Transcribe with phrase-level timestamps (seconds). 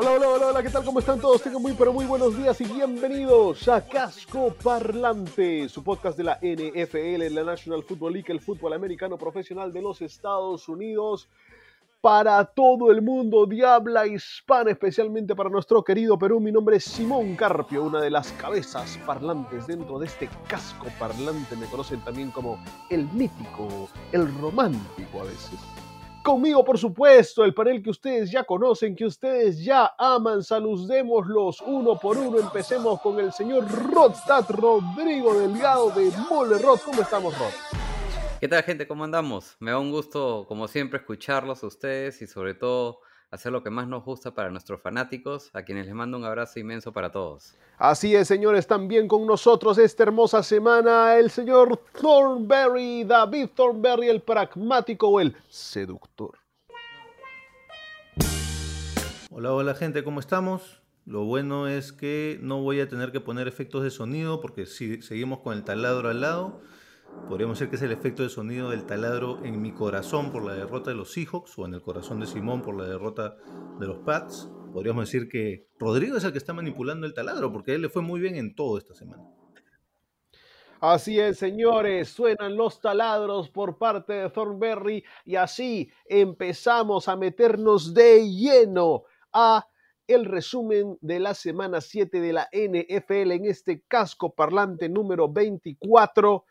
[0.00, 0.84] Hola, hola, hola, hola, ¿qué tal?
[0.84, 1.42] ¿Cómo están todos?
[1.42, 6.38] Tengan muy, pero muy buenos días y bienvenidos a Casco Parlante, su podcast de la
[6.40, 11.28] NFL, la National Football League, el fútbol americano profesional de los Estados Unidos,
[12.00, 16.38] para todo el mundo de habla hispana, especialmente para nuestro querido Perú.
[16.38, 21.56] Mi nombre es Simón Carpio, una de las cabezas parlantes dentro de este casco parlante.
[21.56, 22.56] Me conocen también como
[22.88, 25.87] el mítico, el romántico a veces.
[26.28, 30.42] Conmigo, por supuesto, el panel que ustedes ya conocen, que ustedes ya aman.
[30.42, 32.38] Saludémoslos uno por uno.
[32.38, 36.80] Empecemos con el señor Rodstad Rodrigo Delgado de Mole Rod.
[36.84, 37.48] ¿Cómo estamos, Rod?
[38.40, 38.86] ¿Qué tal, gente?
[38.86, 39.56] ¿Cómo andamos?
[39.58, 43.70] Me da un gusto, como siempre, escucharlos a ustedes y sobre todo hacer lo que
[43.70, 47.54] más nos gusta para nuestros fanáticos, a quienes les mando un abrazo inmenso para todos.
[47.76, 54.22] Así es, señores, también con nosotros esta hermosa semana el señor Thornberry, David Thornberry, el
[54.22, 56.38] pragmático o el seductor.
[59.30, 60.80] Hola, hola gente, ¿cómo estamos?
[61.04, 65.00] Lo bueno es que no voy a tener que poner efectos de sonido porque si
[65.02, 66.60] seguimos con el taladro al lado,
[67.28, 70.54] podríamos decir que es el efecto de sonido del taladro en mi corazón por la
[70.54, 73.36] derrota de los Seahawks o en el corazón de Simón por la derrota
[73.78, 74.50] de los Pats.
[74.72, 77.88] Podríamos decir que Rodrigo es el que está manipulando el taladro porque a él le
[77.88, 79.22] fue muy bien en todo esta semana.
[80.80, 87.92] Así es, señores, suenan los taladros por parte de Thornberry y así empezamos a meternos
[87.92, 89.02] de lleno
[89.32, 89.66] a
[90.06, 96.44] el resumen de la semana 7 de la NFL en este casco parlante número 24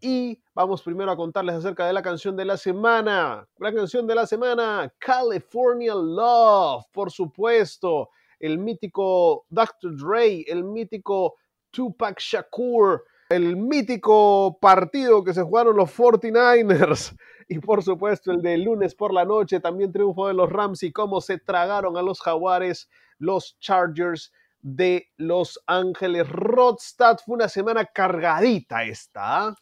[0.00, 3.46] y vamos primero a contarles acerca de la canción de la semana.
[3.58, 9.96] La canción de la semana, California Love, por supuesto, el mítico Dr.
[9.96, 11.36] Dre, el mítico
[11.70, 17.16] Tupac Shakur, el mítico partido que se jugaron los 49ers
[17.48, 20.92] y por supuesto el de lunes por la noche, también triunfo de los Rams y
[20.92, 22.88] cómo se tragaron a los Jaguares,
[23.18, 24.32] los Chargers
[24.62, 26.28] de Los Ángeles.
[26.28, 29.48] Rodstad fue una semana cargadita esta.
[29.48, 29.56] ¿ah?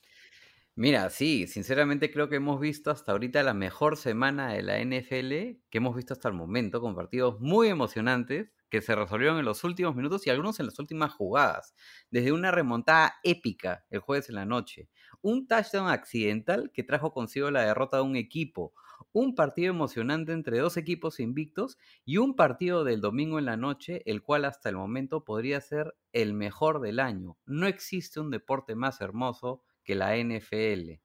[0.81, 5.61] Mira, sí, sinceramente creo que hemos visto hasta ahorita la mejor semana de la NFL
[5.71, 9.65] que hemos visto hasta el momento, con partidos muy emocionantes que se resolvieron en los
[9.65, 11.75] últimos minutos y algunos en las últimas jugadas.
[12.13, 14.89] Desde una remontada épica el jueves en la noche,
[15.21, 18.73] un touchdown accidental que trajo consigo la derrota de un equipo,
[19.11, 24.03] un partido emocionante entre dos equipos invictos y un partido del domingo en la noche,
[24.07, 27.37] el cual hasta el momento podría ser el mejor del año.
[27.47, 31.01] No existe un deporte más hermoso que la NFL.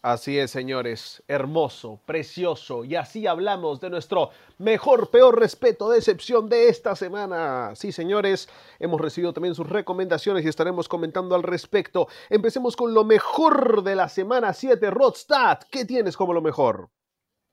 [0.00, 2.82] Así es, señores, hermoso, precioso.
[2.82, 7.74] Y así hablamos de nuestro mejor, peor respeto, decepción de esta semana.
[7.74, 12.08] Sí, señores, hemos recibido también sus recomendaciones y estaremos comentando al respecto.
[12.30, 14.90] Empecemos con lo mejor de la semana 7.
[14.90, 16.88] Rodstad, ¿qué tienes como lo mejor?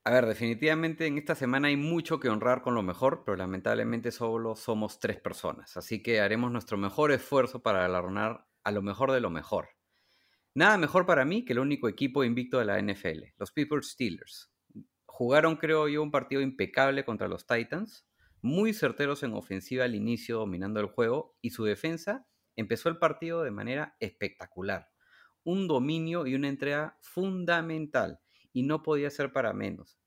[0.05, 4.11] A ver, definitivamente en esta semana hay mucho que honrar con lo mejor, pero lamentablemente
[4.11, 5.75] solo somos tres personas.
[5.75, 9.80] Así que haremos nuestro mejor esfuerzo para galardonar a lo mejor de lo mejor.
[10.53, 14.51] Nada mejor para mí que el único equipo invicto de la NFL, los Pittsburgh Steelers.
[15.05, 18.05] Jugaron, creo yo, un partido impecable contra los Titans,
[18.41, 23.43] muy certeros en ofensiva al inicio, dominando el juego, y su defensa empezó el partido
[23.43, 24.89] de manera espectacular.
[25.45, 28.19] Un dominio y una entrega fundamental,
[28.51, 30.01] y no podía ser para menos.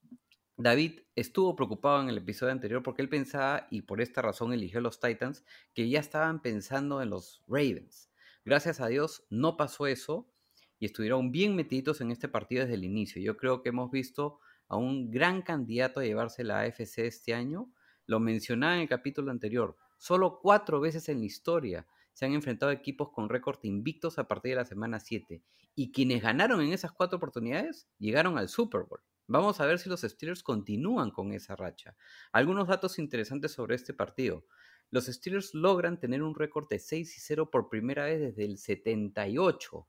[0.58, 4.80] David estuvo preocupado en el episodio anterior porque él pensaba, y por esta razón eligió
[4.80, 5.42] a los Titans,
[5.72, 8.10] que ya estaban pensando en los Ravens.
[8.44, 10.33] Gracias a Dios no pasó eso
[10.78, 13.22] y estuvieron bien metidos en este partido desde el inicio.
[13.22, 17.70] Yo creo que hemos visto a un gran candidato a llevarse la AFC este año.
[18.06, 19.76] Lo mencionaba en el capítulo anterior.
[19.98, 24.50] Solo cuatro veces en la historia se han enfrentado equipos con récord invictos a partir
[24.52, 25.42] de la semana 7.
[25.74, 29.00] Y quienes ganaron en esas cuatro oportunidades llegaron al Super Bowl.
[29.26, 31.96] Vamos a ver si los Steelers continúan con esa racha.
[32.30, 34.44] Algunos datos interesantes sobre este partido.
[34.90, 38.58] Los Steelers logran tener un récord de 6 y 0 por primera vez desde el
[38.58, 39.88] 78.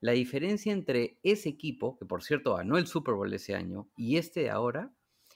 [0.00, 4.16] La diferencia entre ese equipo, que por cierto ganó el Super Bowl ese año, y
[4.16, 4.94] este de ahora,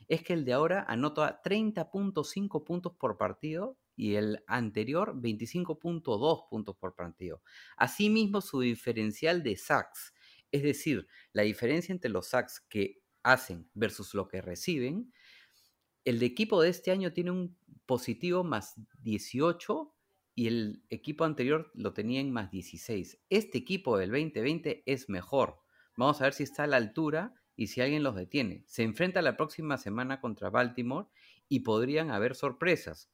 [0.08, 6.76] es que el de ahora anota 30.5 puntos por partido y el anterior 25.2 puntos
[6.76, 7.42] por partido.
[7.76, 10.14] Asimismo, su diferencial de sacks,
[10.50, 15.12] es decir, la diferencia entre los sacks que hacen versus lo que reciben,
[16.04, 17.56] el equipo de este año tiene un
[17.86, 19.94] positivo más 18
[20.34, 23.20] y el equipo anterior lo tenía en más 16.
[23.28, 25.60] Este equipo del 2020 es mejor.
[25.96, 28.64] Vamos a ver si está a la altura y si alguien los detiene.
[28.66, 31.08] Se enfrenta la próxima semana contra Baltimore
[31.48, 33.10] y podrían haber sorpresas.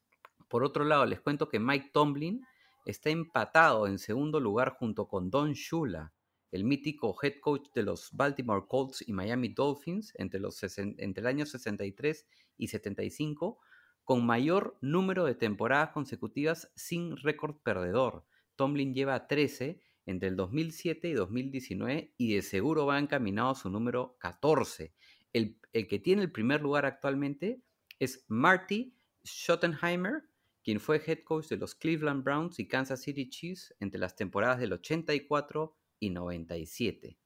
[0.47, 2.41] Por otro lado, les cuento que Mike Tomlin
[2.85, 6.13] está empatado en segundo lugar junto con Don Shula,
[6.51, 11.27] el mítico head coach de los Baltimore Colts y Miami Dolphins entre, los, entre el
[11.27, 12.25] año 63
[12.57, 13.59] y 75,
[14.09, 18.25] con mayor número de temporadas consecutivas sin récord perdedor.
[18.55, 23.69] Tomlin lleva 13 entre el 2007 y 2019 y de seguro va encaminado a su
[23.69, 24.95] número 14.
[25.31, 27.61] El, el que tiene el primer lugar actualmente
[27.99, 30.23] es Marty Schottenheimer,
[30.63, 34.59] quien fue head coach de los Cleveland Browns y Kansas City Chiefs entre las temporadas
[34.59, 37.19] del 84 y 97.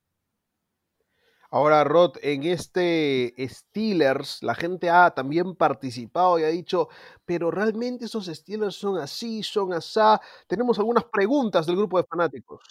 [1.56, 6.90] Ahora, Rod, en este Steelers, la gente ha también participado y ha dicho,
[7.26, 10.20] pero realmente esos Steelers son así, son asá.
[10.48, 12.64] Tenemos algunas preguntas del grupo de fanáticos.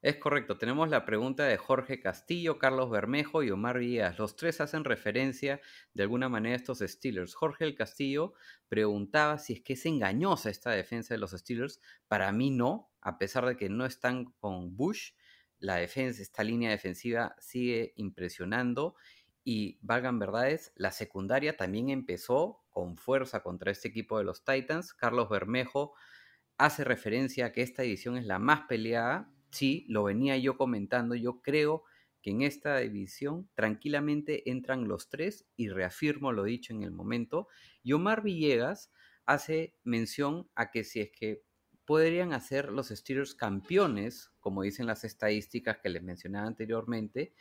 [0.00, 4.16] Es correcto, tenemos la pregunta de Jorge Castillo, Carlos Bermejo y Omar Villas.
[4.20, 5.60] Los tres hacen referencia
[5.92, 7.34] de alguna manera a estos Steelers.
[7.34, 8.34] Jorge el Castillo
[8.68, 11.80] preguntaba si es que es engañosa esta defensa de los Steelers.
[12.06, 15.10] Para mí no, a pesar de que no están con Bush
[15.62, 18.96] la defensa, esta línea defensiva sigue impresionando
[19.44, 24.92] y valgan verdades, la secundaria también empezó con fuerza contra este equipo de los Titans.
[24.92, 25.94] Carlos Bermejo
[26.58, 29.32] hace referencia a que esta edición es la más peleada.
[29.50, 31.14] Sí, lo venía yo comentando.
[31.14, 31.84] Yo creo
[32.22, 37.46] que en esta división tranquilamente entran los tres y reafirmo lo dicho en el momento.
[37.84, 38.90] Y Omar Villegas
[39.26, 41.44] hace mención a que si es que
[41.92, 47.34] podrían hacer los Steelers campeones, como dicen las estadísticas que les mencionaba anteriormente,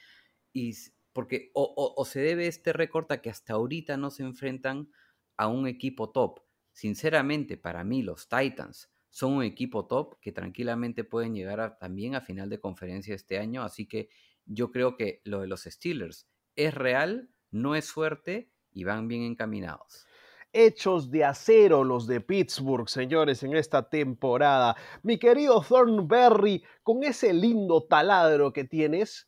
[0.52, 0.74] y
[1.14, 4.92] porque o, se debe este récord a que hasta ahorita no se enfrentan
[5.38, 6.42] a un equipo top.
[6.74, 12.20] Sinceramente, para mí los Titans son un equipo top que tranquilamente pueden llegar también a
[12.20, 14.10] final de conferencia este año, así que
[14.46, 16.28] yo creo que lo de los Steelers
[16.58, 20.06] es real, no es suerte y van bien encaminados
[20.54, 24.76] hechos de acero los de Pittsburgh, señores, en esta temporada.
[25.04, 29.28] Mi querido Thornberry, con ese lindo taladro que tienes,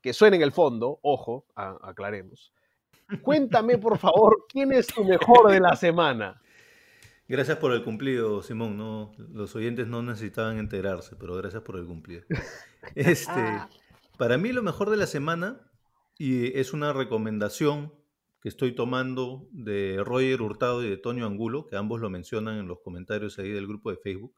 [0.00, 2.52] que suena en el fondo, ojo, aclaremos.
[3.22, 6.40] Cuéntame, por favor, ¿quién es tu mejor de la semana?
[7.26, 8.76] Gracias por el cumplido, Simón.
[8.76, 12.22] No, los oyentes no necesitaban enterarse, pero gracias por el cumplido.
[12.94, 13.62] Este,
[14.18, 15.58] para mí lo mejor de la semana,
[16.18, 17.94] y es una recomendación
[18.44, 22.68] que estoy tomando de Roger Hurtado y de Toño Angulo, que ambos lo mencionan en
[22.68, 24.36] los comentarios ahí del grupo de Facebook,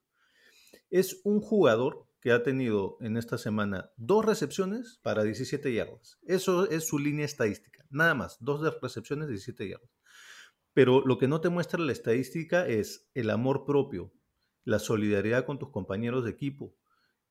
[0.91, 6.20] es un jugador que ha tenido en esta semana dos recepciones para 17 yardas.
[6.23, 9.91] Eso es su línea estadística, nada más, dos recepciones, 17 yardas.
[10.73, 14.12] Pero lo que no te muestra la estadística es el amor propio,
[14.62, 16.76] la solidaridad con tus compañeros de equipo,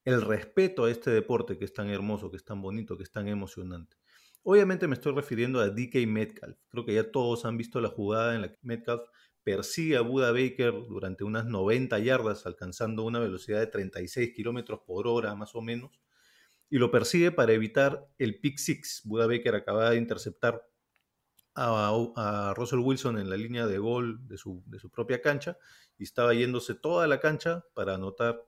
[0.04, 3.12] el respeto a este deporte que es tan hermoso, que es tan bonito, que es
[3.14, 3.96] tan emocionante.
[4.48, 6.56] Obviamente me estoy refiriendo a DK Metcalf.
[6.70, 9.02] Creo que ya todos han visto la jugada en la que Metcalf
[9.44, 15.08] persigue a Buda Baker durante unas 90 yardas, alcanzando una velocidad de 36 kilómetros por
[15.08, 16.00] hora más o menos,
[16.70, 19.02] y lo persigue para evitar el pick six.
[19.04, 20.64] Buda Baker acaba de interceptar
[21.56, 25.58] a, Russell Wilson en la línea de gol de su, de su propia cancha
[25.98, 28.46] y estaba yéndose toda la cancha para anotar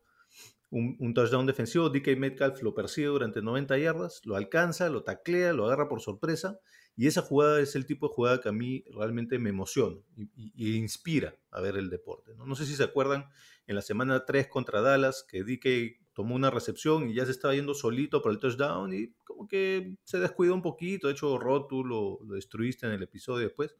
[0.69, 1.89] un, touchdown defensivo.
[1.89, 6.59] DK Metcalf lo persigue durante 90 yardas, lo alcanza, lo taclea, lo agarra por sorpresa.
[6.95, 9.97] Y esa jugada es el tipo de jugada que a mí realmente me emociona
[10.35, 12.33] y, inspira a ver el deporte.
[12.35, 12.55] ¿no?
[12.55, 13.29] sé si se acuerdan
[13.67, 17.53] en la semana 3 contra Dallas que DK tomó una recepción y ya se estaba
[17.53, 21.05] yendo solito por el touchdown y como que se descuidó un poquito.
[21.05, 23.75] De hecho, Rod, tú lo, destruiste en el episodio después.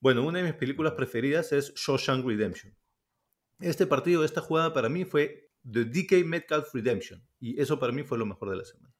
[0.00, 2.74] Bueno, una de mis películas preferidas es Shawshank Redemption.
[3.58, 7.22] Este partido, esta jugada para mí fue The DK Metcalf Redemption.
[7.38, 8.94] Y eso para mí fue lo mejor de la semana.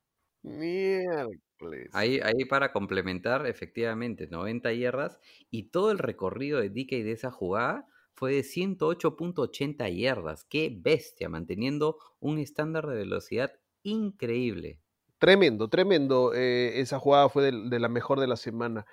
[1.93, 5.19] Ahí, ahí para complementar, efectivamente, 90 yardas
[5.51, 10.45] y todo el recorrido de DK de esa jugada fue de 108.80 yardas.
[10.45, 13.53] Qué bestia, manteniendo un estándar de velocidad
[13.83, 14.79] increíble.
[15.19, 16.33] Tremendo, tremendo.
[16.35, 18.87] Eh, esa jugada fue de, de, la mejor de la semana.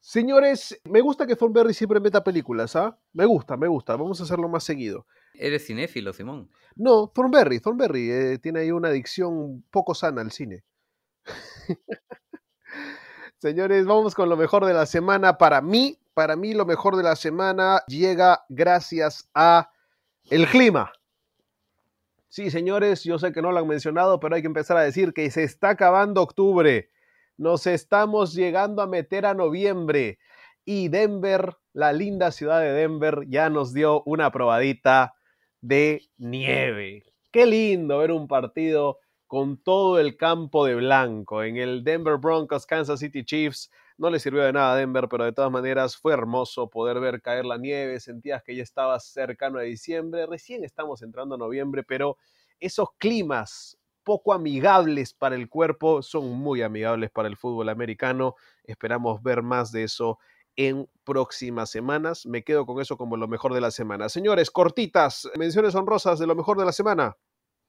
[0.00, 2.98] Señores, me gusta que Thornberry siempre meta películas, ¿ah?
[3.12, 3.96] Me gusta, me gusta.
[3.96, 5.06] Vamos a hacerlo más seguido.
[5.38, 6.50] Eres cinéfilo, Simón.
[6.74, 10.64] No, Thornberry, Thornberry eh, tiene ahí una adicción poco sana al cine.
[13.38, 17.04] Señores, vamos con lo mejor de la semana para mí, para mí lo mejor de
[17.04, 19.70] la semana llega gracias a
[20.24, 20.90] el clima.
[22.28, 25.12] Sí, señores, yo sé que no lo han mencionado, pero hay que empezar a decir
[25.12, 26.90] que se está acabando octubre.
[27.36, 30.18] Nos estamos llegando a meter a noviembre.
[30.64, 35.14] Y Denver, la linda ciudad de Denver, ya nos dio una probadita
[35.60, 37.02] de nieve.
[37.30, 41.42] Qué lindo ver un partido con todo el campo de blanco.
[41.42, 45.24] En el Denver Broncos, Kansas City Chiefs, no le sirvió de nada a Denver, pero
[45.24, 48.00] de todas maneras fue hermoso poder ver caer la nieve.
[48.00, 50.26] Sentías que ya estabas cercano a diciembre.
[50.26, 52.16] Recién estamos entrando a noviembre, pero
[52.60, 58.36] esos climas poco amigables para el cuerpo son muy amigables para el fútbol americano.
[58.64, 60.18] Esperamos ver más de eso
[60.58, 62.26] en próximas semanas.
[62.26, 64.08] Me quedo con eso como lo mejor de la semana.
[64.08, 67.16] Señores, cortitas, menciones honrosas de lo mejor de la semana.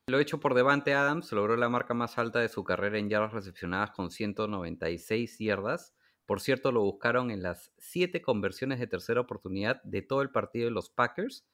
[0.07, 3.31] Lo hecho por Devante Adams logró la marca más alta de su carrera en yardas
[3.31, 5.93] recepcionadas con 196 yardas.
[6.25, 10.65] Por cierto, lo buscaron en las siete conversiones de tercera oportunidad de todo el partido
[10.65, 11.45] de los Packers.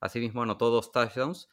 [0.00, 1.48] Asimismo, anotó dos touchdowns.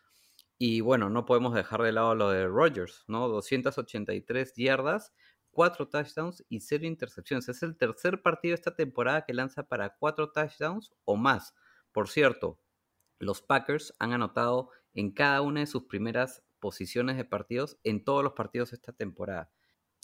[0.60, 3.28] Y bueno, no podemos dejar de lado lo de Rodgers, ¿no?
[3.30, 5.12] 283 yardas,
[5.54, 7.48] cuatro touchdowns y cero intercepciones.
[7.48, 11.56] Es el tercer partido de esta temporada que lanza para cuatro touchdowns o más.
[11.92, 12.60] Por cierto,
[13.20, 18.24] los Packers han anotado en cada una de sus primeras posiciones de partidos en todos
[18.24, 19.52] los partidos de esta temporada.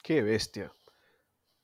[0.03, 0.71] Qué bestia.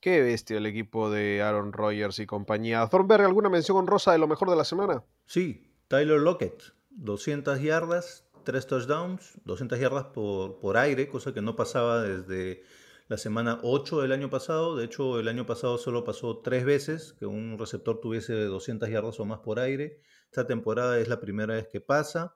[0.00, 2.86] Qué bestia el equipo de Aaron Rodgers y compañía.
[2.88, 5.04] Thornberg, ¿alguna mención honrosa de lo mejor de la semana?
[5.24, 11.56] Sí, Tyler Lockett, 200 yardas, 3 touchdowns, 200 yardas por, por aire, cosa que no
[11.56, 12.62] pasaba desde
[13.08, 14.76] la semana 8 del año pasado.
[14.76, 19.20] De hecho, el año pasado solo pasó tres veces que un receptor tuviese 200 yardas
[19.20, 20.00] o más por aire.
[20.26, 22.34] Esta temporada es la primera vez que pasa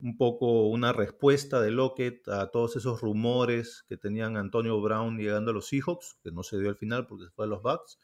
[0.00, 5.50] un poco una respuesta de Lockett a todos esos rumores que tenían Antonio Brown llegando
[5.50, 7.98] a los Seahawks, que no se dio al final porque se fue a los Bucks.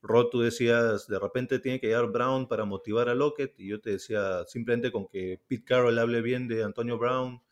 [0.00, 3.80] Rod, tú decías, de repente tiene que llegar Brown para motivar a Lockett, y yo
[3.80, 7.42] te decía, simplemente con que Pete Carroll hable bien de Antonio Brown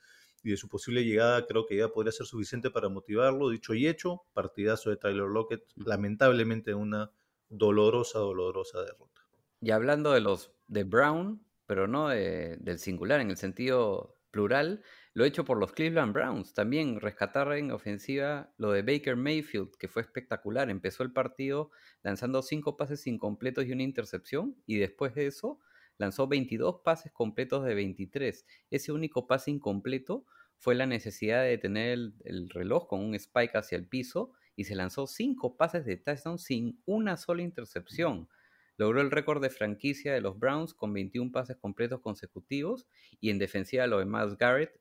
[0.43, 3.49] y de su posible llegada, creo que ya podría ser suficiente para motivarlo.
[3.49, 7.11] Dicho y hecho, partidazo de Tyler Lockett, lamentablemente una
[7.49, 9.23] dolorosa, dolorosa derrota.
[9.61, 14.83] Y hablando de los de Brown, pero no del singular, en el sentido plural,
[15.15, 16.55] lo hecho por los Cleveland Browns.
[16.55, 20.71] También rescatar en ofensiva lo de Baker Mayfield, que fue espectacular.
[20.71, 21.71] Empezó el partido
[22.03, 25.61] lanzando cinco pases incompletos y una intercepción, y después de eso
[25.99, 28.47] lanzó 22 pases completos de 23.
[28.71, 33.57] Ese único pase incompleto fue la necesidad de tener el, el reloj con un spike
[33.57, 38.29] hacia el piso y se lanzó cinco pases de touchdown sin una sola intercepción.
[38.77, 42.87] Logró el récord de franquicia de los Browns con 21 pases completos consecutivos
[43.21, 44.81] y en defensiva lo de Garrett,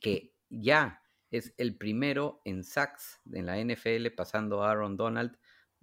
[0.00, 5.38] que ya es el primero en sacks en la NFL pasando a Aaron Donald.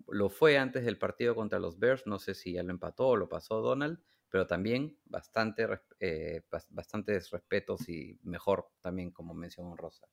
[0.07, 3.15] Lo fue antes del partido contra los Bears, no sé si ya lo empató o
[3.15, 3.99] lo pasó Donald,
[4.29, 5.67] pero también bastante,
[5.99, 10.07] eh, bastantes respetos y mejor también como mención honrosa.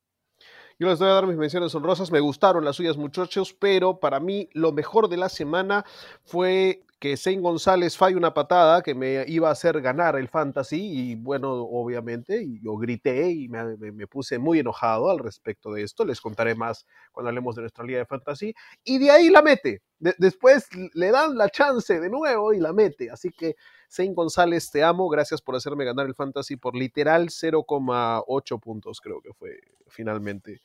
[0.78, 4.20] Yo les voy a dar mis menciones honrosas, me gustaron las suyas muchachos, pero para
[4.20, 5.84] mí lo mejor de la semana
[6.24, 10.80] fue que Zane González falle una patada que me iba a hacer ganar el fantasy
[10.80, 16.20] y bueno, obviamente, yo grité y me, puse muy enojado al respecto de esto, les
[16.20, 20.68] contaré más cuando hablemos de nuestra liga de fantasy, y de ahí la mete, después
[20.94, 23.56] le dan la chance de nuevo y la mete, así que
[23.90, 29.20] Zane González, te amo, gracias por hacerme ganar el fantasy por literal 0,8 puntos creo
[29.20, 30.60] que fue finalmente.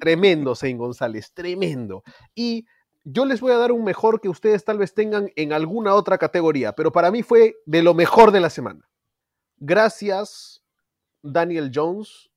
[0.00, 2.02] Tremendo Zane González, tremendo.
[2.34, 2.66] Y
[3.04, 6.18] yo les voy a dar un mejor que ustedes tal vez tengan en alguna otra
[6.18, 8.88] categoría, pero para mí fue de lo mejor de la semana.
[9.56, 10.62] Gracias,
[11.22, 12.30] Daniel Jones,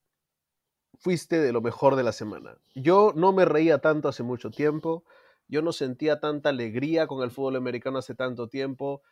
[0.97, 2.57] fuiste de lo mejor de la semana.
[2.73, 5.03] Yo no me reía tanto hace mucho tiempo,
[5.47, 9.03] yo no sentía tanta alegría con el fútbol americano hace tanto tiempo,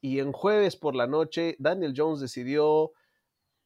[0.00, 2.92] y en jueves por la noche, Daniel Jones decidió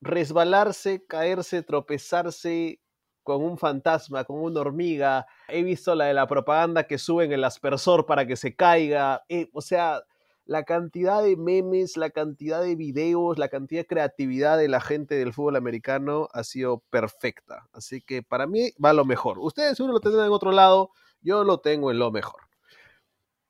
[0.01, 2.81] resbalarse, caerse, tropezarse
[3.27, 5.27] con un fantasma, con una hormiga.
[5.49, 9.25] He visto la de la propaganda que suben el aspersor para que se caiga.
[9.29, 10.05] Eh, o sea,
[10.45, 15.17] la cantidad de memes, la cantidad de videos, la cantidad de creatividad de la gente
[15.17, 17.69] del fútbol americano ha sido perfecta.
[17.73, 19.41] Así que para mí va lo mejor.
[19.41, 20.91] Ustedes seguro lo tendrán en otro lado,
[21.21, 22.43] yo lo tengo en lo mejor.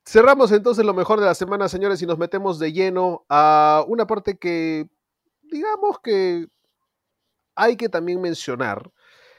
[0.07, 4.07] Cerramos entonces lo mejor de la semana, señores, y nos metemos de lleno a una
[4.07, 4.89] parte que,
[5.43, 6.47] digamos que
[7.53, 8.91] hay que también mencionar,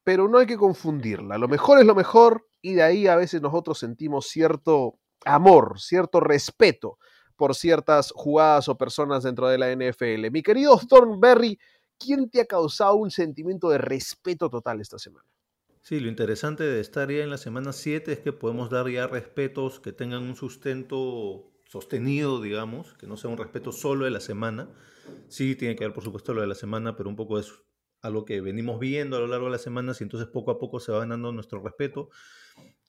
[0.08, 1.36] pero no hay que confundirla.
[1.36, 6.18] Lo mejor es lo mejor y de ahí a veces nosotros sentimos cierto amor, cierto
[6.18, 6.96] respeto
[7.36, 10.30] por ciertas jugadas o personas dentro de la NFL.
[10.30, 11.58] Mi querido Thornberry,
[11.98, 15.28] ¿quién te ha causado un sentimiento de respeto total esta semana?
[15.82, 19.08] Sí, lo interesante de estar ya en la semana 7 es que podemos dar ya
[19.08, 24.20] respetos que tengan un sustento sostenido, digamos, que no sea un respeto solo de la
[24.20, 24.70] semana.
[25.28, 27.38] Sí, tiene que ver, por supuesto, lo de la semana, pero un poco
[27.98, 30.58] es algo que venimos viendo a lo largo de las semanas y entonces poco a
[30.58, 32.10] poco se va ganando nuestro respeto.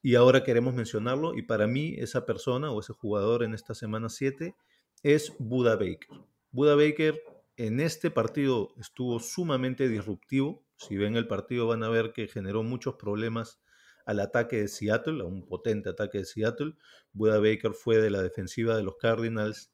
[0.01, 4.10] Y ahora queremos mencionarlo y para mí esa persona o ese jugador en esta semana
[4.10, 4.56] 7
[5.04, 6.10] es Buda Baker.
[6.51, 7.22] Buda Baker
[7.58, 10.63] en este partido estuvo sumamente disruptivo.
[10.78, 13.60] Si ven el partido van a ver que generó muchos problemas
[14.06, 16.74] al ataque de Seattle, a un potente ataque de Seattle.
[17.12, 19.74] Buda Baker fue de la defensiva de los Cardinals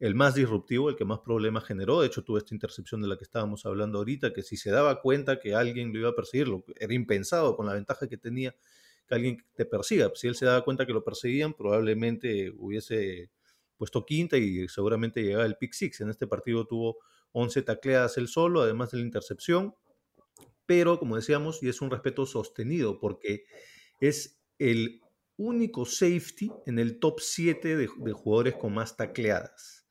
[0.00, 2.00] el más disruptivo, el que más problemas generó.
[2.00, 5.00] De hecho, tuvo esta intercepción de la que estábamos hablando ahorita, que si se daba
[5.00, 8.54] cuenta que alguien lo iba a perseguir, era impensado con la ventaja que tenía
[9.08, 10.10] que alguien te persiga.
[10.14, 13.30] Si él se daba cuenta que lo perseguían, probablemente hubiese
[13.76, 16.00] puesto quinta y seguramente llegaba el pick six.
[16.02, 16.98] En este partido tuvo
[17.32, 19.74] 11 tacleadas él solo, además de la intercepción.
[20.66, 23.44] Pero, como decíamos, y es un respeto sostenido, porque
[24.00, 25.00] es el
[25.38, 29.87] único safety en el top 7 de, de jugadores con más tacleadas.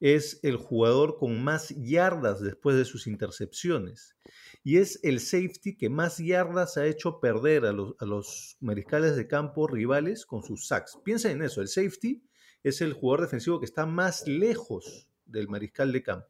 [0.00, 4.16] Es el jugador con más yardas después de sus intercepciones
[4.62, 9.66] y es el safety que más yardas ha hecho perder a los, mariscales de campo
[9.66, 10.98] rivales con sus sacks.
[11.04, 12.22] Piensa en eso, el safety
[12.62, 16.28] es el jugador defensivo que está más lejos del mariscal de campo.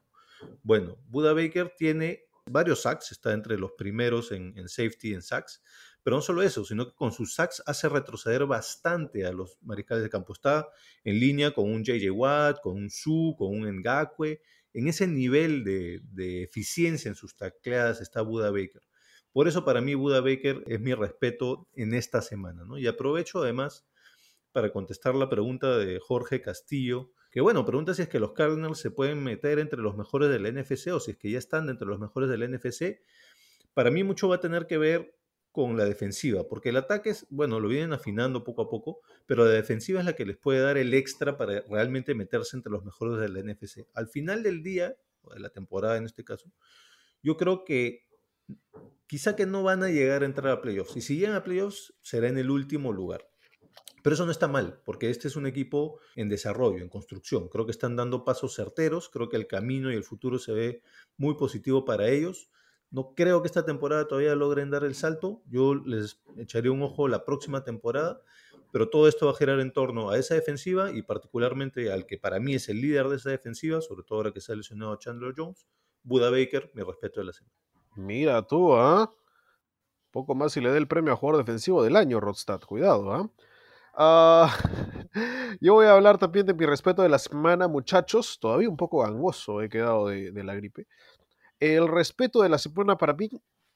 [0.62, 5.62] Bueno, Buda Baker tiene varios sacks, está entre los primeros en, en safety en sacks,
[6.02, 10.02] pero no solo eso, sino que con sus sacks hace retroceder bastante a los mariscales
[10.02, 10.32] de campo.
[10.32, 10.68] Está
[11.04, 14.40] en línea con un JJ Watt, con un Su, con un Ngakwe,
[14.72, 18.82] en ese nivel de, eficiencia en sus tacleadas está Buda Baker.
[19.32, 22.64] Por eso para mí Buda Baker es mi respeto en esta semana.
[22.64, 22.78] ¿no?
[22.78, 23.84] Y aprovecho además
[24.52, 28.78] para contestar la pregunta de Jorge Castillo, que bueno, pregunta si es que los Cardinals
[28.78, 31.86] se pueden meter entre los mejores del NFC o si es que ya están entre
[31.86, 33.00] los mejores del NFC.
[33.72, 35.16] Para mí mucho va a tener que ver
[35.52, 39.44] con la defensiva, porque el ataque es, bueno, lo vienen afinando poco a poco, pero
[39.44, 42.84] la defensiva es la que les puede dar el extra para realmente meterse entre los
[42.84, 43.86] mejores del NFC.
[43.94, 46.52] Al final del día, o de la temporada en este caso,
[47.22, 48.06] yo creo que
[49.06, 51.94] quizá que no van a llegar a entrar a playoffs, y si llegan a playoffs
[52.00, 53.26] será en el último lugar.
[54.02, 57.48] Pero eso no está mal, porque este es un equipo en desarrollo, en construcción.
[57.48, 60.82] Creo que están dando pasos certeros, creo que el camino y el futuro se ve
[61.16, 62.50] muy positivo para ellos.
[62.90, 65.42] No creo que esta temporada todavía logren dar el salto.
[65.46, 68.20] Yo les echaré un ojo la próxima temporada,
[68.72, 72.18] pero todo esto va a girar en torno a esa defensiva y particularmente al que
[72.18, 74.96] para mí es el líder de esa defensiva, sobre todo ahora que se ha lesionado
[74.96, 75.68] Chandler Jones,
[76.02, 77.54] Buda Baker, mi respeto de la semana.
[77.94, 79.12] Mira tú, ¿ah?
[80.10, 82.60] Poco más si le dé el premio a jugador defensivo del año, Rodstad.
[82.60, 83.30] Cuidado, ¿ah?
[83.94, 84.56] ah
[85.60, 88.38] yo voy a hablar también de mi respeto de la semana, muchachos.
[88.40, 90.88] Todavía un poco gangoso he quedado de la gripe.
[91.60, 93.28] El respeto de la semana para mí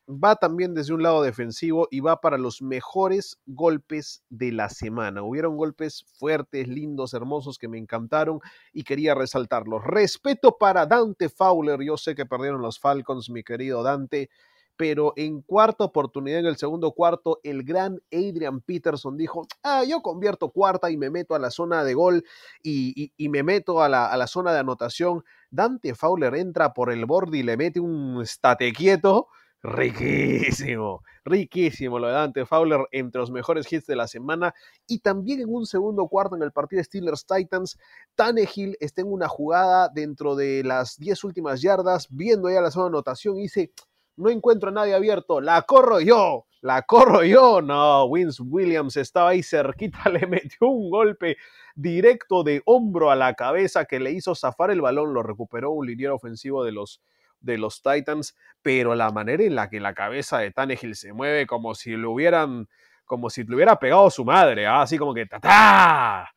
[0.08, 5.22] va también desde un lado defensivo y va para los mejores golpes de la semana.
[5.22, 8.40] Hubieron golpes fuertes, lindos, hermosos que me encantaron
[8.72, 9.84] y quería resaltarlos.
[9.84, 11.82] Respeto para Dante Fowler.
[11.82, 14.30] Yo sé que perdieron los Falcons, mi querido Dante
[14.76, 20.02] pero en cuarta oportunidad, en el segundo cuarto, el gran Adrian Peterson dijo, ah, yo
[20.02, 22.24] convierto cuarta y me meto a la zona de gol
[22.62, 25.24] y, me meto a la, zona de anotación.
[25.54, 29.28] Dante Fowler entra por el borde y le mete un estate quieto.
[29.62, 34.52] Riquísimo, riquísimo lo de Dante Fowler entre los mejores hits de la semana.
[34.86, 37.78] Y también en un segundo cuarto en el partido Steelers Titans,
[38.14, 42.88] Tannehill está en una jugada dentro de las 10 últimas yardas, viendo ya la zona
[42.88, 43.72] anotación y dice,
[44.16, 47.60] no encuentro a nadie abierto, la corro yo, la corro yo.
[47.60, 51.36] No, Wins Williams estaba ahí cerquita, le metió un golpe
[51.74, 55.86] directo de hombro a la cabeza que le hizo zafar el balón, lo recuperó un
[55.86, 57.02] liniero ofensivo de los,
[57.40, 61.46] de los Titans, pero la manera en la que la cabeza de Tannehill se mueve
[61.46, 62.66] como si le hubieran,
[63.04, 64.80] como si le hubiera pegado su madre, ¿ah?
[64.80, 66.30] así como que ¡ta,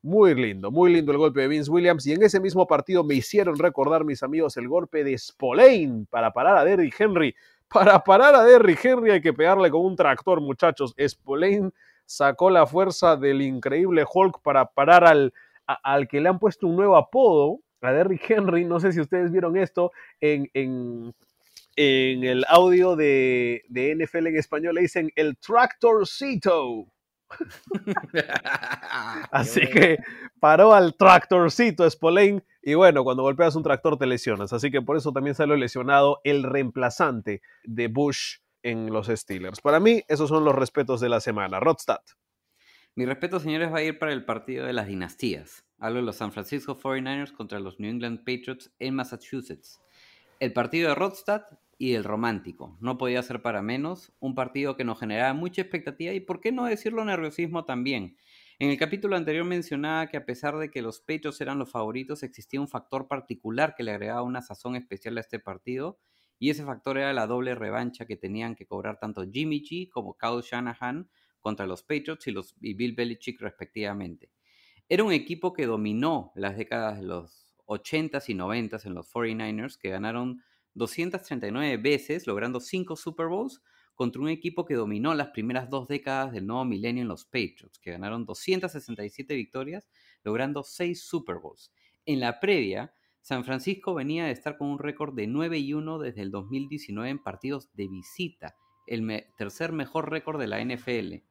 [0.00, 2.06] muy lindo, muy lindo el golpe de Vince Williams.
[2.06, 6.32] Y en ese mismo partido me hicieron recordar, mis amigos, el golpe de Spolane para
[6.32, 7.34] parar a Derrick Henry.
[7.68, 10.94] Para parar a Derrick Henry hay que pegarle con un tractor, muchachos.
[11.06, 11.70] Spolane
[12.06, 15.32] sacó la fuerza del increíble Hulk para parar al,
[15.66, 18.64] al que le han puesto un nuevo apodo, a Derrick Henry.
[18.64, 21.14] No sé si ustedes vieron esto en, en,
[21.76, 24.74] en el audio de, de NFL en español.
[24.74, 26.86] Le dicen el tractorcito.
[29.30, 29.98] Así que
[30.38, 34.54] paró al tractorcito Spolane y bueno, cuando golpeas un tractor te lesionas.
[34.54, 39.60] Así que por eso también salió lesionado el reemplazante de Bush en los Steelers.
[39.60, 41.60] Para mí, esos son los respetos de la semana.
[41.60, 42.00] Rodstad.
[42.94, 45.66] Mi respeto, señores, va a ir para el partido de las dinastías.
[45.78, 49.82] Hablo de los San Francisco 49ers contra los New England Patriots en Massachusetts.
[50.40, 51.42] El partido de Rodstad
[51.76, 52.78] y el romántico.
[52.80, 54.12] No podía ser para menos.
[54.20, 58.16] Un partido que nos generaba mucha expectativa y, por qué no decirlo, nerviosismo también.
[58.60, 62.22] En el capítulo anterior mencionaba que a pesar de que los Patriots eran los favoritos,
[62.22, 65.98] existía un factor particular que le agregaba una sazón especial a este partido,
[66.38, 70.16] y ese factor era la doble revancha que tenían que cobrar tanto Jimmy G como
[70.16, 74.30] Kyle Shanahan contra los Patriots y, los, y Bill Belichick respectivamente.
[74.88, 79.78] Era un equipo que dominó las décadas de los 80s y 90s en los 49ers,
[79.78, 80.42] que ganaron
[80.74, 83.62] 239 veces, logrando 5 Super Bowls,
[83.94, 87.78] contra un equipo que dominó las primeras dos décadas del nuevo milenio en los Patriots,
[87.78, 89.88] que ganaron 267 victorias,
[90.22, 91.72] logrando 6 Super Bowls.
[92.06, 95.98] En la previa, San Francisco venía de estar con un récord de 9 y 1
[95.98, 98.54] desde el 2019 en partidos de visita,
[98.86, 101.24] el tercer mejor récord de la NFL.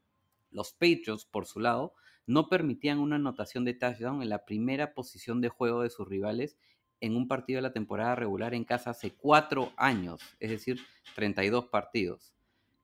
[0.49, 1.93] Los Patriots, por su lado,
[2.25, 6.57] no permitían una anotación de touchdown en la primera posición de juego de sus rivales
[6.99, 10.79] en un partido de la temporada regular en casa hace cuatro años, es decir,
[11.15, 12.32] 32 partidos.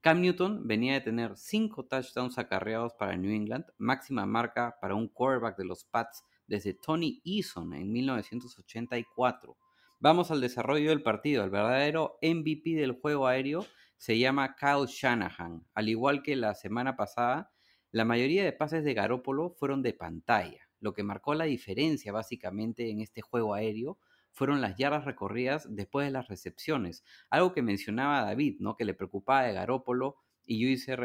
[0.02, 5.10] Cam Newton venía de tener cinco touchdowns acarreados para New England, máxima marca para un
[5.10, 9.58] quarterback de los Pats desde Tony Eason en 1984.
[10.00, 11.44] Vamos al desarrollo del partido.
[11.44, 13.66] El verdadero MVP del juego aéreo
[13.98, 15.68] se llama Kyle Shanahan.
[15.74, 17.52] Al igual que la semana pasada,
[17.92, 20.70] la mayoría de pases de Garópolo fueron de pantalla.
[20.80, 24.00] Lo que marcó la diferencia básicamente en este juego aéreo
[24.40, 27.04] fueron las yardas recorridas después de las recepciones.
[27.30, 28.78] Algo que mencionaba David, ¿no?
[28.78, 30.96] Que le preocupaba de Garópolo y yo hice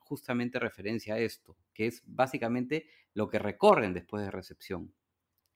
[0.00, 4.92] justamente referencia a esto, que es básicamente lo que recorren después de recepción.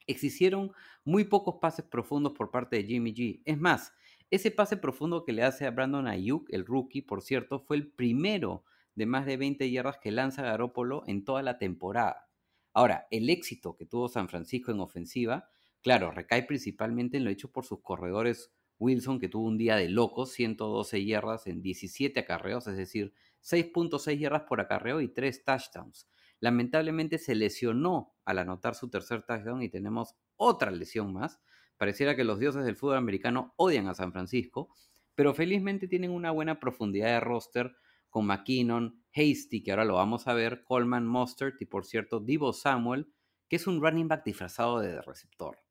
[0.07, 0.70] Existieron
[1.05, 3.42] muy pocos pases profundos por parte de Jimmy G.
[3.44, 3.92] Es más,
[4.31, 7.90] ese pase profundo que le hace a Brandon Ayuk, el rookie, por cierto, fue el
[7.90, 8.62] primero
[8.94, 12.29] de más de 20 yardas que lanza Garópolo en toda la temporada.
[12.73, 15.49] Ahora, el éxito que tuvo San Francisco en ofensiva
[15.85, 19.90] Claro, recae principalmente en lo hecho por sus corredores Wilson, que tuvo un día de
[19.90, 26.09] locos, 112 yardas en 17 acarreos, es decir, 6.6 yardas por acarreo y 3 touchdowns.
[26.40, 31.42] Lamentablemente se lesionó al anotar su tercer touchdown y tenemos otra lesión más.
[31.77, 34.75] Pareciera que los dioses del fútbol americano odian a San Francisco,
[35.14, 37.77] pero felizmente tienen una buena profundidad de roster
[38.09, 42.55] con McKinnon, Hasty, que ahora lo vamos a ver, Coleman, Mustard y por cierto Divo
[42.55, 43.12] Samuel,
[43.51, 45.63] que es un running back disfrazado de receptor.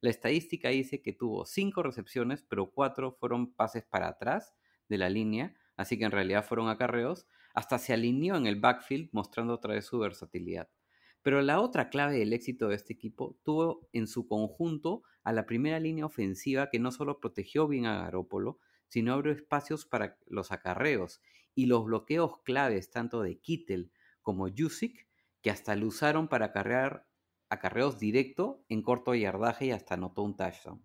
[0.00, 4.54] La estadística dice que tuvo cinco recepciones, pero cuatro fueron pases para atrás
[4.88, 7.26] de la línea, así que en realidad fueron acarreos.
[7.54, 10.70] Hasta se alineó en el backfield, mostrando otra vez su versatilidad.
[11.22, 15.44] Pero la otra clave del éxito de este equipo tuvo en su conjunto a la
[15.44, 18.58] primera línea ofensiva que no solo protegió bien a Garópolo,
[18.88, 21.20] sino abrió espacios para los acarreos
[21.54, 25.06] y los bloqueos claves tanto de Kittel como Yusik,
[25.42, 27.06] que hasta lo usaron para acarrear
[27.50, 30.82] acarreos directo en corto yardaje y hasta anotó un touchdown.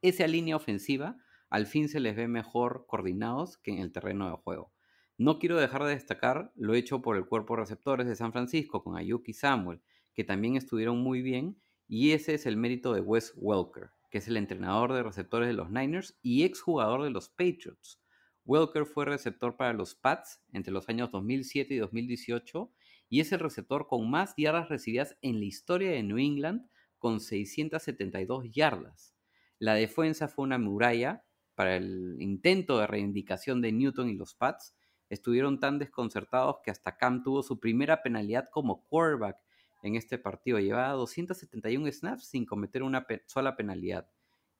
[0.00, 1.16] Esa línea ofensiva
[1.50, 4.72] al fin se les ve mejor coordinados que en el terreno de juego.
[5.16, 8.84] No quiero dejar de destacar lo hecho por el cuerpo de receptores de San Francisco
[8.84, 9.80] con Ayuki Samuel,
[10.14, 14.28] que también estuvieron muy bien, y ese es el mérito de Wes Welker, que es
[14.28, 18.00] el entrenador de receptores de los Niners y exjugador de los Patriots.
[18.44, 22.72] Welker fue receptor para los Pats entre los años 2007 y 2018
[23.08, 26.68] y es el receptor con más yardas recibidas en la historia de New England
[26.98, 29.14] con 672 yardas.
[29.58, 34.76] La defensa fue una muralla para el intento de reivindicación de Newton y los Pats.
[35.08, 39.36] Estuvieron tan desconcertados que hasta Cam tuvo su primera penalidad como quarterback
[39.82, 40.58] en este partido.
[40.58, 44.08] Llevaba 271 snaps sin cometer una sola penalidad.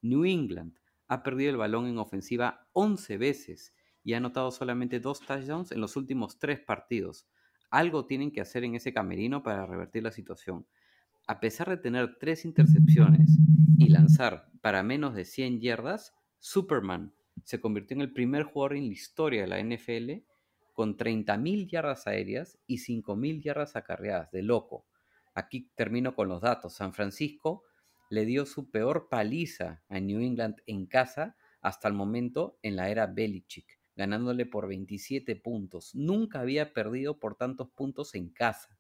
[0.01, 5.21] New England ha perdido el balón en ofensiva 11 veces y ha anotado solamente dos
[5.21, 7.27] touchdowns en los últimos tres partidos.
[7.71, 10.67] Algo tienen que hacer en ese camerino para revertir la situación.
[11.27, 13.39] A pesar de tener tres intercepciones
[13.77, 17.13] y lanzar para menos de 100 yardas, Superman
[17.45, 20.25] se convirtió en el primer jugador en la historia de la NFL
[20.73, 24.87] con 30.000 yardas aéreas y 5.000 yardas acarreadas, de loco.
[25.35, 26.75] Aquí termino con los datos.
[26.75, 27.65] San Francisco
[28.09, 32.89] le dio su peor paliza a New England en casa hasta el momento en la
[32.89, 35.93] era Belichick ganándole por 27 puntos.
[35.93, 38.79] Nunca había perdido por tantos puntos en casa.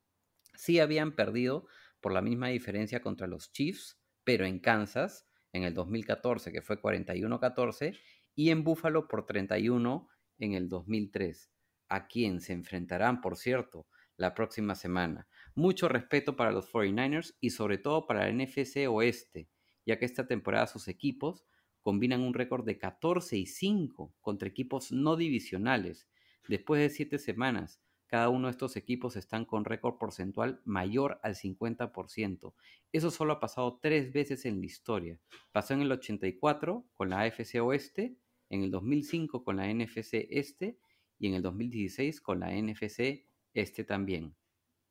[0.54, 1.66] Sí habían perdido
[2.00, 6.81] por la misma diferencia contra los Chiefs, pero en Kansas en el 2014, que fue
[6.81, 7.98] 41-14,
[8.37, 11.50] y en Buffalo por 31 en el 2003,
[11.88, 15.26] a quien se enfrentarán, por cierto, la próxima semana.
[15.57, 19.50] Mucho respeto para los 49ers y sobre todo para el NFC Oeste,
[19.85, 21.44] ya que esta temporada sus equipos
[21.88, 26.07] combinan un récord de 14 y 5 contra equipos no divisionales.
[26.46, 31.35] Después de 7 semanas, cada uno de estos equipos están con récord porcentual mayor al
[31.35, 32.53] 50%.
[32.92, 35.18] Eso solo ha pasado tres veces en la historia.
[35.51, 38.18] Pasó en el 84 con la AFC Oeste,
[38.51, 40.79] en el 2005 con la NFC Este
[41.18, 43.24] y en el 2016 con la NFC
[43.55, 44.35] Este también.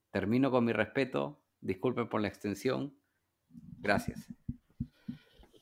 [0.09, 1.43] termino con mi respeto.
[1.61, 2.97] Disculpen por la extensión.
[3.81, 4.33] Gracias.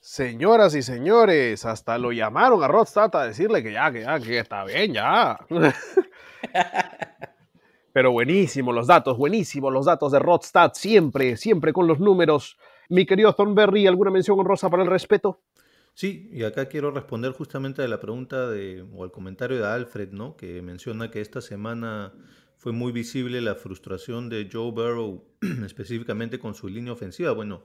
[0.07, 4.37] Señoras y señores, hasta lo llamaron a Rodstad a decirle que ya, que ya, que
[4.37, 5.35] está bien, ya.
[7.91, 12.55] Pero buenísimo los datos, buenísimo los datos de Rodstad, siempre, siempre con los números.
[12.87, 15.41] Mi querido Thornberry, ¿alguna mención honrosa para el respeto?
[15.95, 20.11] Sí, y acá quiero responder justamente a la pregunta de, o al comentario de Alfred,
[20.11, 20.37] ¿no?
[20.37, 22.13] Que menciona que esta semana
[22.57, 25.25] fue muy visible la frustración de Joe Burrow,
[25.65, 27.31] específicamente con su línea ofensiva.
[27.31, 27.63] Bueno,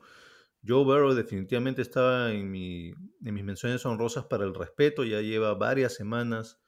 [0.66, 2.90] Joe Burrow definitivamente estaba en, mi,
[3.24, 6.60] en mis menciones honrosas para el respeto, ya lleva varias semanas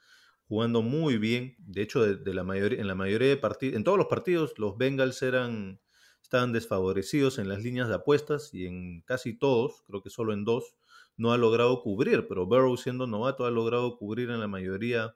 [0.45, 1.57] jugando muy bien.
[1.59, 4.79] De hecho, de, la mayoría, en la mayoría de partidos, en todos los partidos, los
[4.79, 5.81] Bengals eran,
[6.23, 10.45] estaban desfavorecidos en las líneas de apuestas y en casi todos, creo que solo en
[10.45, 10.75] dos,
[11.17, 15.15] no ha logrado cubrir, pero Burrow siendo novato ha logrado cubrir en la mayoría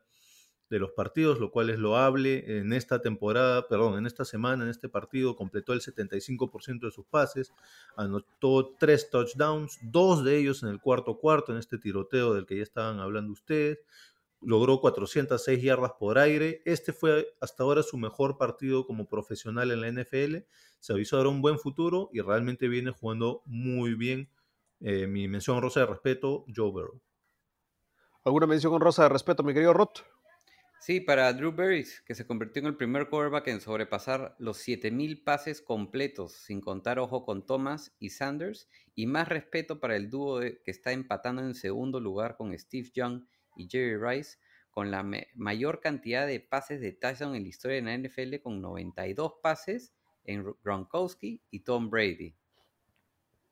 [0.69, 2.59] de los partidos, lo cual es loable.
[2.59, 7.07] En esta temporada, perdón, en esta semana, en este partido, completó el 75% de sus
[7.07, 7.53] pases,
[7.97, 12.57] anotó tres touchdowns, dos de ellos en el cuarto cuarto, en este tiroteo del que
[12.57, 13.79] ya estaban hablando ustedes.
[14.43, 16.63] Logró 406 yardas por aire.
[16.67, 20.37] Este fue hasta ahora su mejor partido como profesional en la NFL.
[20.79, 24.29] Se avisó ahora un buen futuro y realmente viene jugando muy bien.
[24.81, 27.01] Eh, mi mención rosa de respeto, Joe Burrow.
[28.25, 30.01] ¿Alguna mención rosa de respeto, mi querido Roth?
[30.87, 35.25] Sí, para Drew Berries, que se convirtió en el primer quarterback en sobrepasar los 7000
[35.25, 40.39] pases completos, sin contar ojo con Thomas y Sanders, y más respeto para el dúo
[40.39, 43.25] que está empatando en segundo lugar con Steve Young
[43.57, 44.39] y Jerry Rice,
[44.71, 48.61] con la mayor cantidad de pases de touchdown en la historia de la NFL, con
[48.61, 52.37] 92 pases en Gronkowski y Tom Brady.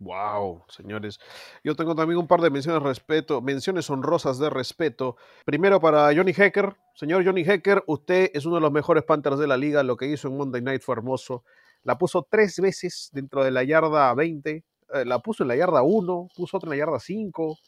[0.01, 1.21] Wow, señores.
[1.63, 5.17] Yo tengo también un par de menciones respeto, menciones honrosas de respeto.
[5.45, 6.77] Primero para Johnny Hecker.
[6.95, 9.83] Señor Johnny Hecker, usted es uno de los mejores Panthers de la liga.
[9.83, 11.45] Lo que hizo en Monday Night fue hermoso.
[11.85, 14.51] La puso tres veces dentro de la yarda 20.
[14.95, 17.59] Eh, la puso en la yarda 1, puso otra en la yarda 5.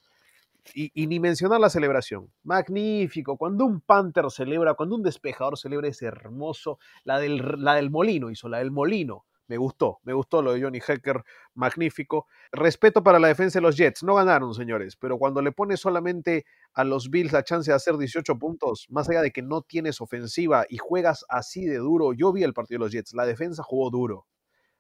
[0.75, 2.33] Y, ni mencionar la celebración.
[2.43, 3.37] Magnífico.
[3.37, 6.81] Cuando un Panther celebra, cuando un despejador celebra, es hermoso.
[7.05, 10.63] La del, la del molino hizo, la del molino me gustó, me gustó lo de
[10.63, 11.23] Johnny Hecker,
[11.55, 12.27] magnífico.
[12.53, 16.45] Respeto para la defensa de los Jets, no ganaron, señores, pero cuando le pones solamente
[16.73, 20.01] a los Bills la chance de hacer 18 puntos, más allá de que no tienes
[20.01, 23.63] ofensiva y juegas así de duro, yo vi el partido de los Jets, la defensa
[23.63, 24.27] jugó duro.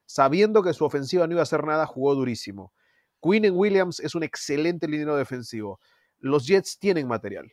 [0.06, 2.72] Sabiendo que su ofensiva no iba a hacer nada, jugó durísimo.
[3.20, 5.80] Quinn Williams es un excelente línea defensivo.
[6.18, 7.52] Los Jets tienen material.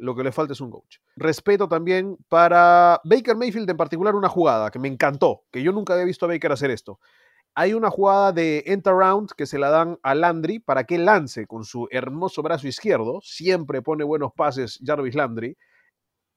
[0.00, 0.96] Lo que le falta es un coach.
[1.14, 5.92] Respeto también para Baker Mayfield en particular una jugada que me encantó, que yo nunca
[5.92, 6.98] había visto a Baker hacer esto.
[7.54, 11.46] Hay una jugada de enter round que se la dan a Landry para que lance
[11.46, 13.20] con su hermoso brazo izquierdo.
[13.22, 15.58] Siempre pone buenos pases Jarvis Landry.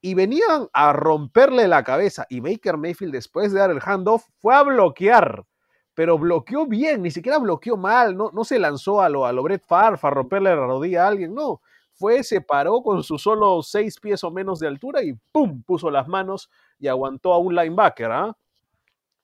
[0.02, 2.26] Y venían a romperle la cabeza.
[2.30, 5.46] Y Baker Mayfield, después de dar el handoff, fue a bloquear.
[5.94, 8.18] Pero bloqueó bien, ni siquiera bloqueó mal.
[8.18, 11.08] No, no se lanzó a lo, a lo Brett Favre a romperle la rodilla a
[11.08, 11.34] alguien.
[11.34, 11.62] No,
[12.04, 15.64] fue, se paró con sus solo seis pies o menos de altura y ¡pum!
[15.64, 18.12] puso las manos y aguantó a un linebacker.
[18.12, 18.38] ¿ah?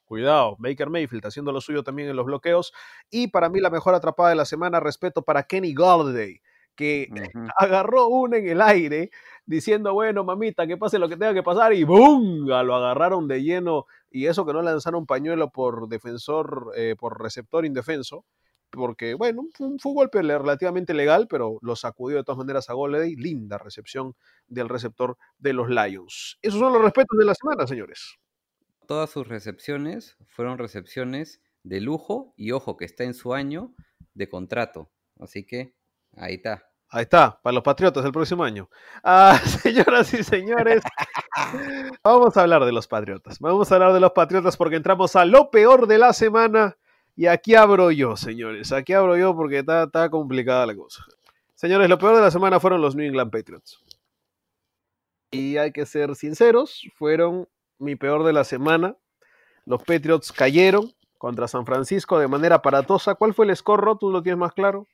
[0.06, 2.72] Cuidado, Baker Mayfield haciendo lo suyo también en los bloqueos.
[3.10, 6.40] Y para mí la mejor atrapada de la semana, respeto para Kenny Golladay,
[6.74, 7.10] que
[7.58, 9.12] agarró una en el aire
[9.46, 12.46] diciendo, bueno, mamita, que pase lo que tenga que pasar y ¡bum!
[12.46, 17.66] Lo agarraron de lleno y eso que no lanzaron pañuelo por defensor, eh, por receptor
[17.66, 18.24] indefenso
[18.72, 23.16] porque, bueno, fue un, golpe relativamente legal, pero lo sacudió de todas maneras a Golladay.
[23.16, 24.16] Linda recepción
[24.48, 26.38] del receptor de los Lions.
[26.42, 28.18] Esos son los respetos de la semana, señores.
[28.88, 33.74] Todas sus recepciones fueron recepciones de lujo y ojo que está en su año
[34.14, 34.92] de contrato.
[35.20, 35.76] Así que
[36.16, 36.66] ahí está.
[36.92, 38.68] Ahí está, para los Patriotas el próximo año.
[39.04, 40.82] Ah, señoras y señores,
[42.04, 43.40] vamos a hablar de los Patriotas.
[43.40, 46.78] Vamos a hablar de los Patriotas porque entramos a lo peor de la semana
[47.20, 48.72] y aquí abro yo, señores.
[48.72, 51.04] Aquí abro yo porque está, complicada la cosa.
[51.54, 53.84] Señores, lo peor de la semana fueron los New England Patriots.
[55.30, 58.96] Y hay que ser sinceros, fueron mi peor de la semana.
[59.66, 63.16] Los Patriots cayeron contra San Francisco de manera aparatosa.
[63.16, 64.88] ¿Cuál fue el score, ¿Tú lo tienes más claro?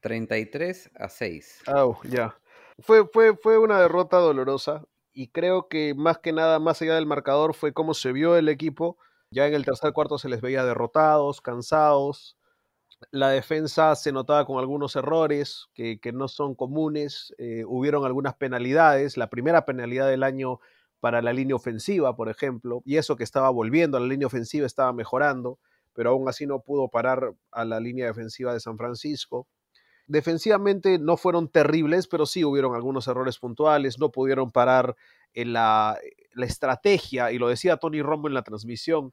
[0.00, 1.62] 33 a 6.
[1.68, 2.36] Ah, ya.
[2.80, 7.06] Fue, fue, fue una derrota dolorosa y creo que más que nada, más allá del
[7.06, 8.98] marcador, fue cómo se vio el equipo
[9.30, 12.36] ya en el tercer cuarto se les veía derrotados, cansados.
[13.12, 17.34] La defensa se notaba con algunos errores que, no son comunes.
[17.38, 19.16] Eh, hubieron algunas penalidades.
[19.16, 20.58] La primera penalidad del año
[20.98, 24.66] para la línea ofensiva, por ejemplo, y eso que estaba volviendo a la línea ofensiva
[24.66, 25.58] estaba mejorando,
[25.94, 29.48] pero aún así no pudo parar a la línea defensiva de San Francisco.
[30.06, 34.94] Defensivamente no fueron terribles, pero sí hubieron algunos errores puntuales, no pudieron parar
[35.34, 35.98] en la,
[36.34, 39.12] la estrategia, y lo decía Tony Romo en la transmisión,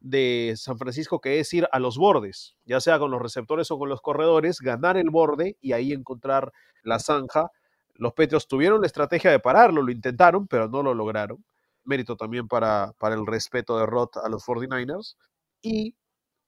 [0.00, 3.78] de San Francisco, que es ir a los bordes, ya sea con los receptores o
[3.78, 7.50] con los corredores, ganar el borde y ahí encontrar la zanja.
[7.94, 11.44] Los Patriots tuvieron la estrategia de pararlo, lo intentaron, pero no lo lograron.
[11.84, 15.16] Mérito también para, para el respeto de Roth a los 49ers.
[15.62, 15.94] Y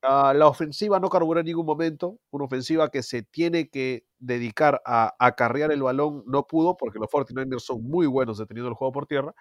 [0.03, 2.19] ah, la ofensiva no carburó en ningún momento.
[2.31, 7.09] Una ofensiva que se tiene que dedicar a acarrear el balón no pudo, porque los
[7.09, 9.35] 49ers son muy buenos deteniendo el juego por tierra.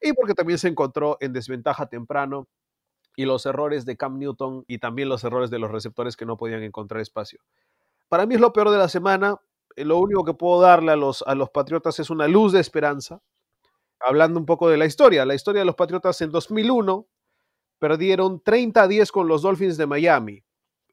[0.00, 2.48] Y porque también se encontró en desventaja temprano
[3.16, 6.36] y los errores de Cam Newton y también los errores de los receptores que no
[6.36, 7.40] podían encontrar espacio.
[8.08, 9.40] Para mí es lo peor de la semana.
[9.74, 12.60] Eh, lo único que puedo darle a los, a los Patriotas es una luz de
[12.60, 13.20] esperanza.
[14.00, 17.08] Hablando un poco de la historia, la historia de los Patriotas en 2001
[17.78, 20.42] perdieron 30 a 10 con los Dolphins de Miami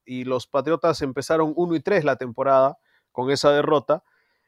[0.06, 2.78] y los Patriotas empezaron 1 y 3 la temporada
[3.12, 4.04] con esa derrota.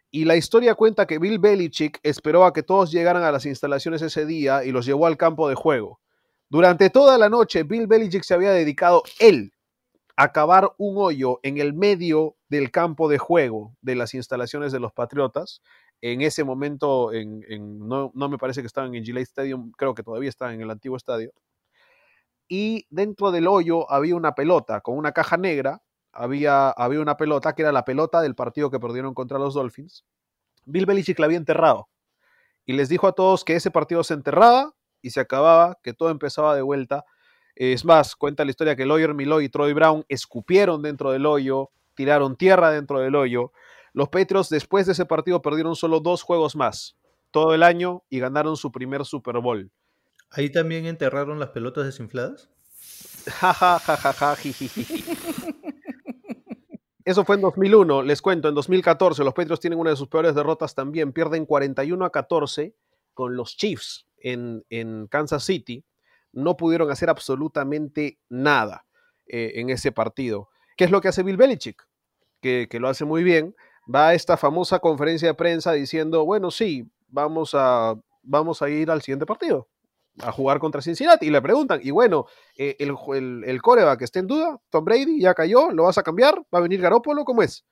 [0.10, 4.02] Y la historia cuenta que Bill Belichick esperó a que todos llegaran a las instalaciones
[4.02, 6.00] ese día y los llevó al campo de juego.
[6.50, 9.52] Durante toda la noche, Bill Belichick se había dedicado él
[10.15, 14.80] a cavar un hoyo en el medio del campo de juego de las instalaciones de
[14.80, 15.62] los Patriotas.
[16.02, 17.41] En ese momento, en,
[17.88, 20.95] no, me parece que estaban en Gillette Stadium, creo que todavía estaban en el antiguo
[20.95, 21.32] estadio.
[22.48, 25.82] Y dentro del hoyo había una pelota con una caja negra.
[26.12, 30.06] Había, había una pelota que era la pelota del partido que perdieron contra los Dolphins.
[30.66, 31.90] Bill Belichick la había enterrado
[32.68, 36.10] y les dijo a todos que ese partido se enterraba y se acababa, que todo
[36.10, 37.06] empezaba de vuelta.
[37.56, 41.72] Es más, cuenta la historia que Lawyer Miloy y Troy Brown escupieron dentro del hoyo,
[41.96, 43.54] tiraron tierra dentro del hoyo.
[43.94, 46.98] Los Patriots después de ese partido perdieron solo dos juegos más,
[47.32, 49.72] todo el año, y ganaron su primer Super Bowl.
[50.32, 52.50] ¿Ahí también enterraron las pelotas desinfladas?
[57.06, 60.36] Eso fue en 2001, les cuento, en 2014 los Patriots tienen una de sus peores
[60.36, 62.76] derrotas también, pierden 41 a 14
[63.13, 65.86] con los Chiefs en, Kansas City,
[66.34, 68.86] no pudieron hacer absolutamente nada
[69.26, 70.50] eh, en ese partido.
[70.76, 71.88] ¿Qué es lo que hace Bill Belichick?
[72.42, 73.56] Que, lo hace muy bien.
[73.94, 78.92] Va a esta famosa conferencia de prensa diciendo, bueno, sí, vamos a, vamos a ir
[78.92, 79.68] al siguiente partido,
[80.21, 81.27] a jugar contra Cincinnati.
[81.27, 82.25] Y le preguntan, y bueno,
[82.56, 86.03] eh, el, el, el coreback está en duda, Tom Brady ya cayó, ¿lo vas a
[86.03, 86.36] cambiar?
[86.53, 87.23] ¿Va a venir Garópolo?
[87.23, 87.65] ¿Cómo es?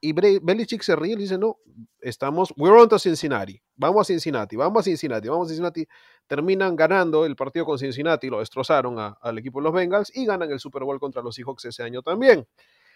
[0.00, 1.58] Y Belichick se ríe y dice, no,
[2.00, 5.86] estamos, we're on to Cincinnati, vamos a Cincinnati, vamos a Cincinnati, vamos a Cincinnati.
[6.26, 10.50] Terminan ganando el partido con Cincinnati, lo destrozaron al equipo de los Bengals y ganan
[10.50, 12.46] el Super Bowl contra los Seahawks ese año también.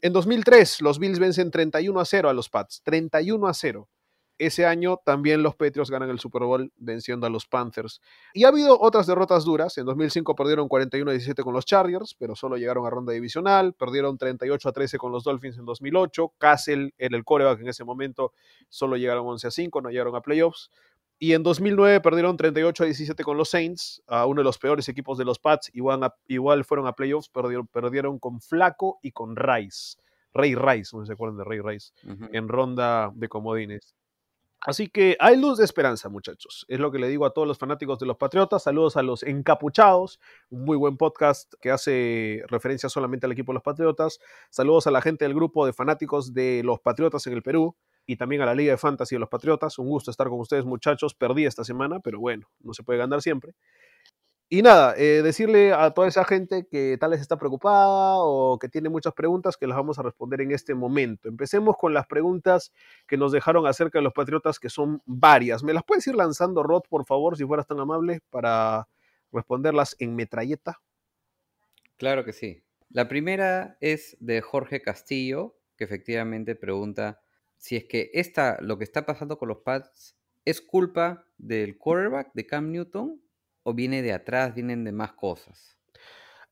[0.00, 3.88] En 2003, los Bills vencen 31 a 0 a los Pats, 31 a 0.
[4.38, 8.01] Ese año también los Patriots ganan el Super Bowl venciendo a los Panthers.
[8.33, 9.77] Y ha habido otras derrotas duras.
[9.79, 13.74] En 2005 perdieron 41 a 17 con los Chargers, pero solo llegaron a ronda divisional.
[13.74, 16.35] Perdieron 38 a 13 con los Dolphins en 2008.
[16.38, 18.33] Castle era el coreback en ese momento.
[18.68, 20.70] Solo llegaron 11 a 5, no llegaron a playoffs.
[21.20, 24.88] Y en 2009 perdieron 38 a 17 con los Saints, a uno de los peores
[24.88, 25.68] equipos de los Pats.
[25.74, 29.96] Igual, igual fueron a playoffs, perdieron, perdieron con Flaco y con Rice.
[30.33, 31.92] Ray Rice, no se acuerdan de Ray Rice,
[32.33, 33.96] en ronda de comodines.
[34.66, 36.66] Así que hay luz de esperanza, muchachos.
[36.68, 38.64] Es lo que le digo a todos los fanáticos de los Patriotas.
[38.64, 40.18] Saludos a los encapuchados.
[40.51, 44.18] Un muy buen podcast que hace referencia solamente al equipo de los Patriotas.
[44.51, 48.16] Saludos a la gente del grupo de fanáticos de los Patriotas en el Perú y
[48.16, 49.79] también a la Liga de Fantasy de los Patriotas.
[49.79, 51.14] Un gusto estar con ustedes, muchachos.
[51.14, 53.55] Perdí esta semana, pero bueno, no se puede ganar siempre.
[54.50, 58.70] Y nada, eh, decirle a toda esa gente que tal vez está preocupada o que
[58.70, 61.28] tiene muchas preguntas que las vamos a responder en este momento.
[61.28, 62.72] Empecemos con las preguntas
[63.06, 65.62] que nos dejaron acerca de los Patriotas, que son varias.
[65.62, 68.88] ¿Me las puedes ir lanzando, Rod, por favor, si fueras tan amable, para
[69.32, 70.80] responderlas en metralleta?
[71.98, 72.62] Claro que sí.
[72.88, 77.20] La primera es de Jorge Castillo, que efectivamente pregunta
[77.58, 82.30] si es que esta, lo que está pasando con los Pats es culpa del quarterback
[82.32, 83.20] de Cam Newton
[83.62, 85.79] o viene de atrás, vienen de más cosas?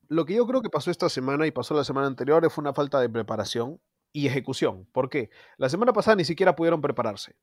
[0.08, 2.72] Lo que yo creo que pasó esta semana y pasó la semana anterior fue una
[2.72, 3.80] falta de preparación
[4.12, 4.86] y ejecución.
[4.92, 5.30] ¿Por qué?
[5.56, 7.36] La semana pasada ni siquiera pudieron prepararse.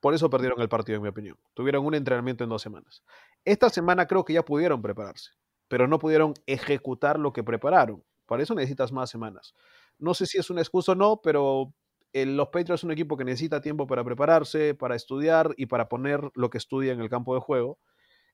[0.00, 1.36] Por eso perdieron el partido, en mi opinión.
[1.54, 3.02] Tuvieron un entrenamiento en dos semanas.
[3.44, 5.32] Esta semana creo que ya pudieron prepararse,
[5.68, 8.02] pero no pudieron ejecutar lo que prepararon.
[8.26, 9.54] Por eso necesitas más semanas.
[9.98, 11.72] No sé si es una excusa o no, pero
[12.12, 16.30] los Patriots es un equipo que necesita tiempo para prepararse, para estudiar y para poner
[16.34, 17.78] lo que estudia en el campo de juego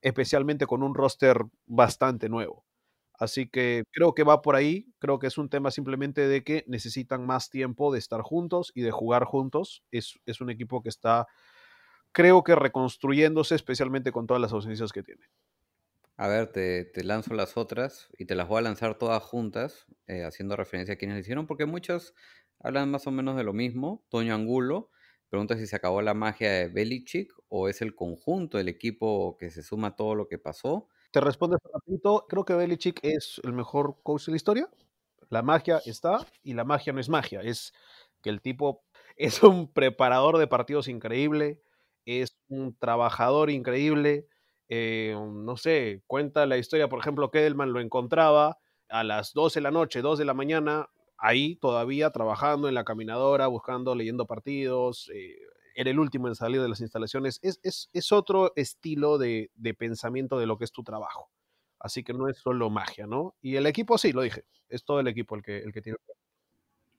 [0.03, 2.65] especialmente con un roster bastante nuevo.
[3.13, 6.65] Así que creo que va por ahí, creo que es un tema simplemente de que
[6.67, 9.83] necesitan más tiempo de estar juntos y de jugar juntos.
[9.91, 11.27] Es, un equipo que está,
[12.11, 15.23] creo que reconstruyéndose, especialmente con todas las ausencias que tiene.
[16.17, 20.25] A ver, te, lanzo las otras y te las voy a lanzar todas juntas, eh,
[20.25, 22.13] haciendo referencia a quienes lo hicieron, porque muchos
[22.59, 24.03] hablan más o menos de lo mismo.
[24.09, 24.89] Toño Angulo
[25.33, 29.49] Pregunta si se acabó la magia de Belichick o es el conjunto del equipo que
[29.49, 30.89] se suma a todo lo que pasó.
[31.09, 32.27] Te responde rapidito.
[32.29, 34.69] Creo que Belichick es el mejor coach de la historia.
[35.29, 37.41] La magia está y la magia no es magia.
[37.41, 37.73] Es
[38.21, 38.83] que el tipo
[39.17, 41.63] es un preparador de partidos increíble,
[42.05, 44.27] es un trabajador increíble.
[44.69, 49.63] eh, no sé, cuenta la historia, por ejemplo, que lo encontraba a las 12 de
[49.63, 50.91] la noche, 2 de la mañana,
[51.23, 55.37] ahí todavía trabajando en la caminadora, buscando, leyendo partidos, eh,
[55.73, 57.39] era el último en salir de las instalaciones.
[57.41, 61.31] Es, es, es otro estilo de, de pensamiento de lo que es tu trabajo.
[61.79, 63.35] Así que no es solo magia, ¿no?
[63.41, 65.97] Y el equipo, sí, lo dije, es todo el equipo el que, el que tiene.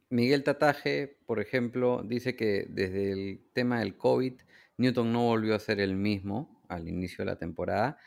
[0.09, 4.41] Miguel Tataje, por ejemplo, dice que desde el tema del COVID,
[4.79, 7.99] Newton no volvió a ser el mismo al inicio de la temporada.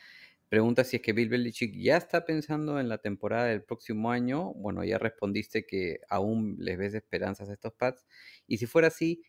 [0.50, 4.54] Pregunta si es que Bill Belichick ya está pensando en la temporada del próximo año.
[4.56, 8.06] Bueno, ya respondiste que aún les ves esperanzas a estos Pats.
[8.48, 9.24] Y si fuera así,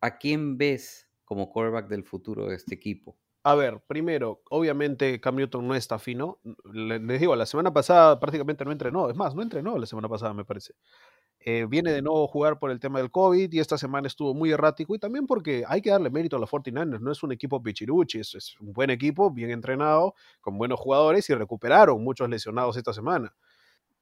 [0.00, 3.18] ¿a quién ves como quarterback del futuro de este equipo?
[3.42, 6.40] A ver, primero, obviamente Cam Newton no está fino.
[6.74, 9.08] Le- Les digo, la semana pasada prácticamente no entrenó.
[9.08, 10.74] Es más, no entrenó la semana pasada, me parece.
[11.42, 14.34] Eh, viene de nuevo a jugar por el tema del COVID y esta semana estuvo
[14.34, 17.00] muy errático y también porque hay que darle mérito a los 49ers.
[17.00, 21.34] No es un equipo pichiruchi, es, un buen equipo, bien entrenado, con buenos jugadores y
[21.34, 23.34] recuperaron muchos lesionados esta semana.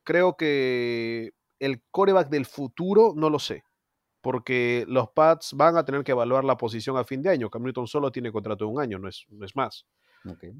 [0.02, 3.62] Creo que el coreback del futuro no lo sé,
[4.20, 7.50] porque los Pats van a tener que evaluar la posición a fin de año.
[7.50, 9.86] Cam Newton solo tiene contrato de un año, no es, no es más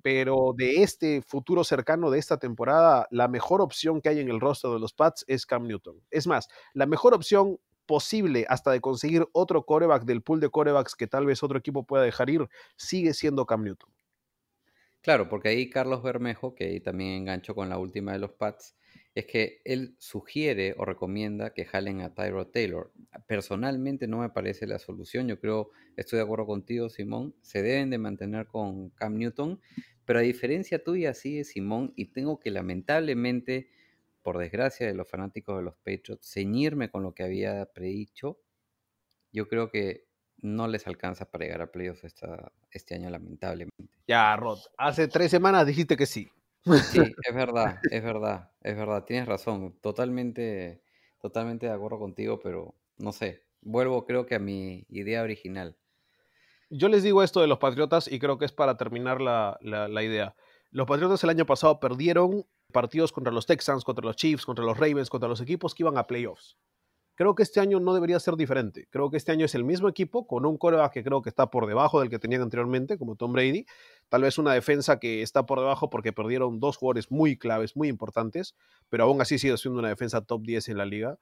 [0.03, 4.41] Pero de este futuro cercano de esta temporada, la mejor opción que hay en el
[4.41, 6.03] rostro de los Pats es Cam Newton.
[6.11, 10.95] Es más, la mejor opción posible hasta de conseguir otro coreback del pool de corebacks
[10.95, 12.47] que tal vez otro equipo pueda dejar ir,
[12.77, 13.91] sigue siendo Cam Newton.
[15.01, 18.77] Claro, porque ahí Carlos Bermejo, que ahí también enganchó con la última de los Pats,
[19.19, 22.93] es que él sugiere o recomienda que jalen a Tyrod Taylor.
[23.27, 25.27] Personalmente no me parece la solución.
[25.27, 27.35] Yo creo, estoy de acuerdo contigo, Simón.
[27.43, 29.61] Se deben de mantener con Cam Newton,
[30.05, 33.69] pero a diferencia tuya, sí, Simón, y tengo que lamentablemente,
[34.23, 38.39] por desgracia de los fanáticos de los Patriots, ceñirme con lo que había predicho.
[39.33, 40.07] Yo creo que
[40.43, 43.89] no les alcanza para llegar a playoffs esta, este año, lamentablemente.
[44.07, 46.31] Ya, Rod, hace tres semanas dijiste que sí.
[46.81, 50.83] Sí, es verdad, es verdad, es verdad, tienes razón, totalmente,
[51.21, 55.77] totalmente de acuerdo contigo, pero no sé, vuelvo creo que a mi idea original.
[56.71, 59.89] Yo les digo esto de los Patriotas y creo que es para terminar la, la-
[59.89, 60.35] la idea.
[60.71, 64.79] Los Patriotas el año pasado perdieron partidos contra los Texans, contra los Chiefs, contra los
[64.79, 66.59] Ravens, contra los equipos que iban a playoffs.
[67.15, 68.87] Creo que este año no debería ser diferente.
[68.91, 71.51] Creo que este año es el mismo equipo con un coreback que creo que está
[71.51, 73.67] por debajo del que tenían anteriormente, como Tom Brady.
[74.09, 77.89] Tal vez una defensa que está por debajo porque perdieron dos jugadores muy claves, muy
[77.89, 78.55] importantes,
[78.89, 81.19] pero aún así sigue siendo una defensa top 10 en la liga.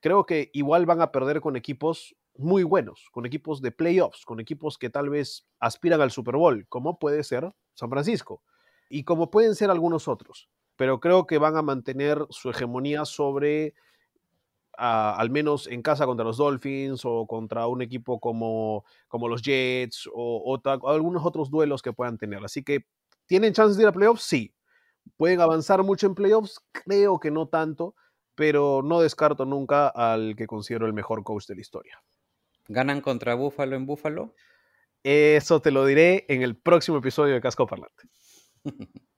[0.00, 4.40] Creo que igual van a perder con equipos muy buenos, con equipos de playoffs, con
[4.40, 8.42] equipos que tal vez aspiran al Super Bowl, como puede ser San Francisco
[8.88, 10.50] y como pueden ser algunos otros.
[10.76, 13.74] Pero creo que van a mantener su hegemonía sobre
[14.76, 19.42] a- al menos en casa contra los Dolphins o contra un equipo como, como los
[19.42, 22.44] Jets o, algunos otros duelos que puedan tener.
[22.44, 22.86] Así que,
[23.26, 24.22] ¿tienen chances de ir a playoffs?
[24.22, 24.54] Sí.
[25.16, 26.60] ¿Pueden avanzar mucho en playoffs?
[26.72, 27.94] Creo que no tanto,
[28.34, 32.02] pero no descarto nunca al que considero el mejor coach de la historia.
[32.68, 34.34] ¿Ganan contra Buffalo en Buffalo?
[35.02, 38.04] Eso te lo diré en el próximo episodio de Casco Parlante.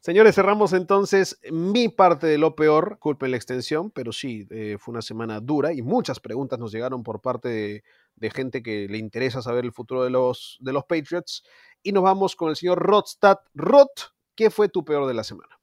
[0.00, 4.92] Señores, cerramos entonces mi parte de lo peor, culpen la extensión, pero sí, eh, fue
[4.92, 7.84] una semana dura y muchas preguntas nos llegaron por parte de,
[8.16, 11.44] de gente que le interesa saber el futuro de los, de los Patriots.
[11.82, 13.40] Y nos vamos con el señor Rodstad.
[13.52, 13.88] Rod,
[14.34, 15.60] ¿qué fue tu peor de la semana?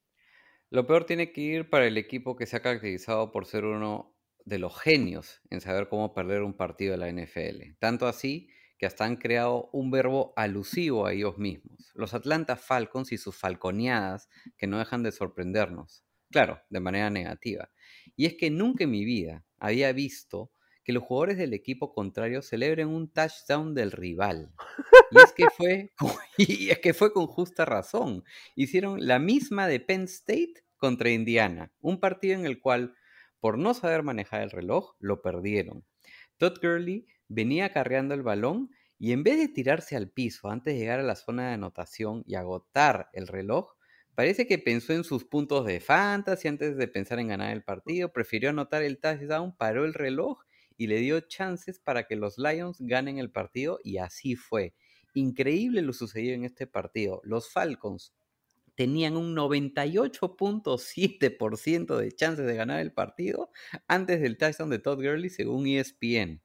[0.70, 4.16] Lo peor tiene que ir para el equipo que se ha caracterizado por ser uno
[4.46, 7.76] de los genios en saber cómo perder un partido de la NFL.
[7.80, 11.92] Tanto así que hasta han creado un verbo alusivo a ellos mismos.
[11.94, 16.04] Los Atlanta Falcons y sus falconeadas que no dejan de sorprendernos.
[16.30, 17.70] Claro, de manera negativa.
[18.16, 20.52] Y es que nunca en mi vida había visto
[20.84, 24.54] que los jugadores del equipo contrario celebren un touchdown del rival.
[25.12, 25.92] Y es que fue,
[26.38, 28.24] y es que fue con justa razón.
[28.56, 32.96] Hicieron la misma de Penn State contra Indiana, un partido en el cual,
[33.40, 35.86] por no saber manejar el reloj, lo perdieron.
[36.38, 40.80] Todd Gurley venía acarreando el balón y en vez de tirarse al piso antes de
[40.80, 43.74] llegar a la zona de anotación y agotar el reloj,
[44.16, 48.12] parece que pensó en sus puntos de fantasy antes de pensar en ganar el partido,
[48.12, 50.40] prefirió anotar el touchdown, paró el reloj
[50.78, 54.74] y le dio chances para que los Lions ganen el partido y así fue.
[55.14, 57.22] Increíble lo sucedido en este partido.
[57.24, 58.14] Los Falcons
[58.76, 63.50] tenían un 98.7% de chances de ganar el partido
[63.88, 66.42] antes del touchdown de Todd Gurley según ESPN.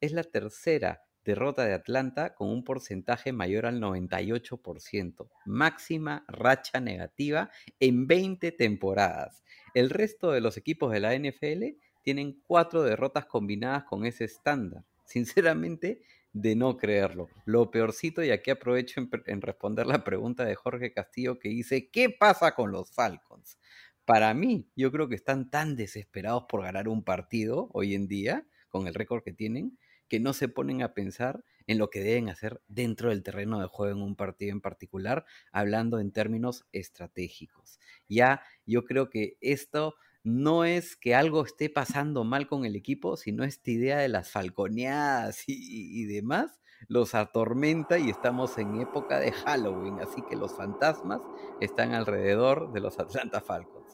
[0.00, 7.50] Es la tercera derrota de Atlanta con un porcentaje mayor al 98%, máxima racha negativa
[7.80, 9.42] en 20 temporadas.
[9.74, 14.84] El resto de los equipos de la NFL tienen cuatro derrotas combinadas con ese estándar.
[15.04, 17.28] Sinceramente, de no creerlo.
[17.46, 22.10] Lo peorcito, y aquí aprovecho en, responder la pregunta de Jorge Castillo que dice, ¿qué
[22.10, 23.58] pasa con los Falcons?
[24.04, 28.46] Para mí, yo creo que están tan desesperados por ganar un partido hoy en día,
[28.68, 29.78] con el récord que tienen,
[30.08, 33.66] que no se ponen a pensar en lo que deben hacer dentro del terreno de
[33.66, 37.80] juego en un partido en particular, hablando en términos estratégicos.
[38.08, 43.16] Ya yo creo que esto no es que algo esté pasando mal con el equipo,
[43.16, 49.32] sino esta idea de las falconeadas y, demás los atormenta y estamos en época de
[49.32, 51.20] Halloween, así que los fantasmas
[51.60, 53.85] están alrededor de los Atlanta Falcons.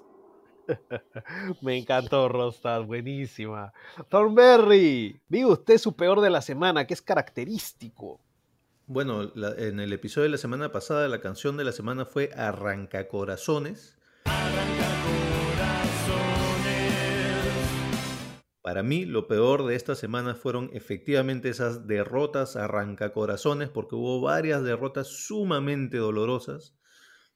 [1.63, 3.73] Me encantó, Rostad, buenísima.
[4.09, 8.21] Thornberry, diga usted su peor de la semana, que es característico.
[8.87, 13.99] Bueno, en el episodio de la semana pasada, la canción de la semana fue Arrancacorazones.
[18.63, 24.63] Para mí, lo peor de esta semana fueron efectivamente esas derrotas arrancacorazones, porque hubo varias
[24.63, 26.77] derrotas sumamente dolorosas.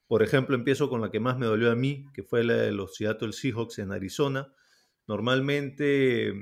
[0.07, 2.71] Por ejemplo, empiezo con la que más me dolió a mí, que fue la de
[2.71, 4.53] los Seattle Seahawks en Arizona.
[5.05, 6.33] Normalmente,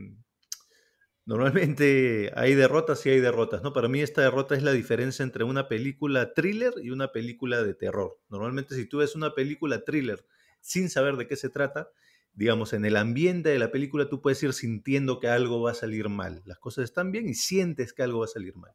[1.26, 3.74] normalmente hay derrotas y hay derrotas, ¿no?
[3.74, 7.74] Para mí esta derrota es la diferencia entre una película thriller y una película de
[7.74, 8.20] terror.
[8.30, 10.26] Normalmente si tú ves una película thriller
[10.62, 11.90] sin saber de qué se trata,
[12.34, 15.76] digamos, en el ambiente de la película tú puedes ir sintiendo que algo va a
[15.76, 16.44] salir mal.
[16.46, 18.74] Las cosas están bien y sientes que algo va a salir mal.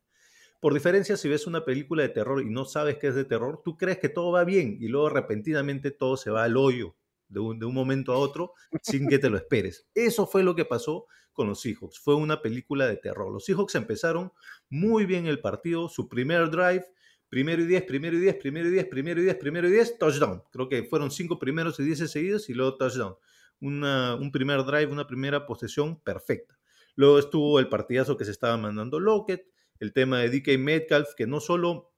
[0.61, 3.63] Por diferencia, si ves una película de terror y no sabes que es de terror,
[3.65, 6.95] tú crees que todo va bien y luego repentinamente todo se va al hoyo
[7.29, 8.53] de un, de un momento a otro
[8.83, 9.89] sin que te lo esperes.
[9.95, 11.99] Eso fue lo que pasó con los Seahawks.
[11.99, 13.33] Fue una película de terror.
[13.33, 14.33] Los Seahawks empezaron
[14.69, 16.85] muy bien el partido, su primer drive,
[17.29, 19.99] primero y 10, primero y 10, primero y 10, primero y 10, primero y 10,
[19.99, 20.43] touchdown.
[20.53, 23.15] Creo que fueron cinco primeros y 10 seguidos y luego touchdown
[23.61, 26.59] un primer drive, una primera posesión perfecta.
[26.95, 29.47] Luego estuvo el partidazo que se estaba mandando Lockett,
[29.81, 31.91] el tema de DK Metcalf, que no solo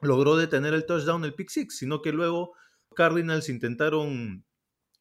[0.00, 2.54] logró detener el touchdown, el pick six, sino que luego
[2.94, 4.44] Cardinals intentaron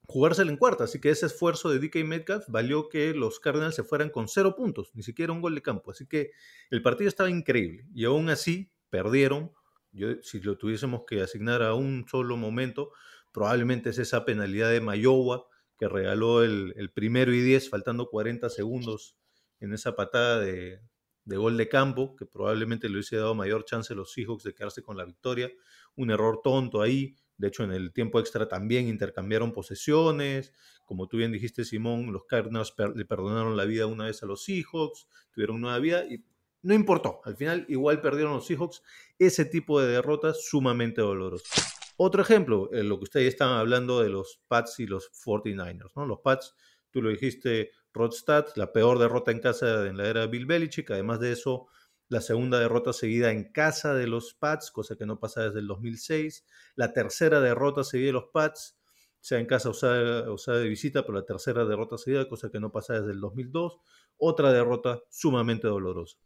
[0.08, 3.84] jugársela en cuarta, así que ese esfuerzo de DK Metcalf valió que los Cardinals se
[3.84, 6.32] fueran con cero puntos, ni siquiera un gol de campo, así que
[6.70, 9.52] el partido estaba increíble y aún así perdieron.
[9.92, 12.92] Yo, si lo tuviésemos que asignar a un solo momento,
[13.32, 19.18] probablemente es esa penalidad de Mayowa que regaló el, primero y 10, faltando 40 segundos
[19.60, 20.82] en esa patada de,
[21.26, 24.84] gol de campo, que probablemente le hubiese dado mayor chance a los Seahawks de quedarse
[24.84, 25.52] con la victoria.
[25.96, 27.16] Un error tonto ahí.
[27.38, 30.54] De hecho, en el tiempo extra también intercambiaron posesiones.
[30.86, 34.44] Como tú bien dijiste, Simón, los Cardinals le perdonaron la vida una vez a los
[34.44, 36.24] Seahawks, tuvieron nueva vida y
[36.62, 37.22] no importó.
[37.26, 38.84] Al final, igual perdieron los Seahawks.
[39.18, 41.76] Ese tipo de derrotas sumamente dolorosas.
[41.98, 46.06] Otro ejemplo, en lo que ustedes estaban hablando de los Pats y los 49ers, ¿no?
[46.06, 46.54] Los Pats,
[46.92, 51.20] tú lo dijiste, Rodstad, la peor derrota en casa en la era Bill Belichick, además
[51.20, 51.68] de eso,
[52.08, 55.68] la segunda derrota seguida en casa de los Pats, cosa que no pasa desde el
[55.68, 58.78] 2006, la tercera derrota seguida de los Pats,
[59.22, 62.72] sea en casa o sea, de visita, pero la tercera derrota seguida, cosa que no
[62.72, 63.80] pasa desde el 2002,
[64.18, 66.20] otra derrota sumamente dolorosa.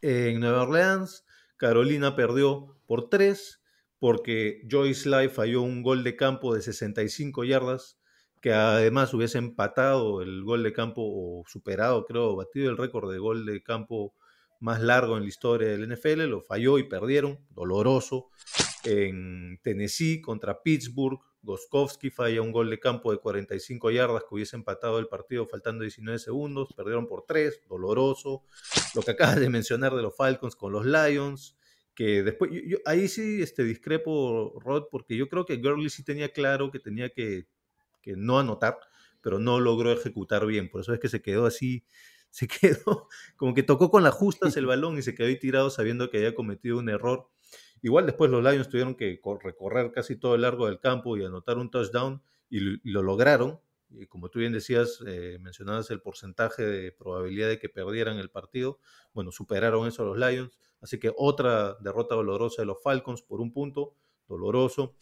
[0.00, 1.26] En Nueva Orleans,
[1.58, 3.62] Carolina perdió por tres,
[3.98, 7.98] porque Joyce Life falló un gol de campo de 65 yardas,
[8.44, 13.18] que además hubiese empatado el gol de campo o superado, creo, batido el récord de
[13.18, 14.12] gol de campo
[14.60, 18.28] más largo en la historia del NFL, lo falló y perdieron, doloroso.
[18.84, 24.56] En Tennessee contra Pittsburgh, Goskowski falla un gol de campo de 45 yardas que hubiese
[24.56, 28.42] empatado el partido faltando 19 segundos, perdieron por 3, doloroso.
[28.94, 31.56] Lo que acabas de mencionar de los Falcons con los Lions,
[31.94, 36.30] que después, yo, ahí sí este, discrepo, Rod, porque yo creo que Gurley sí tenía
[36.30, 37.46] claro que tenía que,
[38.04, 38.78] que, no anotar,
[39.20, 41.84] pero no logró ejecutar bien, por eso es que se quedó así,
[42.30, 45.70] se quedó como que tocó con las justas el balón y se quedó ahí tirado
[45.70, 47.28] sabiendo que había cometido un error.
[47.82, 51.58] Igual después los Lions tuvieron que recorrer casi todo el largo del campo y anotar
[51.58, 53.60] un touchdown y lo, lograron.
[53.90, 58.30] Y como tú bien decías, eh, mencionabas el porcentaje de probabilidad de que perdieran el
[58.30, 58.78] partido.
[59.12, 60.58] Bueno, superaron eso los Lions.
[60.80, 63.94] Así que otra derrota dolorosa de los Falcons por un punto,
[64.28, 64.96] doloroso.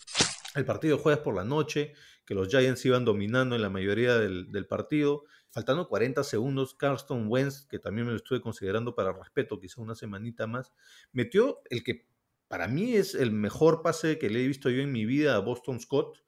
[0.54, 1.92] El partido jueves por la noche,
[2.24, 5.24] que los Giants iban dominando en la mayoría del, partido.
[5.50, 9.94] Faltando 40 segundos, Carston Wentz, que también me lo estuve considerando para respeto, quizá una
[9.94, 10.72] semanita más,
[11.12, 12.06] metió el que
[12.48, 15.40] para mí es el mejor pase que le he visto yo en mi vida a
[15.40, 16.22] Boston Scott,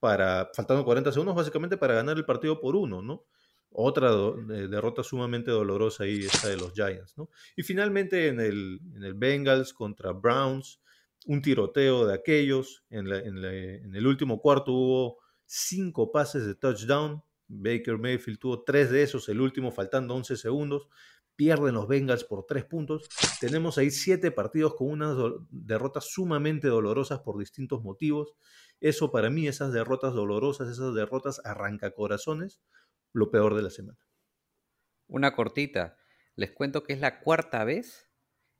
[0.00, 3.26] para, faltando 40 segundos, básicamente para ganar el partido por uno, ¿no?
[3.70, 4.10] Otra
[4.46, 7.18] derrota sumamente dolorosa ahí, esta de los Giants.
[7.18, 7.28] ¿no?
[7.54, 10.80] Y finalmente en el, en el Bengals contra Browns,
[11.26, 12.84] un tiroteo de aquellos.
[12.90, 15.18] En, el último cuarto hubo
[15.48, 17.24] cinco pases de touchdown.
[17.48, 20.88] Baker Mayfield tuvo tres de esos, el último faltando 11 segundos.
[21.34, 23.08] Pierden los Bengals por tres puntos.
[23.40, 25.16] Tenemos ahí siete partidos con unas
[25.50, 28.34] derrotas sumamente dolorosas por distintos motivos.
[28.80, 32.60] Eso para mí, esas derrotas dolorosas, esas derrotas arrancacorazones,
[33.12, 33.98] lo peor de la semana.
[35.06, 35.96] Una cortita.
[36.34, 38.10] Les cuento que es la cuarta vez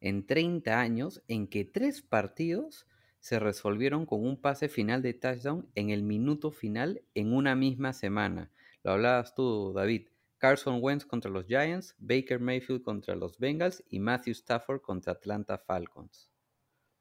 [0.00, 2.86] en 30 años en que tres partidos
[3.20, 7.92] se resolvieron con un pase final de touchdown en el minuto final en una misma
[7.92, 8.50] semana.
[8.82, 10.08] Lo hablabas tú, David.
[10.38, 15.58] Carson Wentz contra los Giants, Baker Mayfield contra los Bengals y Matthew Stafford contra Atlanta
[15.58, 16.30] Falcons.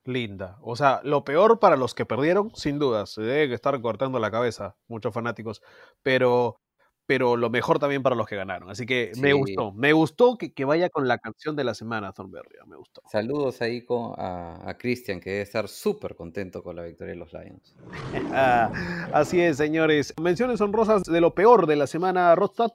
[0.03, 0.57] Linda.
[0.61, 4.31] O sea, lo peor para los que perdieron, sin duda, se debe estar cortando la
[4.31, 5.61] cabeza, muchos fanáticos,
[6.01, 6.61] pero
[7.07, 8.69] pero lo mejor también para los que ganaron.
[8.69, 12.57] Así que me gustó, me gustó que, vaya con la canción de la semana, Thornberry,
[12.67, 13.01] me gustó.
[13.09, 17.19] Saludos ahí con, a, a Christian, que debe estar súper contento con la victoria de
[17.19, 17.75] los Lions.
[18.39, 18.71] Ah,
[19.13, 20.13] así es, señores.
[20.21, 22.71] Menciones honrosas de lo peor de la semana, Rodstad.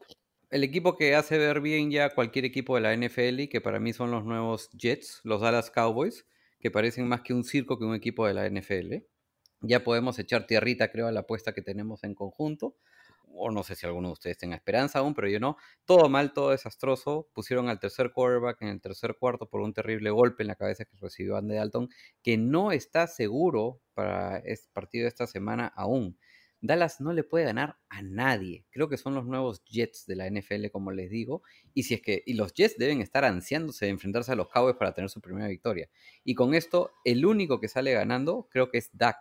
[0.50, 3.78] El equipo que hace ver bien ya cualquier equipo de la NFL, y que para
[3.78, 6.26] mí son los nuevos Jets, los Dallas Cowboys,
[6.58, 9.04] que parecen más que un circo que un equipo de la NFL.
[9.60, 12.76] Ya podemos echar tierrita, creo, a la apuesta que tenemos en conjunto
[13.34, 15.56] o no sé si alguno de ustedes tenga esperanza aún, pero yo no.
[15.84, 17.28] Todo mal, todo desastroso.
[17.32, 20.84] Pusieron al tercer quarterback en el tercer cuarto por un terrible golpe en la cabeza
[20.84, 21.88] que recibió Andy Dalton,
[22.22, 26.18] que no está seguro para este partido de esta semana aún.
[26.64, 28.64] Dallas no le puede ganar a nadie.
[28.70, 31.42] Creo que son los nuevos Jets de la NFL, como les digo.
[31.74, 34.76] Y si es que y los Jets deben estar ansiándose de enfrentarse a los Cowboys
[34.76, 35.90] para tener su primera victoria.
[36.22, 39.18] Y con esto, el único que sale ganando creo que es Dak,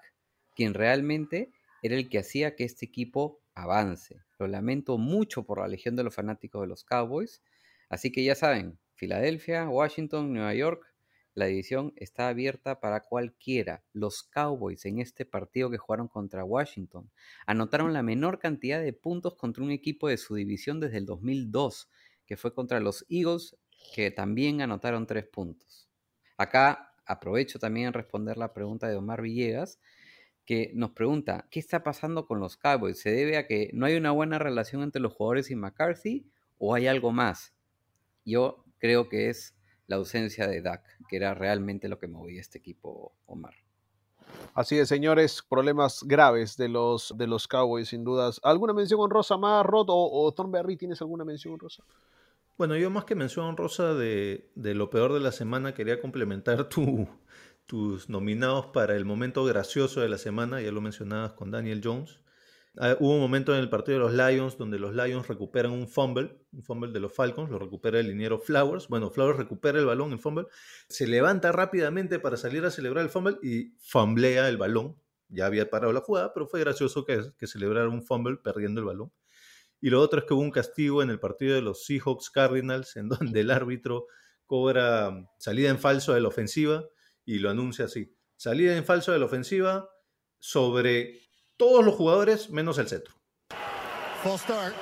[0.56, 1.52] quien realmente
[1.82, 4.22] era el que hacía que este equipo avance.
[4.40, 7.42] Lo lamento mucho por la legión de los fanáticos de los Cowboys.
[7.90, 10.92] Así que ya saben, Filadelfia, Washington, Nueva York,
[11.34, 13.84] la división está abierta para cualquiera.
[13.94, 17.10] Los Cowboys en este partido que jugaron contra Washington
[17.46, 21.90] anotaron la menor cantidad de puntos contra un equipo de su división desde el 2002,
[22.26, 23.56] que fue contra los Eagles,
[23.96, 25.90] que también anotaron tres puntos.
[26.38, 29.80] Acá aprovecho también en responder la pregunta de Omar Villegas
[30.52, 33.00] que nos pregunta, ¿qué está pasando con los Cowboys?
[33.00, 36.26] ¿Se debe a que no hay una buena relación entre los jugadores y McCarthy
[36.58, 37.54] o hay algo más?
[38.26, 39.56] Yo creo que es
[39.88, 43.54] la ausencia de Dak, que era realmente lo que movía este equipo, Omar.
[44.54, 48.42] Así es, señores, problemas graves de los, de los Cowboys, sin dudas.
[48.44, 50.76] ¿Alguna mención honrosa más, Rod o, o Thornberry?
[50.76, 51.86] ¿Tienes alguna mención honrosa?
[52.58, 56.68] Bueno, yo más que mención honrosa de, de lo peor de la semana, quería complementar
[56.68, 57.08] tu,
[57.66, 62.22] tus nominados para el momento gracioso de la semana, ya lo mencionabas con Daniel Jones.
[62.78, 65.90] Ah, hubo un momento en el partido de los Lions donde los Lions recuperan un
[65.90, 68.88] fumble, un fumble de los Falcons, lo recupera el liniero Flowers.
[68.88, 70.48] Bueno, Flowers recupera el balón, el fumble,
[70.88, 74.96] se levanta rápidamente para salir a celebrar el fumble y fumblea el balón.
[75.28, 78.86] Ya había parado la jugada, pero fue gracioso que, que celebrara un fumble perdiendo el
[78.86, 79.12] balón.
[79.82, 82.96] Y lo otro es que hubo un castigo en el partido de los Seahawks Cardinals,
[82.96, 84.08] en donde el árbitro
[84.46, 86.86] cobra salida en falso de la ofensiva
[87.26, 88.16] y lo anuncia así.
[88.36, 89.90] Salida en falso de la ofensiva
[90.40, 91.22] sobre
[91.58, 93.14] todos los jugadores menos el centro.
[94.24, 94.74] Full start.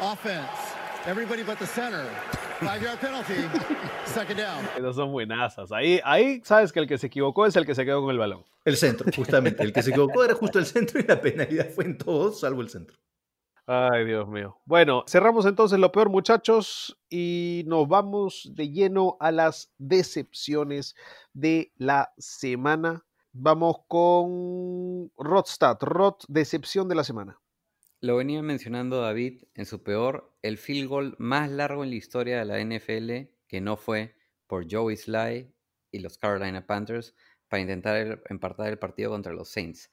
[0.00, 0.48] Offense.
[1.06, 2.06] Everybody but the center.
[2.60, 3.34] Five yard penalty.
[4.04, 4.64] Second down.
[4.76, 5.72] Esas son buenazas.
[5.72, 8.18] Ahí, ahí sabes que el que se equivocó es el que se quedó con el
[8.18, 8.44] balón.
[8.64, 9.62] El centro, justamente.
[9.62, 12.60] El que se equivocó era justo el centro y la penalidad fue en todos, salvo
[12.60, 12.96] el centro.
[13.66, 14.58] Ay, Dios mío.
[14.64, 20.96] Bueno, cerramos entonces lo peor, muchachos, y nos vamos de lleno a las decepciones
[21.32, 23.04] de la semana.
[23.32, 25.78] Vamos con Rodstad.
[25.80, 27.38] Rod, decepción de la semana.
[28.00, 32.40] Lo venía mencionando David en su peor, el field goal más largo en la historia
[32.40, 34.16] de la NFL, que no fue
[34.48, 35.54] por Joey Sly
[35.92, 37.14] y los Carolina Panthers
[37.48, 39.92] para intentar empatar el partido contra los Saints.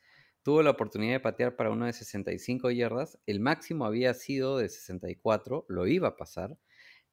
[0.50, 4.68] Tuvo la oportunidad de patear para uno de 65 yardas, el máximo había sido de
[4.68, 6.58] 64, lo iba a pasar.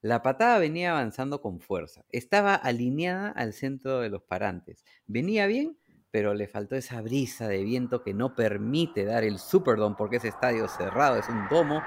[0.01, 4.87] La patada venía avanzando con fuerza, estaba alineada al centro de los parantes.
[5.07, 5.77] Venía bien,
[6.11, 10.29] pero le faltó esa brisa de viento que no permite dar el Superdome porque ese
[10.29, 11.83] estadio cerrado es un domo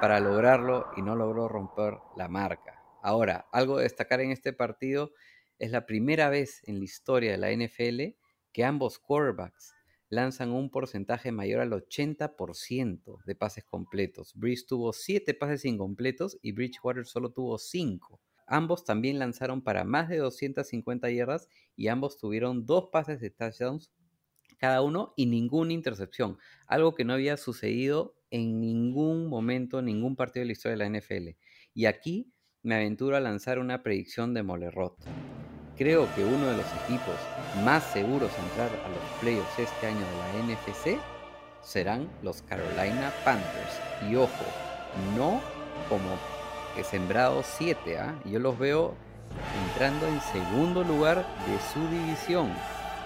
[0.00, 2.82] para lograrlo y no logró romper la marca.
[3.02, 5.12] Ahora, algo de destacar en este partido
[5.58, 8.18] es la primera vez en la historia de la NFL
[8.50, 9.75] que ambos quarterbacks
[10.08, 14.32] lanzan un porcentaje mayor al 80% de pases completos.
[14.34, 18.20] Breeze tuvo 7 pases incompletos y Bridgewater solo tuvo 5.
[18.46, 23.90] Ambos también lanzaron para más de 250 yardas y ambos tuvieron dos pases de touchdowns
[24.58, 30.42] cada uno y ninguna intercepción, algo que no había sucedido en ningún momento, ningún partido
[30.42, 31.36] de la historia de la NFL.
[31.74, 32.32] Y aquí
[32.62, 34.96] me aventuro a lanzar una predicción de Molerot.
[35.76, 37.14] Creo que uno de los equipos
[37.64, 40.98] más seguros a entrar a los playoffs este año de la NFC
[41.62, 43.80] serán los Carolina Panthers.
[44.08, 44.44] Y ojo,
[45.16, 45.40] no
[45.88, 46.16] como
[46.82, 48.18] sembrado 7, ¿ah?
[48.24, 48.94] yo los veo
[49.68, 52.52] entrando en segundo lugar de su división.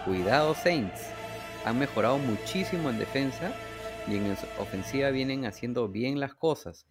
[0.04, 1.10] Cuidado Saints,
[1.64, 3.52] han mejorado muchísimo en defensa
[4.08, 6.86] y en ofensiva vienen haciendo bien las cosas.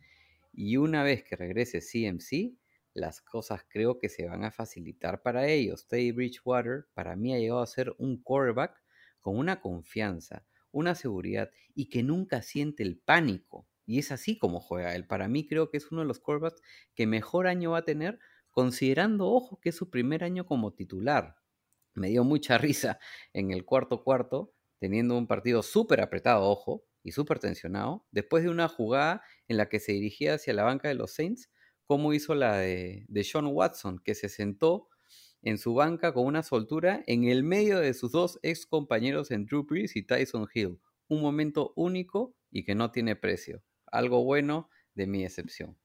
[0.54, 2.54] Y una vez que regrese CMC,
[2.94, 5.88] las cosas creo que se van a facilitar para ellos.
[5.88, 8.82] Teddy Bridgewater para mí ha llegado a ser un quarterback
[9.22, 13.68] con una confianza, una seguridad y que nunca siente el pánico.
[13.86, 15.08] Y es así como juega él.
[15.08, 16.62] Para mí creo que es uno de los quarterbacks
[16.94, 18.20] que mejor año va a tener,
[18.52, 21.38] considerando, ojo, que es su primer año como titular.
[21.96, 23.00] Me dio mucha risa
[23.34, 28.50] en el cuarto cuarto, teniendo un partido súper apretado, ojo, y súper tensionado, después de
[28.50, 31.50] una jugada en la que se dirigía hacia la banca de los Saints,
[31.90, 34.90] como hizo la de, de Sean Watson, que se sentó
[35.42, 39.48] en su banca con una soltura en el medio de sus dos ex compañeros en
[39.48, 40.80] Drew Brees y Tyson Hill.
[41.08, 43.64] Un momento único y que no tiene precio.
[43.88, 45.80] Algo bueno de mi excepción.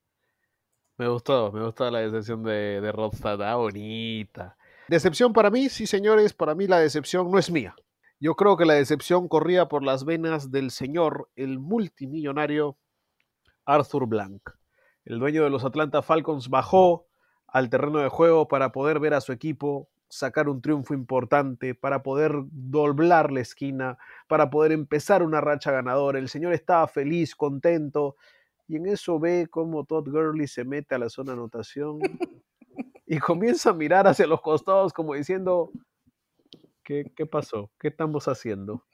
[0.99, 4.59] Me gustó, me gustó la decepción de, de Rodstad, ah, bonita.
[4.89, 7.75] Decepción para mí, sí señores, para mí la decepción no es mía.
[8.21, 12.77] Yo creo que la decepción corría por las venas del señor, el multimillonario
[13.65, 14.51] Arthur Blank.
[15.05, 17.07] El dueño de los Atlanta Falcons bajó
[17.47, 22.03] al terreno de juego para poder ver a su equipo sacar un triunfo importante, para
[22.03, 23.99] poder doblar la esquina,
[24.29, 26.19] para poder empezar una racha ganadora.
[26.19, 28.17] El señor estaba feliz, contento,
[28.69, 31.99] y en eso ve cómo Todd Gurley se mete a la zona anotación
[33.07, 35.71] y comienza a mirar hacia los costados como diciendo,
[36.83, 37.71] ¿qué, qué pasó?
[37.79, 38.85] ¿Qué estamos haciendo?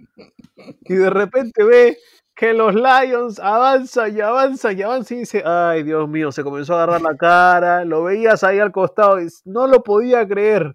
[0.83, 1.99] Y de repente ve
[2.41, 6.73] que los Lions avanzan y avanzan y avanzan y dice, ay Dios mío, se comenzó
[6.73, 10.75] a agarrar la cara, lo veías ahí al costado no lo podía creer.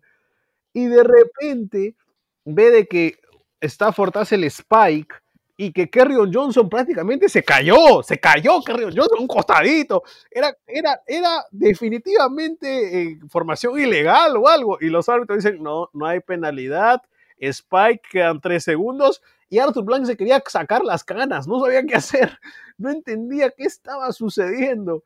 [0.74, 1.95] Y de repente
[2.43, 3.18] ve de que
[3.61, 5.11] Stafford hace el spike
[5.57, 10.03] y que Kerryon Johnson prácticamente se cayó, se cayó Kerryon Johnson, un costadito.
[10.30, 14.78] Era, era, era definitivamente eh, formación ilegal o algo.
[14.82, 17.01] Y los árbitros dicen, no, no hay penalidad.
[17.39, 19.24] Spike, quedan tres segundos.
[19.50, 22.39] Y Arthur Blank se quería sacar las canas, no sabía qué hacer,
[22.78, 25.04] no entendía qué estaba sucediendo.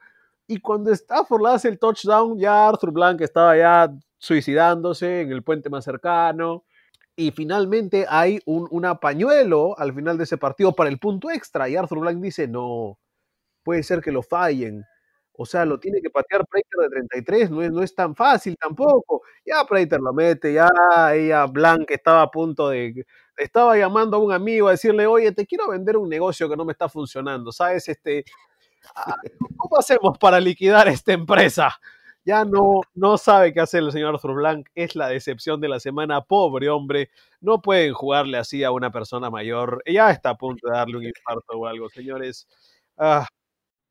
[0.47, 5.69] Y cuando Stafford hace el touchdown, ya Arthur Blank estaba ya suicidándose en el puente
[5.69, 6.65] más cercano
[7.15, 11.67] y finalmente hay un, un pañuelo al final de ese partido para el punto extra
[11.67, 12.97] y Arthur Blank dice, no,
[13.63, 14.85] puede ser que lo fallen.
[15.33, 18.57] O sea, lo tiene que patear Prater de 33, no es, no es tan fácil
[18.59, 19.23] tampoco.
[19.45, 20.69] Ya Prater lo mete, ya
[21.13, 23.05] ella Blank estaba a punto de,
[23.43, 26.65] estaba llamando a un amigo a decirle, oye, te quiero vender un negocio que no
[26.65, 27.87] me está funcionando, ¿sabes?
[27.89, 28.23] Este,
[29.57, 31.79] ¿Cómo hacemos para liquidar esta empresa?
[32.25, 34.69] ya no, no sabe qué hacer el señor Arthur Blank.
[34.75, 36.21] Es la decepción de la semana.
[36.21, 37.09] Pobre hombre.
[37.41, 39.81] No pueden jugarle así a una persona mayor.
[39.85, 42.47] Ya está a punto de darle un infarto o algo, señores.
[42.97, 43.27] Ah.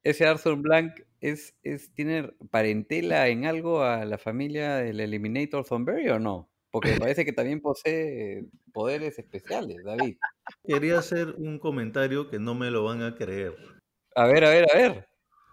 [0.04, 6.08] Ese Arthur Blank es, es, tiene parentela en algo a la familia del Eliminator Thornberry
[6.10, 6.48] o no?
[6.70, 10.16] Porque parece que también posee poderes especiales, David.
[10.64, 13.54] Quería hacer un comentario que no me lo van a creer.
[14.14, 15.08] A ver, a ver, a ver.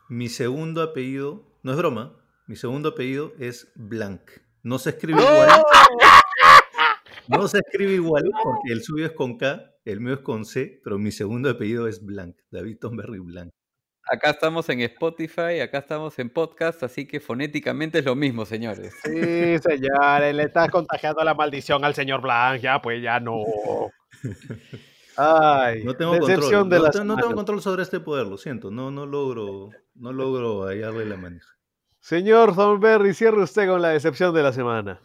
[0.09, 4.21] Mi segundo apellido, no es broma, mi segundo apellido es Blanc.
[4.61, 5.49] No se escribe igual.
[7.27, 10.79] No se escribe igual porque el suyo es con K, el mío es con C,
[10.83, 13.51] pero mi segundo apellido es Blanc, David Tomberry Blanc.
[14.07, 18.93] Acá estamos en Spotify, acá estamos en podcast, así que fonéticamente es lo mismo, señores.
[19.03, 23.41] Sí, señores, le estás contagiando la maldición al señor Blanc, ya pues ya no.
[25.17, 26.69] Ay, no tengo control.
[27.07, 31.17] no, tengo control sobre este poder, lo siento, no, no logro, no logro hallarle la
[31.17, 31.55] manija.
[31.99, 35.01] Señor Thornberry, cierre usted con la decepción de la semana.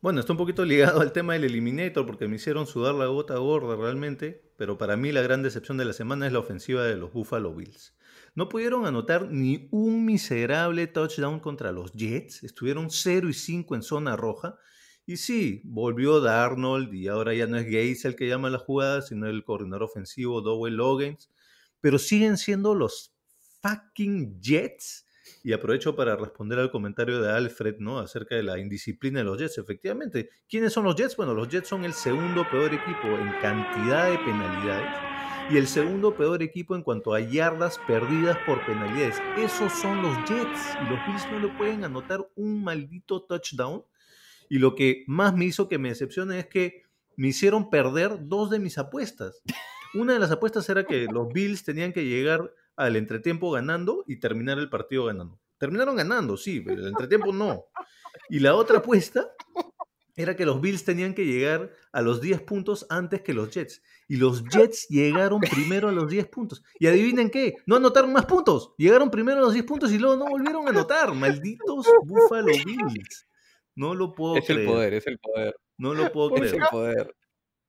[0.00, 3.36] Bueno, está un poquito ligado al tema del Eliminator porque me hicieron sudar la gota
[3.36, 6.96] gorda realmente, pero para mí la gran decepción de la semana es la ofensiva de
[6.96, 7.94] los Buffalo Bills.
[8.38, 13.82] No pudieron anotar ni un miserable touchdown contra los Jets, estuvieron 0 y 5 en
[13.82, 14.60] zona roja.
[15.06, 19.02] Y sí, volvió Darnold y ahora ya no es Gates el que llama la jugada,
[19.02, 21.32] sino el coordinador ofensivo Dowell Loggins.
[21.80, 23.12] Pero siguen siendo los
[23.60, 25.04] fucking Jets
[25.42, 27.98] y aprovecho para responder al comentario de Alfred, ¿no?
[27.98, 29.58] Acerca de la indisciplina de los Jets.
[29.58, 31.16] Efectivamente, ¿quiénes son los Jets?
[31.16, 35.17] Bueno, los Jets son el segundo peor equipo en cantidad de penalidades
[35.50, 39.16] y el segundo peor equipo en cuanto a yardas perdidas por penalidades.
[39.38, 43.82] Esos son los Jets y los Bills no le pueden anotar un maldito touchdown.
[44.50, 46.82] Y lo que más me hizo que me decepcione es que
[47.16, 49.42] me hicieron perder dos de mis apuestas.
[49.94, 54.16] Una de las apuestas era que los Bills tenían que llegar al entretiempo ganando y
[54.20, 55.40] terminar el partido ganando.
[55.56, 57.64] Terminaron ganando, sí, pero el entretiempo no.
[58.28, 59.32] Y la otra apuesta
[60.18, 63.82] era que los Bills tenían que llegar a los 10 puntos antes que los Jets.
[64.08, 66.62] Y los Jets llegaron primero a los 10 puntos.
[66.80, 68.74] Y adivinen qué, no anotaron más puntos.
[68.76, 71.14] Llegaron primero a los 10 puntos y luego no volvieron a anotar.
[71.14, 73.26] Malditos Buffalo Bills.
[73.76, 74.60] No lo puedo Es creer.
[74.62, 75.56] el poder, es el poder.
[75.76, 76.56] No lo puedo Es creer.
[76.56, 77.14] el poder.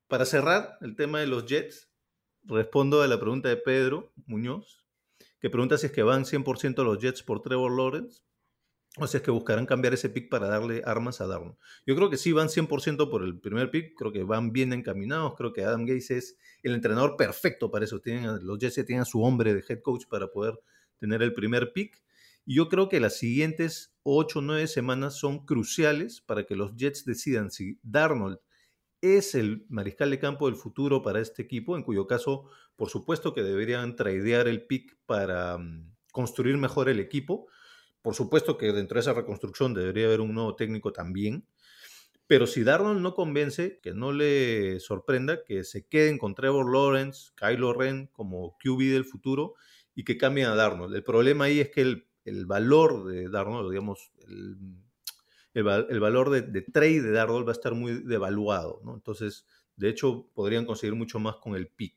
[0.08, 1.88] Para cerrar el tema de los Jets,
[2.44, 4.84] respondo a la pregunta de Pedro Muñoz,
[5.40, 8.24] que pregunta si es que van 100% los Jets por Trevor Lawrence
[9.02, 11.56] o si es que buscarán cambiar ese pick para darle armas a Darnold.
[11.86, 15.36] Yo creo que sí van 100% por el primer pick, creo que van bien encaminados,
[15.36, 18.00] creo que Adam Gase es el entrenador perfecto para eso.
[18.00, 20.60] Tienen, los Jets tienen a su hombre de head coach para poder
[21.00, 22.02] tener el primer pick.
[22.46, 26.76] Y yo creo que las siguientes 8 o 9 semanas son cruciales para que los
[26.76, 28.40] Jets decidan si Darnold
[29.02, 32.46] es el mariscal de campo del futuro para este equipo, en cuyo caso,
[32.76, 37.48] por supuesto que deberían tradear el pick para mm, construir mejor el equipo.
[38.02, 41.48] Por supuesto que dentro de esa reconstrucción debería haber un nuevo técnico también.
[42.28, 47.32] Pero si Darnold no convence, que no le sorprenda que se queden con Trevor Lawrence,
[47.36, 49.56] Kylo Ren como QB del futuro
[49.96, 50.96] y que cambien a Darnold.
[50.96, 54.58] El problema ahí es que el, el valor de Darnold, digamos, el,
[55.54, 58.96] el, val- el valor de, de trade de Darnold va a estar muy devaluado, ¿no?
[58.96, 59.46] Entonces,
[59.76, 61.96] de hecho, podrían conseguir mucho más con el pick.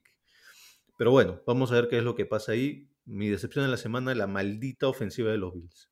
[0.99, 2.91] Pero bueno, vamos a ver qué es lo que pasa ahí.
[3.05, 5.92] Mi decepción de la semana, la maldita ofensiva de los Bills.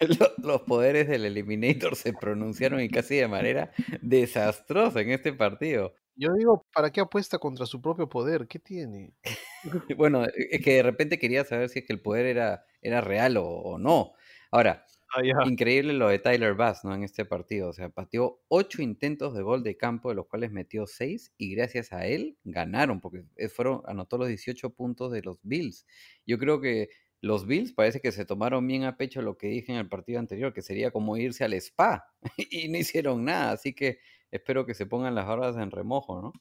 [0.00, 3.72] Lo- Los poderes del Eliminator se pronunciaron y casi de manera
[4.02, 5.94] desastrosa en este partido.
[6.14, 8.46] Yo digo, ¿para qué apuesta contra su propio poder?
[8.48, 9.14] ¿Qué tiene?
[9.98, 13.36] Bueno, es que de repente quería saber si es que el poder era, era real
[13.36, 14.12] o, o no.
[14.50, 14.84] Ahora,
[15.14, 16.92] Ah, increíble lo de Tyler Bass, ¿no?
[16.94, 17.68] En este partido.
[17.70, 21.54] O sea, pateó ocho intentos de gol de campo, de los cuales metió seis, y
[21.54, 23.24] gracias a él ganaron, porque
[23.54, 25.86] fueron, anotó los 18 puntos de los Bills.
[26.26, 26.88] Yo creo que
[27.20, 30.18] los Bills parece que se tomaron bien a pecho lo que dije en el partido
[30.18, 33.52] anterior, que sería como irse al spa, y no hicieron nada.
[33.52, 33.98] Así que
[34.30, 36.32] espero que se pongan las barbas en remojo, ¿no?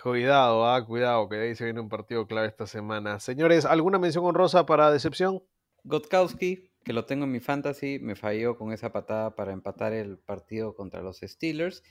[0.00, 3.20] Cuidado, ah, cuidado, que de ahí se viene un partido clave esta semana.
[3.20, 5.42] Señores, ¿alguna mención honrosa para decepción?
[5.84, 10.18] Gotkowski, que lo tengo en mi fantasy, me falló con esa patada para empatar el
[10.18, 11.82] partido contra los Steelers.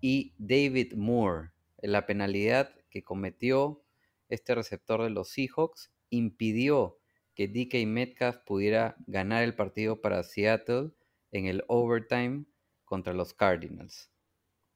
[0.00, 1.50] Y David Moore,
[1.82, 3.82] la penalidad que cometió
[4.28, 6.98] este receptor de los Seahawks impidió
[7.38, 10.92] que DK Metcalf pudiera ganar el partido para Seattle
[11.32, 12.46] en el overtime
[12.84, 14.12] contra los Cardinals.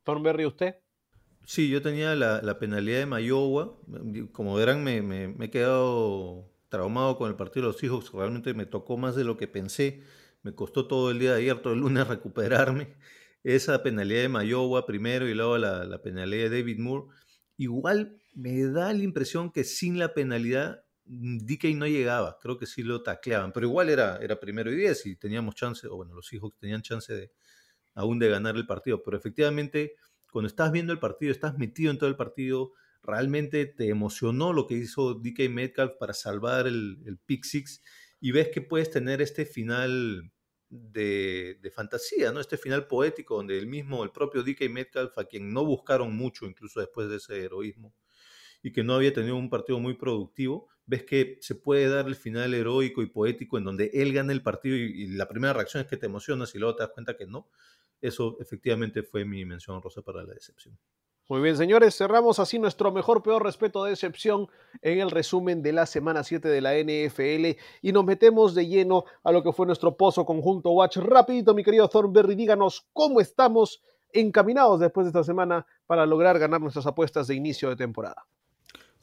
[0.04, 0.76] Thornberry, ¿usted?
[1.44, 3.76] Sí, yo tenía la, la penalidad de Mayowa.
[4.32, 8.12] Como verán, me, me- me he quedado traumado con el partido de los Seahawks.
[8.12, 10.02] Realmente me tocó más de lo que pensé.
[10.42, 12.94] Me costó todo el día de ayer, todo el lunes recuperarme.
[13.42, 17.06] Esa penalidad de Mayowa primero y luego la, la penalidad de David Moore.
[17.56, 22.38] Igual me da la impresión que sin la penalidad DK no llegaba.
[22.40, 23.52] Creo que sí lo tacleaban.
[23.52, 26.82] Pero igual era, era primero y diez y teníamos chance, o bueno, los Seahawks tenían
[26.82, 27.32] chance de,
[27.94, 29.02] aún de ganar el partido.
[29.02, 29.94] Pero efectivamente
[30.32, 32.72] cuando estás viendo el partido, estás metido en todo el partido,
[33.02, 37.82] realmente te emocionó lo que hizo DK Metcalf para salvar el, el pick six
[38.18, 40.32] y ves que puedes tener este final
[40.70, 42.40] de, de fantasía, ¿no?
[42.40, 46.46] Este final poético donde el mismo, el propio DK Metcalf, a quien no buscaron mucho
[46.46, 47.94] incluso después de ese heroísmo
[48.62, 52.16] y que no había tenido un partido muy productivo, ves que se puede dar el
[52.16, 55.88] final heroico y poético en donde él gana el partido y, la primera reacción es
[55.88, 57.48] que te emocionas y luego te das cuenta que no.
[58.00, 60.76] Eso efectivamente fue mi mención rosa para la decepción.
[61.28, 64.48] Muy bien, señores, cerramos así nuestro mejor, peor respeto de decepción
[64.82, 69.04] en el resumen de la semana 7 de la NFL y nos metemos de lleno
[69.22, 70.96] a lo que fue nuestro pozo conjunto Watch.
[70.96, 73.82] Rapidito, mi querido Thornberry, díganos cómo estamos
[74.12, 78.26] encaminados después de esta semana para lograr ganar nuestras apuestas de inicio de temporada.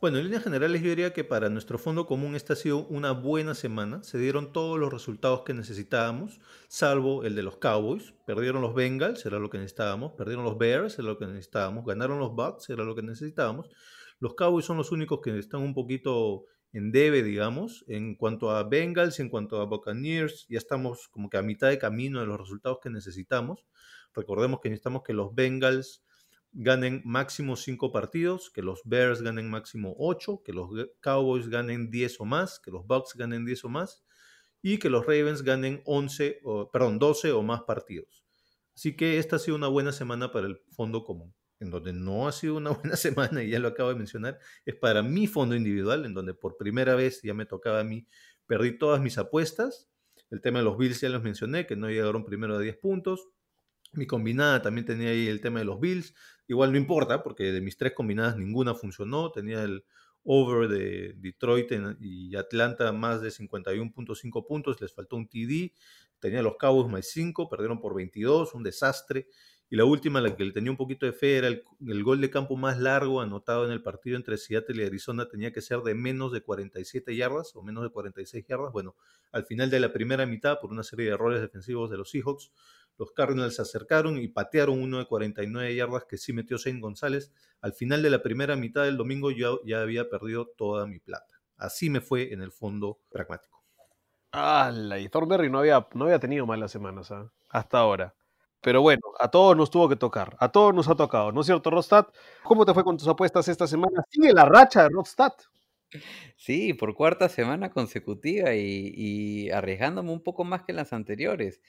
[0.01, 3.11] Bueno, en líneas generales yo diría que para nuestro fondo común esta ha sido una
[3.11, 4.01] buena semana.
[4.01, 6.39] Se dieron todos los resultados que necesitábamos,
[6.69, 8.13] salvo el de los Cowboys.
[8.25, 10.13] Perdieron los Bengals, era lo que necesitábamos.
[10.13, 11.85] Perdieron los Bears, era lo que necesitábamos.
[11.85, 13.67] Ganaron los Bucks, era lo que necesitábamos.
[14.21, 17.83] Los Cowboys son los únicos que están un poquito en debe, digamos.
[17.89, 21.77] En cuanto a Bengals, en cuanto a Buccaneers, ya estamos como que a mitad de
[21.77, 23.65] camino de los resultados que necesitamos.
[24.13, 26.05] Recordemos que necesitamos que los Bengals
[26.51, 30.69] ganen máximo 5 partidos, que los Bears ganen máximo 8, que los
[31.01, 34.03] Cowboys ganen 10 o más, que los Bucks ganen 10 o más
[34.61, 38.25] y que los Ravens ganen 11 o, perdón, 12 o más partidos.
[38.75, 41.33] Así que esta ha sido una buena semana para el fondo común.
[41.59, 44.75] En donde no ha sido una buena semana, y ya lo acabo de mencionar, es
[44.75, 48.07] para mi fondo individual, en donde por primera vez ya me tocaba a mí,
[48.45, 49.89] perdí todas mis apuestas.
[50.29, 53.27] El tema de los Bills ya los mencioné, que no llegaron primero a 10 puntos.
[53.91, 56.13] Mi combinada también tenía ahí el tema de los Bills.
[56.47, 59.31] Igual no importa, porque de mis tres combinadas ninguna funcionó.
[59.31, 59.83] Tenía el
[60.23, 65.73] over de Detroit y Atlanta más de 51.5 puntos, les faltó un TD.
[66.19, 69.27] Tenía los Cowboys más 5, perdieron por 22, un desastre.
[69.71, 72.19] Y la última, la que le tenía un poquito de fe, era el, el, gol
[72.19, 75.29] de campo más largo anotado en el partido entre Seattle y Arizona.
[75.29, 78.71] Tenía que ser de menos de 47 yardas o menos de 46 yardas.
[78.73, 78.95] Bueno,
[79.31, 82.51] al final de la primera mitad, por una serie de errores defensivos de los Seahawks,
[82.99, 87.31] los Cardinals se acercaron y patearon uno de 49 yardas que sí metió Shane González.
[87.61, 91.41] Al final de la primera mitad del domingo yo ya había perdido toda mi plata.
[91.57, 93.63] Así me fue en el fondo pragmático.
[94.33, 94.99] ¡Hala!
[94.99, 97.25] Y Thornberry no había, no había tenido malas semanas ¿eh?
[97.49, 98.13] hasta ahora.
[98.61, 101.47] Pero bueno, a todos nos tuvo que tocar, a todos nos ha tocado, ¿no es
[101.47, 102.07] cierto, Rostad?
[102.43, 104.03] ¿Cómo te fue con tus apuestas esta semana?
[104.09, 105.31] Sigue la racha de Rostad.
[106.35, 111.61] Sí, por cuarta semana consecutiva y, y, arriesgándome un poco más que las anteriores.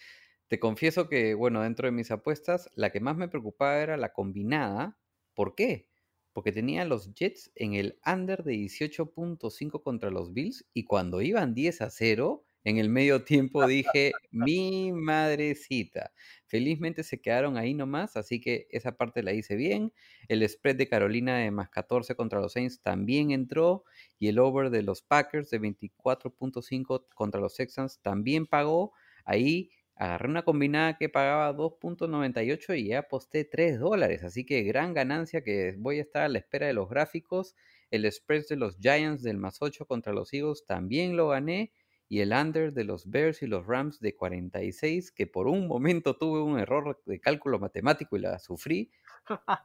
[0.51, 4.13] Te confieso que, bueno, dentro de mis apuestas, la que más me preocupaba era la
[4.13, 4.99] combinada.
[5.33, 5.89] ¿Por qué?
[6.33, 11.55] Porque tenía los Jets en el under de 18.5 contra los Bills y cuando iban
[11.55, 16.13] 10 a 0, en el medio tiempo dije, mi madrecita.
[16.47, 19.93] Felizmente se quedaron ahí nomás, así que esa parte la hice bien.
[20.27, 23.85] El spread de Carolina de más 14 contra los Saints también entró
[24.19, 28.93] y el over de los Packers de 24.5 contra los Texans también pagó.
[29.25, 29.71] Ahí
[30.01, 34.25] agarré una combinada que pagaba 2.98 y ya aposté 3 dólares.
[34.25, 37.55] Así que gran ganancia que voy a estar a la espera de los gráficos.
[37.91, 41.73] El spread de los Giants del más 8 contra los Eagles también lo gané.
[42.09, 46.17] Y el under de los Bears y los Rams de 46, que por un momento
[46.17, 48.91] tuve un error de cálculo matemático y la sufrí.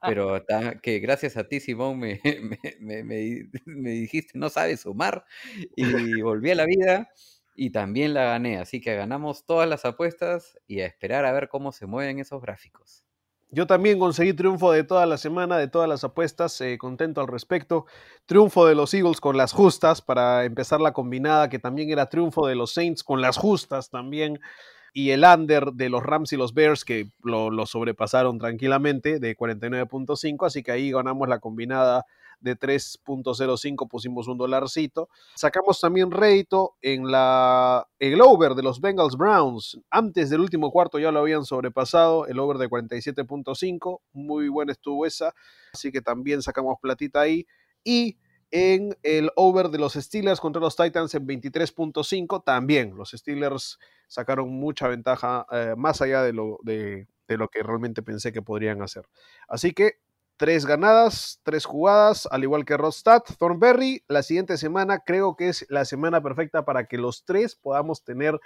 [0.03, 0.43] Pero
[0.83, 2.21] que gracias a ti, Simón, me,
[2.81, 5.25] me, me, me dijiste, no sabes sumar.
[5.75, 7.09] Y volví a la vida
[7.56, 8.58] y también la gané.
[8.58, 12.41] Así que ganamos todas las apuestas y a esperar a ver cómo se mueven esos
[12.41, 13.03] gráficos.
[13.51, 17.28] Yo también conseguí triunfo de toda la semana, de todas las apuestas, eh, contento al
[17.28, 17.86] respecto.
[18.26, 22.47] Triunfo de los Eagles con las justas para empezar la combinada, que también era triunfo
[22.47, 24.39] de los Saints con las justas también.
[24.93, 29.38] Y el under de los Rams y los Bears, que lo, lo sobrepasaron tranquilamente, de
[29.38, 30.47] 49.5.
[30.47, 32.06] Así que ahí ganamos la combinada
[32.39, 35.09] de 3.05 pusimos un dolarcito.
[35.36, 39.79] Sacamos también rédito en la, el over de los Bengals Browns.
[39.89, 44.01] Antes del último cuarto ya lo habían sobrepasado, el over de 47.5.
[44.13, 45.33] Muy buena estuvo esa.
[45.73, 47.45] Así que también sacamos platita ahí.
[47.83, 48.17] Y
[48.51, 52.95] en el over de los Steelers contra los Titans en 23.5 también.
[52.95, 58.01] Los Steelers sacaron mucha ventaja eh, más allá de lo, de, de lo que realmente
[58.01, 59.07] pensé que podrían hacer.
[59.47, 59.99] Así que
[60.38, 64.03] Tres ganadas, tres jugadas, al igual que Rostad, Thornberry.
[64.09, 68.38] La siguiente semana creo que es la semana perfecta para que los tres podamos tener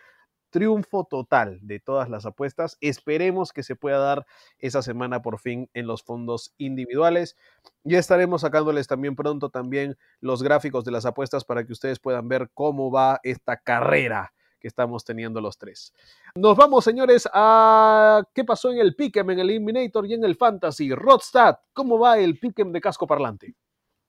[0.52, 2.78] triunfo total de todas las apuestas.
[2.80, 4.28] Esperemos que se pueda dar
[4.60, 7.36] esa semana por fin en los fondos individuales.
[7.84, 12.28] Ya estaremos sacándoles también pronto también los gráficos de las apuestas para que ustedes puedan
[12.28, 15.94] ver cómo va esta carrera que estamos teniendo los tres.
[16.36, 20.36] Nos vamos, señores, a qué pasó en el Pick'em, en el Eliminator y en el
[20.36, 20.94] Fantasy.
[20.94, 23.56] Rodstad, ¿cómo va el Pick'em de casco parlante?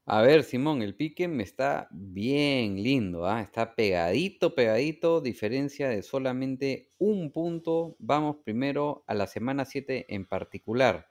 [0.06, 3.42] A ver, Simón, el Pick'em está bien lindo, ¿ah?
[3.42, 7.94] está pegadito, pegadito, diferencia de solamente un punto.
[8.00, 11.06] Vamos primero a la semana 7 en particular.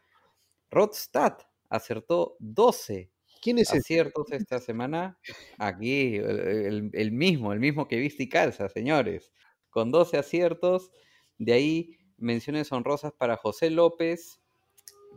[0.69, 1.37] Rodstad
[1.69, 3.11] acertó 12
[3.41, 5.17] ¿Quién es aciertos esta semana?
[5.57, 9.31] Aquí, el, el, mismo, el mismo que viste y calza, señores.
[9.69, 10.91] Con 12 aciertos.
[11.37, 14.41] De ahí, menciones honrosas para José López,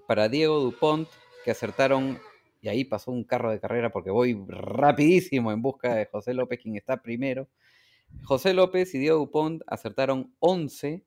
[0.06, 1.08] para Diego Dupont,
[1.44, 2.20] que acertaron.
[2.60, 6.60] Y ahí pasó un carro de carrera porque voy rapidísimo en busca de José López,
[6.60, 7.48] quien está primero.
[8.22, 11.04] José López y Diego Dupont acertaron 11.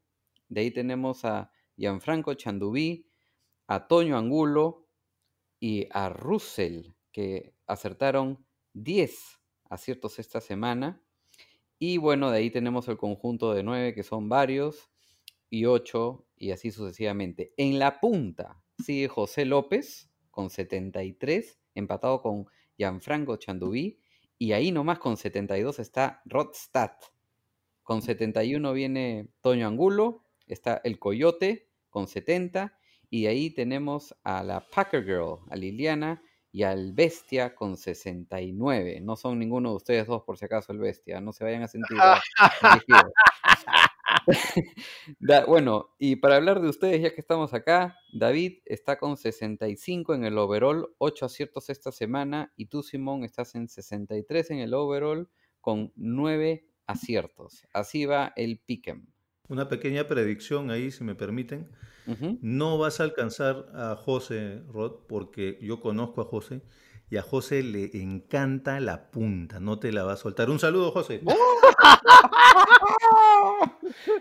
[0.50, 3.08] De ahí tenemos a Gianfranco Chandubí,
[3.68, 4.90] a Toño Angulo
[5.62, 9.40] y a Russell que acertaron 10
[9.70, 11.02] aciertos esta semana.
[11.80, 14.92] Y bueno, de ahí tenemos el conjunto de 9, que son varios,
[15.50, 17.54] y 8, y así sucesivamente.
[17.56, 22.48] En la punta sigue José López con 73, empatado con
[22.78, 23.98] Gianfranco Chandubí,
[24.38, 26.92] y ahí nomás con 72 está Rodstad.
[27.84, 32.78] Con 71 viene Toño Angulo, está el Coyote con 70,
[33.10, 36.22] y ahí tenemos a la Packer Girl, a Liliana,
[36.56, 39.02] y al Bestia con 69.
[39.02, 41.20] No son ninguno de ustedes dos, por si acaso, el Bestia.
[41.20, 41.98] No se vayan a sentir.
[45.48, 50.24] bueno, y para hablar de ustedes, ya que estamos acá, David está con 65 en
[50.24, 55.30] el overall, 8 aciertos esta semana, y tú, Simón, estás en 63 en el overall
[55.60, 57.68] con 9 aciertos.
[57.74, 59.06] Así va el Pick'em.
[59.48, 61.70] Una pequeña predicción ahí, si me permiten.
[62.42, 66.62] No vas a alcanzar a José Rod, porque yo conozco a José
[67.10, 70.50] y a José le encanta la punta, no te la va a soltar.
[70.50, 71.22] Un saludo, José.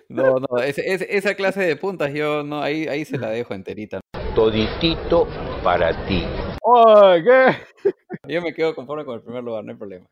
[0.09, 4.01] No, no, esa clase de puntas yo no, ahí, ahí se la dejo enterita.
[4.35, 5.27] Toditito
[5.63, 6.25] para ti.
[7.25, 7.57] ¿qué?
[8.29, 10.07] Yo me quedo conforme con el primer lugar, no hay problema.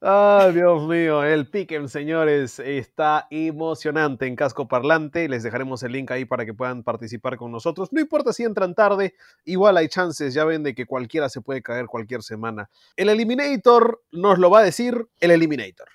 [0.00, 5.28] Ah, Dios mío, el Piquen, señores, está emocionante en casco parlante.
[5.28, 7.92] Les dejaremos el link ahí para que puedan participar con nosotros.
[7.92, 11.62] No importa si entran tarde, igual hay chances, ya ven, de que cualquiera se puede
[11.62, 12.68] caer cualquier semana.
[12.96, 15.88] El Eliminator nos lo va a decir el Eliminator.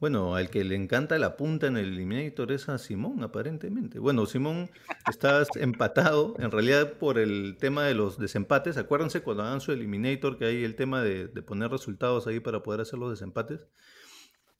[0.00, 3.98] Bueno, al que le encanta la punta en el Eliminator es a Simón, aparentemente.
[3.98, 4.70] Bueno, Simón,
[5.06, 8.78] estás empatado, en realidad por el tema de los desempates.
[8.78, 12.80] Acuérdense cuando hagan su Eliminator que hay el tema de, poner resultados ahí para poder
[12.80, 13.66] hacer los desempates.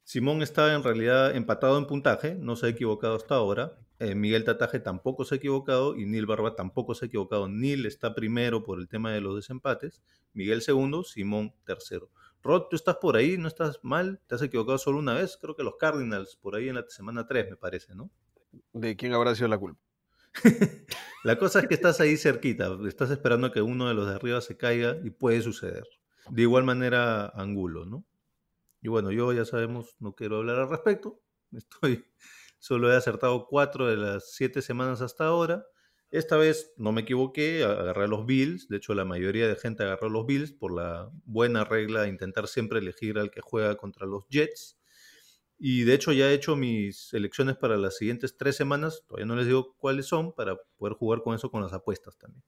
[0.03, 3.79] Simón está en realidad empatado en puntaje, no se ha equivocado hasta ahora.
[3.97, 7.47] Eh, Miguel Tataje tampoco se ha equivocado y Neil Barba tampoco se ha equivocado.
[7.49, 12.11] Neil está primero por el tema de los desempates, Miguel segundo, Simón tercero.
[12.43, 15.55] Rod, tú estás por ahí, no estás mal, te has equivocado solo una vez, creo
[15.55, 18.09] que los Cardinals, por ahí en la semana 3 me parece, ¿no?
[18.73, 19.79] ¿De quién habrá sido la culpa?
[21.23, 24.41] la cosa es que estás ahí cerquita, estás esperando que uno de los de arriba
[24.41, 25.85] se caiga y puede suceder.
[26.29, 28.05] De igual manera, Angulo, ¿no?
[28.81, 31.21] Y bueno, yo ya sabemos, no quiero hablar al respecto,
[31.51, 32.05] estoy,
[32.57, 35.65] solo he acertado cuatro de las siete semanas hasta ahora.
[36.11, 38.67] Esta vez no me equivoqué, agarré los Bills.
[38.67, 42.49] De hecho, la mayoría de gente agarró los Bills por la buena regla de intentar
[42.49, 44.77] siempre elegir al que juega contra los Jets.
[45.57, 49.03] Y de hecho ya he hecho mis elecciones para las siguientes tres semanas.
[49.07, 52.43] Todavía no les digo cuáles son para poder jugar con eso con las apuestas también.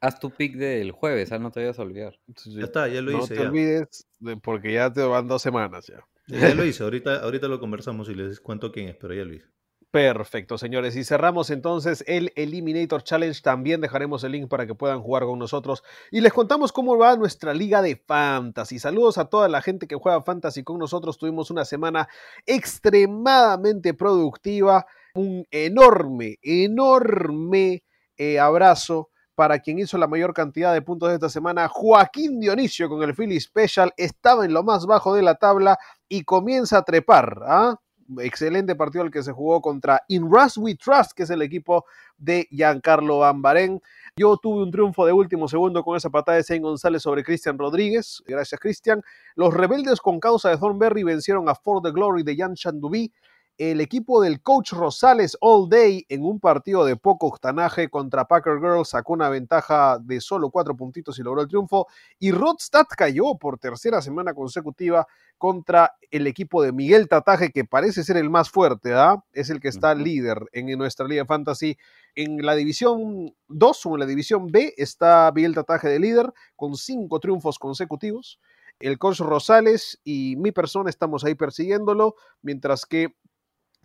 [0.00, 2.18] Haz tu pick del jueves, ah, no te vayas a olvidar.
[2.46, 3.34] Ya está, ya lo hice.
[3.34, 4.06] No te olvides
[4.42, 6.06] porque ya te van dos semanas ya.
[6.28, 9.34] Ya lo hice, ahorita, ahorita lo conversamos y les cuento quién es, pero ya lo
[9.34, 9.48] hice.
[9.90, 10.94] Perfecto, señores.
[10.94, 13.42] Y cerramos entonces el Eliminator Challenge.
[13.42, 15.82] También dejaremos el link para que puedan jugar con nosotros.
[16.12, 18.78] Y les contamos cómo va nuestra liga de Fantasy.
[18.78, 21.18] Saludos a toda la gente que juega Fantasy con nosotros.
[21.18, 22.08] Tuvimos una semana
[22.46, 24.86] extremadamente productiva.
[25.14, 27.82] Un enorme, enorme
[28.16, 31.66] eh, abrazo para quien hizo la mayor cantidad de puntos de esta semana.
[31.66, 35.78] Joaquín Dionisio con el Philly Special estaba en lo más bajo de la tabla
[36.08, 37.40] y comienza a trepar.
[37.44, 37.80] ¿ah?
[38.18, 41.84] Excelente partido el que se jugó contra In Rust We Trust, que es el equipo
[42.18, 43.80] de Giancarlo Bambarén.
[44.16, 47.58] Yo tuve un triunfo de último segundo con esa patada de Saint González sobre Cristian
[47.58, 48.22] Rodríguez.
[48.26, 49.02] Gracias, Cristian.
[49.34, 53.12] Los rebeldes con causa de Thornberry vencieron a For the Glory de Jan Chandubi
[53.60, 58.58] el equipo del coach Rosales All Day en un partido de poco octanaje contra Packer
[58.58, 61.86] Girls sacó una ventaja de solo cuatro puntitos y logró el triunfo.
[62.18, 65.06] Y Rodstad cayó por tercera semana consecutiva
[65.36, 69.22] contra el equipo de Miguel Tataje, que parece ser el más fuerte, ¿ah?
[69.34, 71.76] Es el que está líder en nuestra Liga Fantasy.
[72.14, 76.76] En la división 2 o en la división B está Miguel Tataje de líder con
[76.76, 78.40] cinco triunfos consecutivos.
[78.78, 83.14] El coach Rosales y mi persona estamos ahí persiguiéndolo, mientras que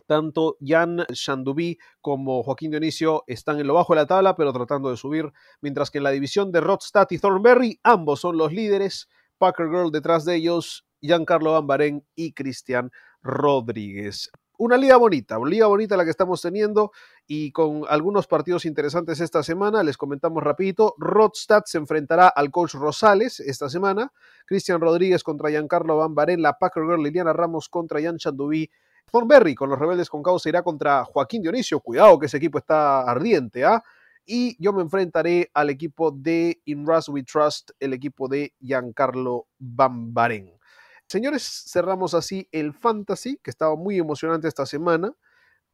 [0.06, 4.89] tanto Jan Shandubi como Joaquín Dionisio están en lo bajo de la tabla, pero tratando
[4.89, 5.32] de subir,
[5.62, 9.08] mientras que en la división de Rodstad y Thornberry, ambos son los líderes.
[9.38, 12.91] Packer Girl detrás de ellos, Giancarlo Bambarén y Cristian
[13.22, 14.32] Rodríguez.
[14.58, 16.91] Una liga bonita, una liga bonita la que estamos teniendo
[17.28, 19.84] y con algunos partidos interesantes esta semana.
[19.84, 20.95] Les comentamos rapidito.
[20.97, 24.14] Rodstad se enfrentará al coach Rosales esta semana.
[24.45, 26.41] Cristian Rodríguez contra Giancarlo Bambarén.
[26.41, 28.70] La Packer Girl Liliana Ramos contra Jan Chandubi
[29.12, 31.80] Thornberry con los rebeldes con causa irá contra Joaquín Dionisio.
[31.80, 33.84] Cuidado que ese equipo está ardiente, ¿ah?
[34.26, 39.47] Y yo me enfrentaré al equipo de In Rust We Trust, el equipo de Giancarlo
[39.59, 40.51] Bambarén.
[41.08, 45.13] Señores, cerramos así el Fantasy, que estaba muy emocionante esta semana,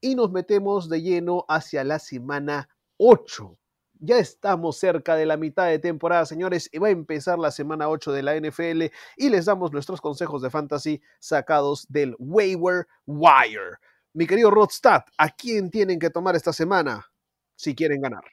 [0.01, 3.57] y nos metemos de lleno hacia la semana 8.
[4.03, 7.87] Ya estamos cerca de la mitad de temporada, señores, y va a empezar la semana
[7.87, 13.77] 8 de la NFL y les damos nuestros consejos de fantasy sacados del waiver wire.
[14.13, 17.11] Mi querido Rodstad, ¿a quién tienen que tomar esta semana
[17.55, 18.23] si quieren ganar?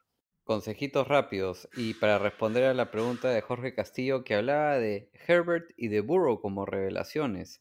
[0.42, 5.70] Consejitos rápidos y para responder a la pregunta de Jorge Castillo que hablaba de Herbert
[5.76, 7.60] y de Burrow como revelaciones.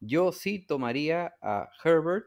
[0.00, 2.26] Yo sí tomaría a Herbert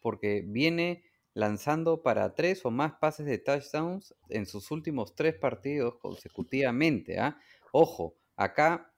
[0.00, 5.96] porque viene lanzando para tres o más pases de touchdowns en sus últimos tres partidos
[5.96, 7.18] consecutivamente.
[7.18, 7.38] ¿ah?
[7.72, 8.92] Ojo, acá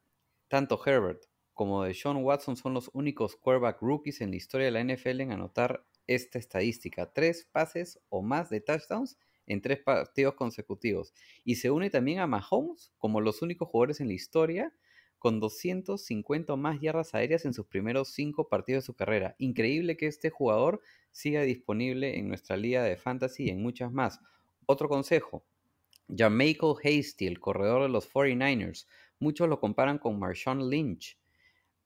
[0.48, 4.72] tanto Herbert como de Sean Watson son los únicos quarterback rookies en la historia de
[4.72, 7.12] la NFL en anotar esta estadística.
[7.12, 9.16] Tres pases o más de touchdowns
[9.46, 11.14] en tres partidos consecutivos.
[11.44, 14.74] Y se une también a Mahomes como los únicos jugadores en la historia
[15.24, 19.36] con 250 o más yardas aéreas en sus primeros cinco partidos de su carrera.
[19.38, 20.82] Increíble que este jugador
[21.12, 24.20] siga disponible en nuestra liga de fantasy y en muchas más.
[24.66, 25.42] Otro consejo,
[26.14, 28.86] Jamichael Hasty, el corredor de los 49ers.
[29.18, 31.18] Muchos lo comparan con Marshawn Lynch,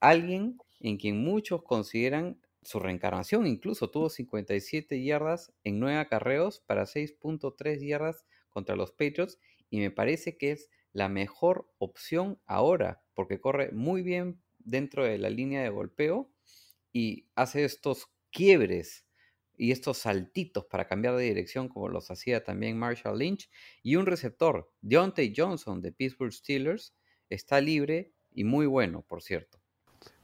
[0.00, 3.46] alguien en quien muchos consideran su reencarnación.
[3.46, 9.38] Incluso tuvo 57 yardas en 9 acarreos para 6.3 yardas contra los Patriots
[9.70, 15.18] y me parece que es la mejor opción ahora porque corre muy bien dentro de
[15.18, 16.30] la línea de golpeo
[16.92, 19.06] y hace estos quiebres
[19.56, 23.50] y estos saltitos para cambiar de dirección como los hacía también Marshall Lynch
[23.82, 26.94] y un receptor, Deontay Johnson de Pittsburgh Steelers,
[27.28, 29.60] está libre y muy bueno, por cierto.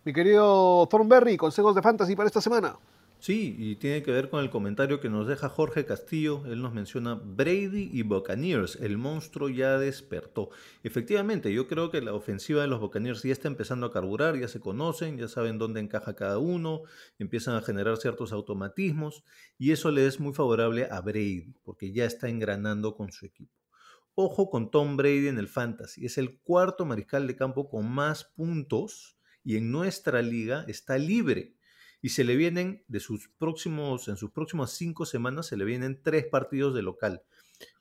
[0.05, 2.79] Mi querido Thornberry, consejos de fantasy para esta semana.
[3.25, 6.45] Sí, y tiene que ver con el comentario que nos deja Jorge Castillo.
[6.45, 8.77] Él nos menciona Brady y Buccaneers.
[8.77, 10.51] El monstruo ya despertó.
[10.83, 14.47] Efectivamente, yo creo que la ofensiva de los Buccaneers ya está empezando a carburar, ya
[14.47, 16.83] se conocen, ya saben dónde encaja cada uno,
[17.19, 19.25] empiezan a generar ciertos automatismos
[19.57, 23.55] y eso le es muy favorable a Brady porque ya está engranando con su equipo.
[24.15, 26.05] Ojo con Tom Brady en el fantasy.
[26.05, 31.55] Es el cuarto mariscal de campo con más puntos y en nuestra liga está libre
[32.05, 36.03] y se le vienen de sus próximos, en sus próximas cinco semanas se le vienen
[36.03, 37.23] tres partidos de local.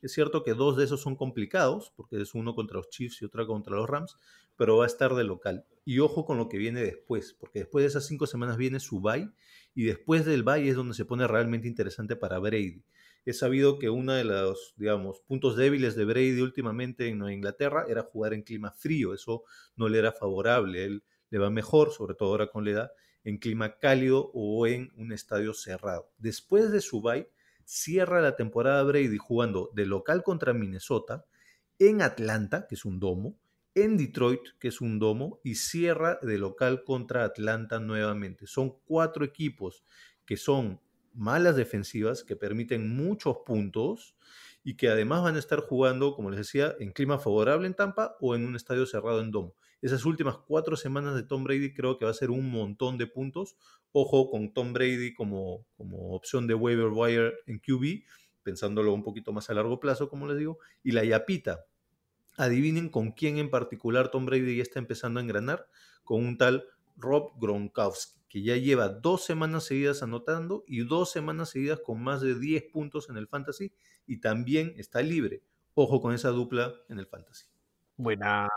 [0.01, 3.25] Es cierto que dos de esos son complicados, porque es uno contra los Chiefs y
[3.25, 4.15] otro contra los Rams,
[4.55, 5.65] pero va a estar de local.
[5.83, 9.01] Y ojo con lo que viene después, porque después de esas cinco semanas viene su
[9.01, 9.29] bye,
[9.75, 12.81] y después del bye es donde se pone realmente interesante para Brady.
[13.25, 18.03] He sabido que uno de los, digamos, puntos débiles de Brady últimamente en Inglaterra era
[18.03, 19.43] jugar en clima frío, eso
[19.75, 22.91] no le era favorable, él le va mejor, sobre todo ahora con la edad,
[23.23, 26.11] en clima cálido o en un estadio cerrado.
[26.17, 27.01] Después de su
[27.65, 31.25] cierra la temporada Brady jugando de local contra Minnesota,
[31.79, 33.37] en Atlanta, que es un domo,
[33.75, 38.45] en Detroit, que es un domo, y cierra de local contra Atlanta nuevamente.
[38.45, 39.83] Son cuatro equipos
[40.25, 40.79] que son
[41.13, 44.15] malas defensivas, que permiten muchos puntos
[44.63, 48.15] y que además van a estar jugando, como les decía, en clima favorable en Tampa
[48.19, 51.97] o en un estadio cerrado en domo esas últimas cuatro semanas de Tom Brady creo
[51.97, 53.57] que va a ser un montón de puntos.
[53.91, 58.05] Ojo con Tom Brady como, como opción de waiver wire en QB,
[58.43, 60.57] pensándolo un poquito más a largo plazo, como les digo.
[60.83, 61.65] Y la Yapita.
[62.37, 65.67] Adivinen con quién en particular Tom Brady ya está empezando a engranar,
[66.05, 66.65] con un tal
[66.95, 72.21] Rob Gronkowski, que ya lleva dos semanas seguidas anotando y dos semanas seguidas con más
[72.21, 73.73] de 10 puntos en el fantasy
[74.07, 75.43] y también está libre.
[75.73, 77.47] Ojo con esa dupla en el fantasy.
[77.97, 78.49] Buenas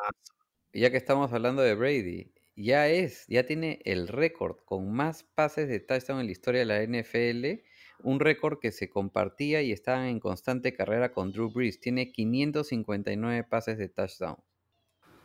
[0.73, 5.69] ya que estamos hablando de Brady, ya es, ya tiene el récord con más pases
[5.69, 7.63] de touchdown en la historia de la NFL,
[8.03, 11.81] un récord que se compartía y estaba en constante carrera con Drew Brees.
[11.81, 14.37] Tiene 559 pases de touchdown.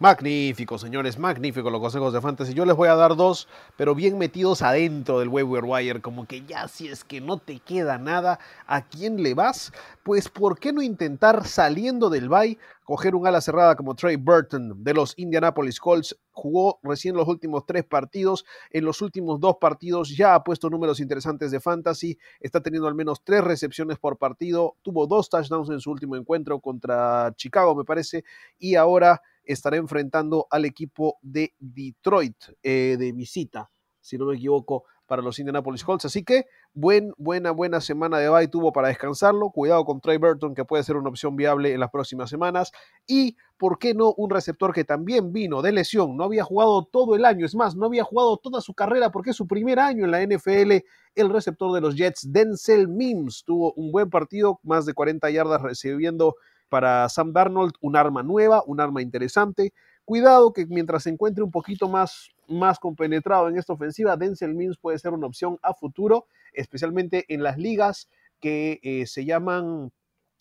[0.01, 2.55] Magnífico, señores, magnífico los consejos de fantasy.
[2.55, 3.47] Yo les voy a dar dos,
[3.77, 7.59] pero bien metidos adentro del waiver wire, como que ya si es que no te
[7.59, 9.71] queda nada, ¿a quién le vas?
[10.01, 14.83] Pues ¿por qué no intentar saliendo del bye coger un ala cerrada como Trey Burton
[14.83, 16.17] de los Indianapolis Colts?
[16.31, 20.99] Jugó recién los últimos tres partidos, en los últimos dos partidos ya ha puesto números
[20.99, 25.79] interesantes de fantasy, está teniendo al menos tres recepciones por partido, tuvo dos touchdowns en
[25.79, 28.23] su último encuentro contra Chicago, me parece,
[28.57, 34.85] y ahora estará enfrentando al equipo de Detroit eh, de visita, si no me equivoco,
[35.11, 36.05] para los Indianapolis Colts.
[36.05, 39.49] Así que buen, buena, buena semana de bye tuvo para descansarlo.
[39.49, 42.71] Cuidado con Trey Burton, que puede ser una opción viable en las próximas semanas.
[43.05, 44.13] Y, ¿por qué no?
[44.15, 46.15] Un receptor que también vino de lesión.
[46.15, 47.45] No había jugado todo el año.
[47.45, 50.23] Es más, no había jugado toda su carrera porque es su primer año en la
[50.23, 50.85] NFL.
[51.15, 55.61] El receptor de los Jets, Denzel Mims, tuvo un buen partido, más de 40 yardas
[55.61, 56.37] recibiendo
[56.71, 59.73] para Sam Darnold un arma nueva, un arma interesante.
[60.05, 64.77] Cuidado que mientras se encuentre un poquito más, más compenetrado en esta ofensiva, Denzel Mims
[64.77, 69.91] puede ser una opción a futuro, especialmente en las ligas que eh, se llaman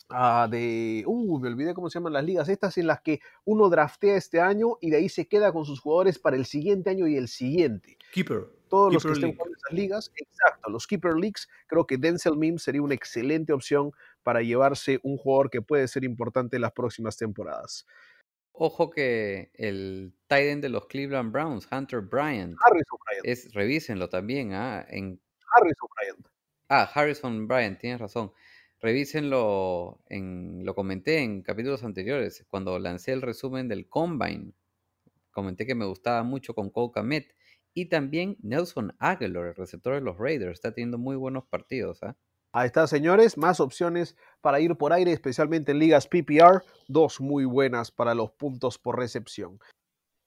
[0.09, 3.67] ah, de, uh, me olvidé cómo se llaman las ligas, estas en las que uno
[3.69, 7.07] draftea este año y de ahí se queda con sus jugadores para el siguiente año
[7.07, 7.97] y el siguiente.
[8.13, 8.60] Keeper.
[8.71, 12.63] Todos los que estén en esas ligas, exacto, los Keeper Leagues, creo que Denzel Mims
[12.63, 13.91] sería una excelente opción
[14.23, 17.85] para llevarse un jugador que puede ser importante en las próximas temporadas.
[18.53, 23.25] Ojo que el tight de los Cleveland Browns, Hunter Bryant, Harrison Bryant.
[23.25, 24.85] Es, revísenlo también, ¿ah?
[24.87, 25.19] En...
[25.53, 26.27] Harrison Bryant.
[26.69, 28.31] Ah, Harrison Bryant, tienes razón.
[28.79, 34.53] Revísenlo, en, lo comenté en capítulos anteriores, cuando lancé el resumen del Combine.
[35.31, 37.35] Comenté que me gustaba mucho con Cole Komet.
[37.73, 42.03] Y también Nelson Aguilar, el receptor de los Raiders, está teniendo muy buenos partidos.
[42.03, 42.15] ¿ah?
[42.53, 47.45] Ahí está, señores, más opciones para ir por aire, especialmente en ligas PPR, dos muy
[47.45, 49.59] buenas para los puntos por recepción.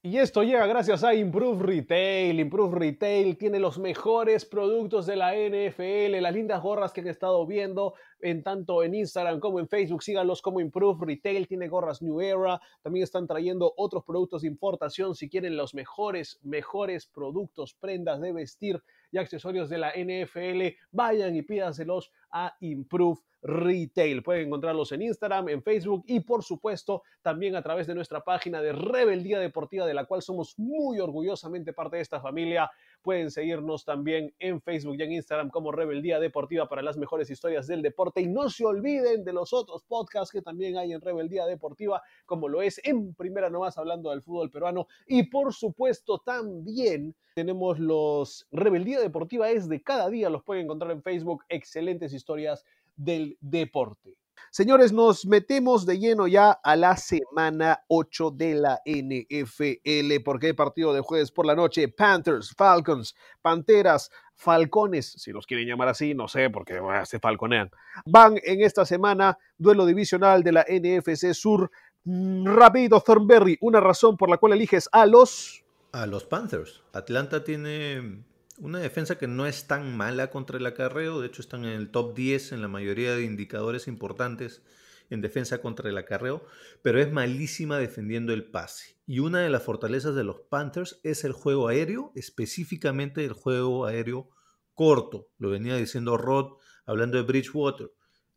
[0.07, 2.39] Y esto llega gracias a Improve Retail.
[2.39, 7.47] Improve Retail tiene los mejores productos de la NFL, las lindas gorras que han estado
[7.47, 10.03] viendo en tanto en Instagram como en Facebook.
[10.03, 11.49] Síganlos como Improve Retail.
[11.49, 12.61] Tiene gorras New Era.
[12.83, 15.15] También están trayendo otros productos de importación.
[15.15, 21.35] Si quieren los mejores, mejores productos, prendas de vestir y accesorios de la NFL, vayan
[21.35, 24.23] y pídanselos a Improve Retail.
[24.23, 28.61] Pueden encontrarlos en Instagram, en Facebook y por supuesto también a través de nuestra página
[28.61, 32.71] de Rebeldía Deportiva, de la cual somos muy orgullosamente parte de esta familia.
[33.05, 37.67] Pueden seguirnos también en Facebook y en Instagram como Rebeldía Deportiva para las mejores historias
[37.67, 38.23] del deporte.
[38.23, 42.49] Y no se olviden de los otros podcasts que también hay en Rebeldía Deportiva, como
[42.49, 44.87] lo es en primera nomás hablando del fútbol peruano.
[45.07, 50.91] Y por supuesto también tenemos los Rebeldía Deportiva es de cada día, los pueden encontrar
[50.93, 51.45] en Facebook.
[51.51, 52.65] Excelentes historias
[52.97, 54.17] del deporte.
[54.51, 60.53] Señores, nos metemos de lleno ya a la semana 8 de la NFL, porque hay
[60.53, 66.15] partido de jueves por la noche, Panthers, Falcons, Panteras, Falcones, si los quieren llamar así,
[66.15, 67.71] no sé, porque se falconean.
[68.05, 71.71] Van en esta semana, duelo divisional de la NFC Sur.
[72.05, 75.65] Mm, Rapidito, Thornberry, una razón por la cual eliges a los...
[75.93, 76.83] A los Panthers.
[76.93, 78.25] Atlanta tiene
[78.59, 81.91] una defensa que no es tan mala contra el acarreo, de hecho están en el
[81.91, 84.63] top 10 en la mayoría de indicadores importantes
[85.11, 86.45] en defensa contra el acarreo,
[86.83, 88.97] pero es malísima defendiendo el pase.
[89.07, 93.87] Y una de las fortalezas de los Panthers es el juego aéreo, específicamente el juego
[93.87, 94.31] aéreo
[94.75, 95.29] corto.
[95.39, 96.55] Lo venía diciendo Rod
[96.87, 97.93] hablando de Bridgewater.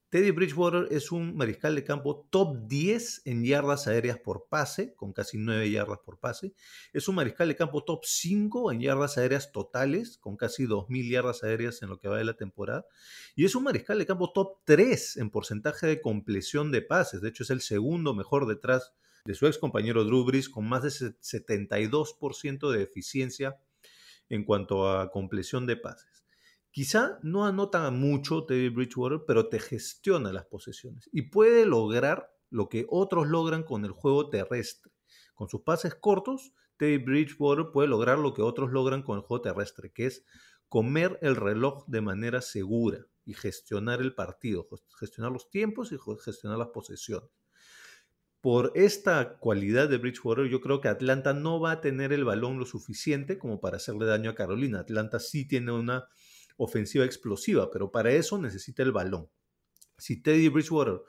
[0.09, 5.11] Teddy Bridgewater es un mariscal de campo top 10 en yardas aéreas por pase, con
[5.11, 6.53] casi 9 yardas por pase.
[6.93, 11.43] Es un mariscal de campo top 5 en yardas aéreas totales, con casi 2.000 yardas
[11.43, 12.85] aéreas en lo que va de la temporada.
[13.35, 17.19] Y es un mariscal de campo top 3 en porcentaje de compleción de pases.
[17.19, 18.93] De hecho, es el segundo mejor detrás
[19.25, 23.59] de su ex compañero Drew Brees, con más de 72% de eficiencia
[24.29, 26.16] en cuanto a compleción de pases.
[26.77, 32.69] Quizá no anota mucho Teddy Bridgewater, pero te gestiona las posesiones y puede lograr lo
[32.69, 34.91] que otros logran con el juego terrestre.
[35.33, 39.41] Con sus pases cortos, Teddy Bridgewater puede lograr lo que otros logran con el juego
[39.41, 40.23] terrestre, que es
[40.69, 44.67] comer el reloj de manera segura y gestionar el partido,
[44.99, 47.31] gestionar los tiempos y gestionar las posesiones.
[48.39, 52.59] Por esta cualidad de Bridgewater, yo creo que Atlanta no va a tener el balón
[52.59, 54.81] lo suficiente como para hacerle daño a Carolina.
[54.81, 56.07] Atlanta sí tiene una
[56.57, 59.29] ofensiva explosiva, pero para eso necesita el balón.
[59.97, 61.01] Si Teddy Bridgewater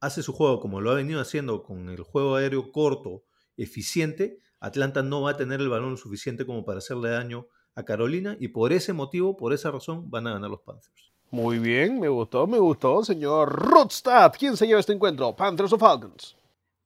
[0.00, 3.24] hace su juego como lo ha venido haciendo con el juego aéreo corto,
[3.56, 7.84] eficiente, Atlanta no va a tener el balón lo suficiente como para hacerle daño a
[7.84, 11.12] Carolina y por ese motivo, por esa razón, van a ganar los Panthers.
[11.30, 14.32] Muy bien, me gustó, me gustó, señor Rodstad.
[14.38, 15.34] ¿Quién se lleva este encuentro?
[15.34, 16.36] ¿Panthers o Falcons?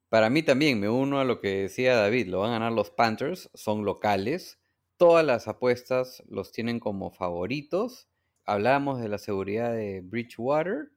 [0.09, 2.89] Para mí también, me uno a lo que decía David, lo van a ganar los
[2.89, 4.59] Panthers, son locales,
[4.97, 8.09] todas las apuestas los tienen como favoritos
[8.45, 10.91] hablábamos de la seguridad de Bridgewater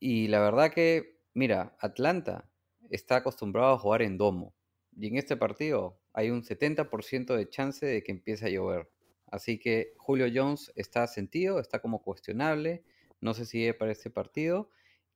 [0.00, 2.50] y la verdad que, mira, Atlanta
[2.90, 4.54] está acostumbrado a jugar en domo
[4.96, 8.90] y en este partido hay un 70% de chance de que empiece a llover.
[9.26, 12.82] Así que Julio Jones está sentido, está como cuestionable,
[13.20, 14.70] no sé si es para este partido.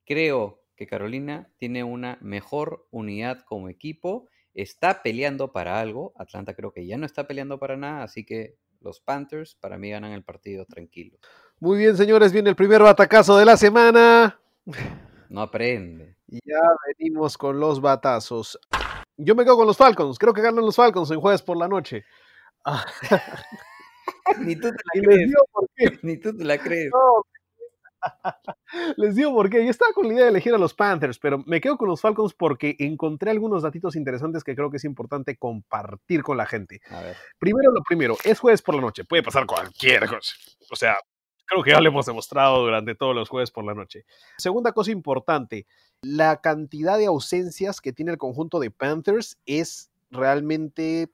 [0.04, 6.72] Creo que Carolina tiene una mejor unidad como equipo, está peleando para algo, Atlanta creo
[6.72, 10.24] que ya no está peleando para nada, así que los Panthers para mí ganan el
[10.24, 11.18] partido tranquilo.
[11.62, 14.36] Muy bien, señores, viene el primer batacazo de la semana.
[15.28, 16.16] No aprende.
[16.26, 16.59] Ya
[16.89, 18.59] venimos con los batazos.
[19.16, 20.18] Yo me quedo con los Falcons.
[20.18, 22.05] Creo que ganan los Falcons en jueves por la noche.
[24.40, 26.02] Ni tú te la crees.
[26.02, 26.90] Ni tú te la crees.
[28.97, 29.64] Les digo por qué.
[29.64, 32.01] Yo estaba con la idea de elegir a los Panthers, pero me quedo con los
[32.01, 36.80] Falcons porque encontré algunos datitos interesantes que creo que es importante compartir con la gente.
[37.39, 39.05] Primero lo primero, es jueves por la noche.
[39.05, 40.34] Puede pasar cualquier cosa.
[40.68, 40.97] O sea,
[41.52, 44.06] creo que ya lo hemos demostrado durante todos los jueves por la noche.
[44.38, 45.66] Segunda cosa importante,
[46.00, 51.10] la cantidad de ausencias que tiene el conjunto de Panthers es realmente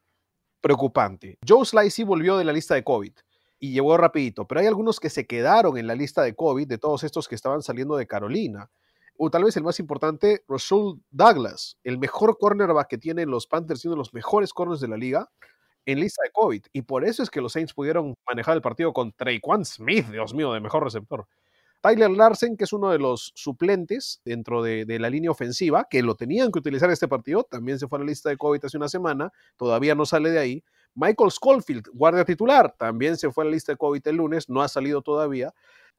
[0.61, 1.39] preocupante.
[1.47, 3.13] Joe Slicey volvió de la lista de COVID
[3.59, 6.79] y llegó rapidito, pero hay algunos que se quedaron en la lista de COVID de
[6.79, 8.71] todos estos que estaban saliendo de Carolina.
[9.17, 13.85] O tal vez el más importante, Russell Douglas, el mejor cornerback que tienen los Panthers,
[13.85, 15.29] uno de los mejores corners de la liga,
[15.89, 16.63] en lista de COVID.
[16.75, 20.35] Y por eso es que los Saints pudieron manejar el partido con Traquan Smith, Dios
[20.35, 21.27] mío, de mejor receptor.
[21.81, 26.15] Tyler Larsen, que es uno de los suplentes dentro de, la línea ofensiva, que lo
[26.15, 28.89] tenían que utilizar este partido, también se fue a la lista de COVID hace una
[28.89, 30.65] semana, todavía no sale de ahí.
[30.95, 34.61] Michael Schofield, guardia titular, también se fue a la lista de COVID el lunes, no
[34.61, 35.55] ha salido todavía.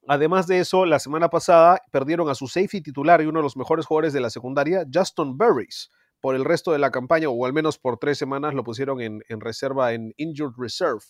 [0.06, 3.56] Además de eso, la semana pasada perdieron a su safety titular y uno de los
[3.56, 5.90] mejores jugadores de la secundaria, Justin Burris,
[6.20, 9.22] por el resto de la campaña, o al menos por tres semanas lo pusieron en,
[9.40, 11.00] reserva, en Injured Reserve.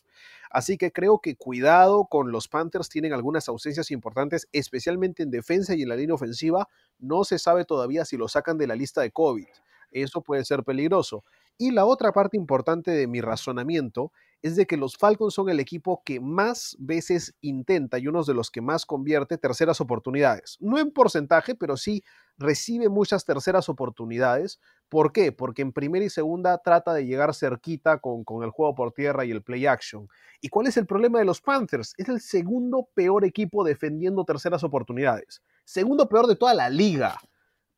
[0.51, 5.75] Así que creo que cuidado con los Panthers, tienen algunas ausencias importantes, especialmente en defensa
[5.75, 6.69] y en la línea ofensiva.
[6.99, 9.47] No se sabe todavía si lo sacan de la lista de COVID.
[9.91, 11.25] Eso puede ser peligroso.
[11.59, 14.13] Y la otra parte importante de mi razonamiento
[14.43, 18.35] es de que los Falcons son el equipo que más veces intenta y uno de
[18.35, 20.57] los que más convierte terceras oportunidades.
[20.61, 22.03] No en porcentaje, pero sí
[22.39, 24.61] recibe muchas terceras oportunidades.
[24.89, 25.33] ¿Por qué?
[25.33, 29.25] Porque en primera y segunda trata de llegar cerquita con, con el juego por tierra
[29.25, 30.09] y el play action.
[30.41, 31.95] ¿Y cuál es el problema de los Panthers?
[31.99, 35.43] Es el segundo peor equipo defendiendo terceras oportunidades.
[35.65, 37.21] Segundo peor de toda la liga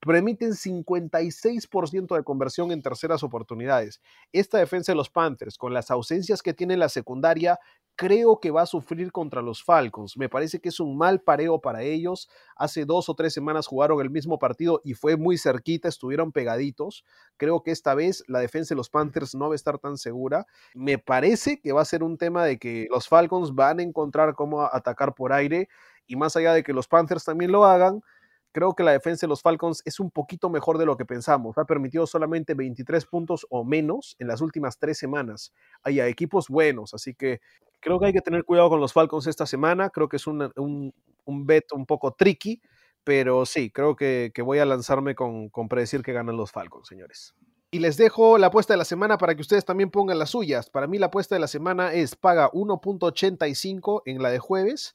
[0.04, 4.00] permiten 56% de conversión en terceras oportunidades.
[4.32, 7.58] Esta defensa de los Panthers, con las ausencias que tiene la secundaria,
[7.94, 10.16] creo que va a sufrir contra los Falcons.
[10.16, 12.28] Me parece que es un mal pareo para ellos.
[12.56, 17.04] Hace dos o tres semanas jugaron el mismo partido y fue muy cerquita, estuvieron pegaditos.
[17.36, 20.46] Creo que esta vez la defensa de los Panthers no va a estar tan segura.
[20.74, 24.34] Me parece que va a ser un tema de que los Falcons van a encontrar
[24.34, 25.68] cómo atacar por aire
[26.06, 28.02] y más allá de que los Panthers también lo hagan,
[28.52, 31.56] creo que la defensa de los Falcons es un poquito mejor de lo que pensamos.
[31.58, 35.52] Ha permitido solamente 23 puntos o menos en las últimas tres semanas.
[35.82, 37.40] Hay equipos buenos, así que
[37.80, 39.90] creo que hay que tener cuidado con los Falcons esta semana.
[39.90, 40.52] Creo que es un,
[41.24, 42.60] un, bet un poco tricky,
[43.02, 47.34] pero sí, creo que, voy a lanzarme con, con predecir que ganan los Falcons, señores.
[47.74, 50.68] Y les dejo la apuesta de la semana para que ustedes también pongan las suyas.
[50.68, 54.94] Para mí la apuesta de la semana es paga 1.85 en la de jueves,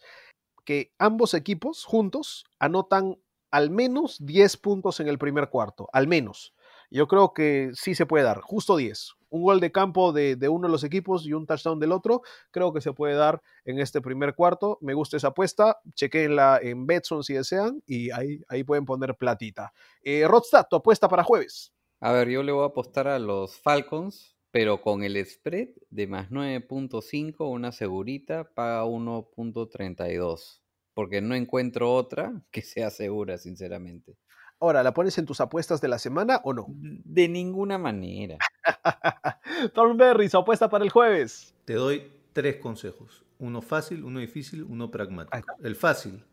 [0.63, 3.17] que ambos equipos juntos anotan
[3.51, 6.53] al menos 10 puntos en el primer cuarto, al menos.
[6.89, 9.13] Yo creo que sí se puede dar, justo 10.
[9.29, 12.21] Un gol de campo de, uno de los equipos y un touchdown del otro,
[12.51, 14.77] creo que se puede dar en este primer cuarto.
[14.79, 19.73] Me gusta esa apuesta, chequenla en Betson si desean y ahí, ahí pueden poner platita.
[20.01, 21.73] Eh, Rodstad, tu apuesta para jueves.
[21.99, 26.07] A ver, yo le voy a apostar a los Falcons, pero con el spread de
[26.07, 30.61] más 9.5, una segurita, paga 1.32
[30.97, 34.17] porque no encuentro otra que sea segura, sinceramente.
[34.59, 36.65] Ahora, ¿la pones en tus apuestas de la semana o no?
[36.69, 38.39] De ninguna manera.
[39.75, 41.53] Thornberry, su apuesta para el jueves.
[41.65, 43.23] Te doy tres consejos.
[43.37, 45.37] Uno fácil, uno difícil, uno pragmático.
[45.63, 46.25] El fácil,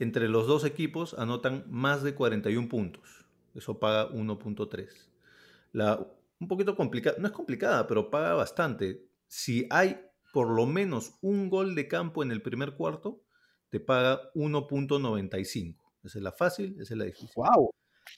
[0.00, 3.24] entre los dos equipos anotan más de 41 puntos.
[3.54, 4.88] Eso paga 1.3.
[5.70, 6.04] La
[6.40, 9.06] un poquito complicada, no es complicada, pero paga bastante.
[9.28, 10.00] Si hay
[10.32, 13.22] por lo menos un gol de campo en el primer cuarto,
[13.70, 15.76] te paga 1.95.
[16.04, 17.30] Esa es la fácil, esa es la difícil.
[17.36, 17.70] ¡Wow!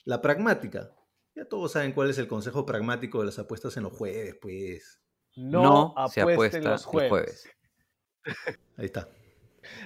[0.05, 0.95] La pragmática.
[1.35, 5.01] Ya todos saben cuál es el consejo pragmático de las apuestas en los jueves, pues.
[5.35, 7.49] No, apuesten los jueves.
[8.77, 9.07] Ahí está.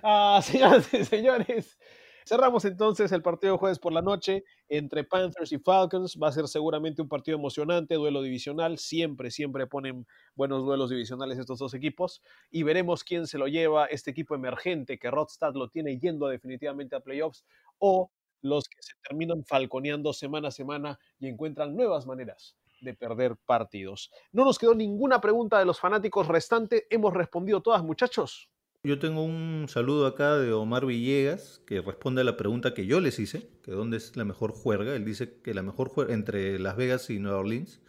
[0.02, 1.78] Ah, señoras y señores,
[2.28, 6.18] Cerramos entonces el partido de jueves por la noche entre Panthers y Falcons.
[6.22, 8.80] Va a ser seguramente un partido emocionante, duelo divisional.
[8.80, 12.24] Siempre, siempre ponen buenos duelos divisionales estos dos equipos.
[12.50, 16.96] Y veremos quién se lo lleva, este equipo emergente que Rodstad lo tiene yendo definitivamente
[16.96, 17.46] a playoffs
[17.78, 18.12] o
[18.42, 24.12] los que se terminan falconeando semana a semana y encuentran nuevas maneras de perder partidos.
[24.32, 26.86] No nos quedó ninguna pregunta de los fanáticos restantes.
[26.90, 28.50] Hemos respondido todas, muchachos.
[28.86, 33.00] Yo tengo un saludo acá de Omar Villegas que responde a la pregunta que yo
[33.00, 34.96] les hice, que dónde es la mejor juerga.
[34.96, 37.82] Él dice que la mejor juerga entre Las Vegas y Nueva Orleans.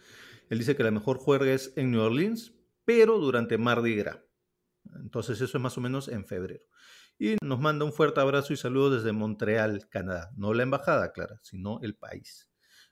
[0.49, 4.17] Él dice que la mejor juerga es en Nueva Orleans, pero durante Mardi Gras.
[4.95, 6.63] Entonces eso es más o menos en febrero.
[7.19, 10.31] Y nos manda un fuerte abrazo y saludo desde Montreal, Canadá.
[10.35, 12.49] No la embajada, Clara, sino el país.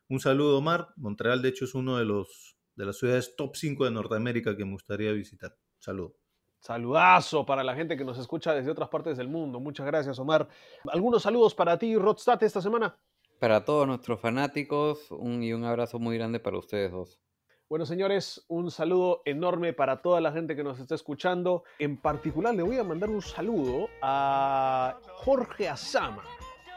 [0.09, 0.89] Un saludo, Omar.
[0.95, 4.63] Montreal, de hecho, es uno de los de las ciudades top 5 de Norteamérica que
[4.63, 5.57] me gustaría visitar.
[5.79, 6.19] Saludo.
[6.65, 9.59] Saludazo para la gente que nos escucha desde otras partes del mundo.
[9.59, 10.47] Muchas gracias, Omar.
[10.91, 12.97] ¿Algunos saludos para ti, Rodstad, esta semana?
[13.39, 17.21] Para todos nuestros fanáticos un, y un abrazo muy grande para ustedes dos.
[17.69, 21.65] Bueno, señores, un saludo enorme para toda la gente que nos está escuchando.
[21.77, 26.23] En particular, le voy a mandar un saludo a Jorge Azama,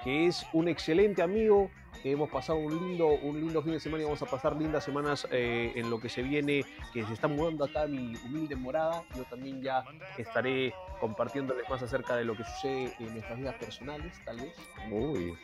[0.08, 1.70] es un excelente amigo,
[2.04, 5.26] hemos pasado un lindo, un lindo fin de semana y vamos a pasar lindas semanas
[5.30, 9.04] eh, en lo que se viene, que se está mudando acá mi humilde morada.
[9.14, 9.84] Yo también ya
[10.16, 14.54] estaré compartiéndoles más acerca de lo que sucede en nuestras vidas personales, tal vez.
[14.90, 15.36] Uy.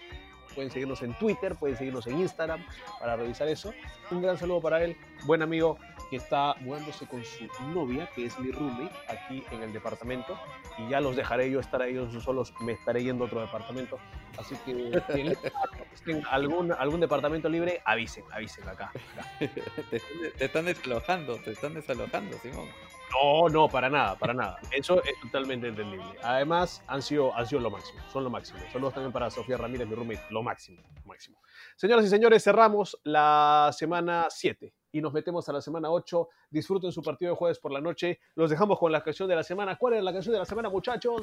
[0.55, 2.65] Pueden seguirnos en Twitter, pueden seguirnos en Instagram
[3.01, 3.73] para revisar eso.
[4.11, 5.79] Un gran saludo para él, buen amigo
[6.11, 10.39] que está mudándose con su novia, que es mi roommate, aquí en el departamento.
[10.79, 13.99] Y ya los dejaré yo estar ahí solos, me estaré yendo a otro departamento.
[14.39, 18.91] Así que necesiten algún, algún departamento libre, avisen, avisen acá.
[18.91, 19.29] acá.
[19.91, 20.01] te,
[20.31, 22.69] te están desalojando, te están desalojando, Simón.
[23.15, 24.59] No, no, para nada, para nada.
[24.71, 26.07] Eso es totalmente entendible.
[26.23, 28.59] Además, han sido, han sido lo máximo, son lo máximo.
[28.73, 31.39] Saludos también para Sofía Ramírez, mi roommate, lo máximo, lo máximo.
[31.77, 36.29] Señoras y señores, cerramos la semana 7 y nos metemos a la semana 8.
[36.51, 38.21] Disfruten su partido de jueves por la noche.
[38.35, 39.77] Los dejamos con la canción de la semana.
[39.77, 41.23] ¿Cuál es la canción de la semana, muchachos?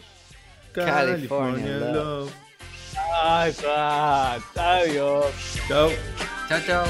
[0.73, 2.33] California Love.
[4.55, 5.23] Adiós.
[5.67, 5.89] Chao.
[6.47, 6.85] Chao, chao.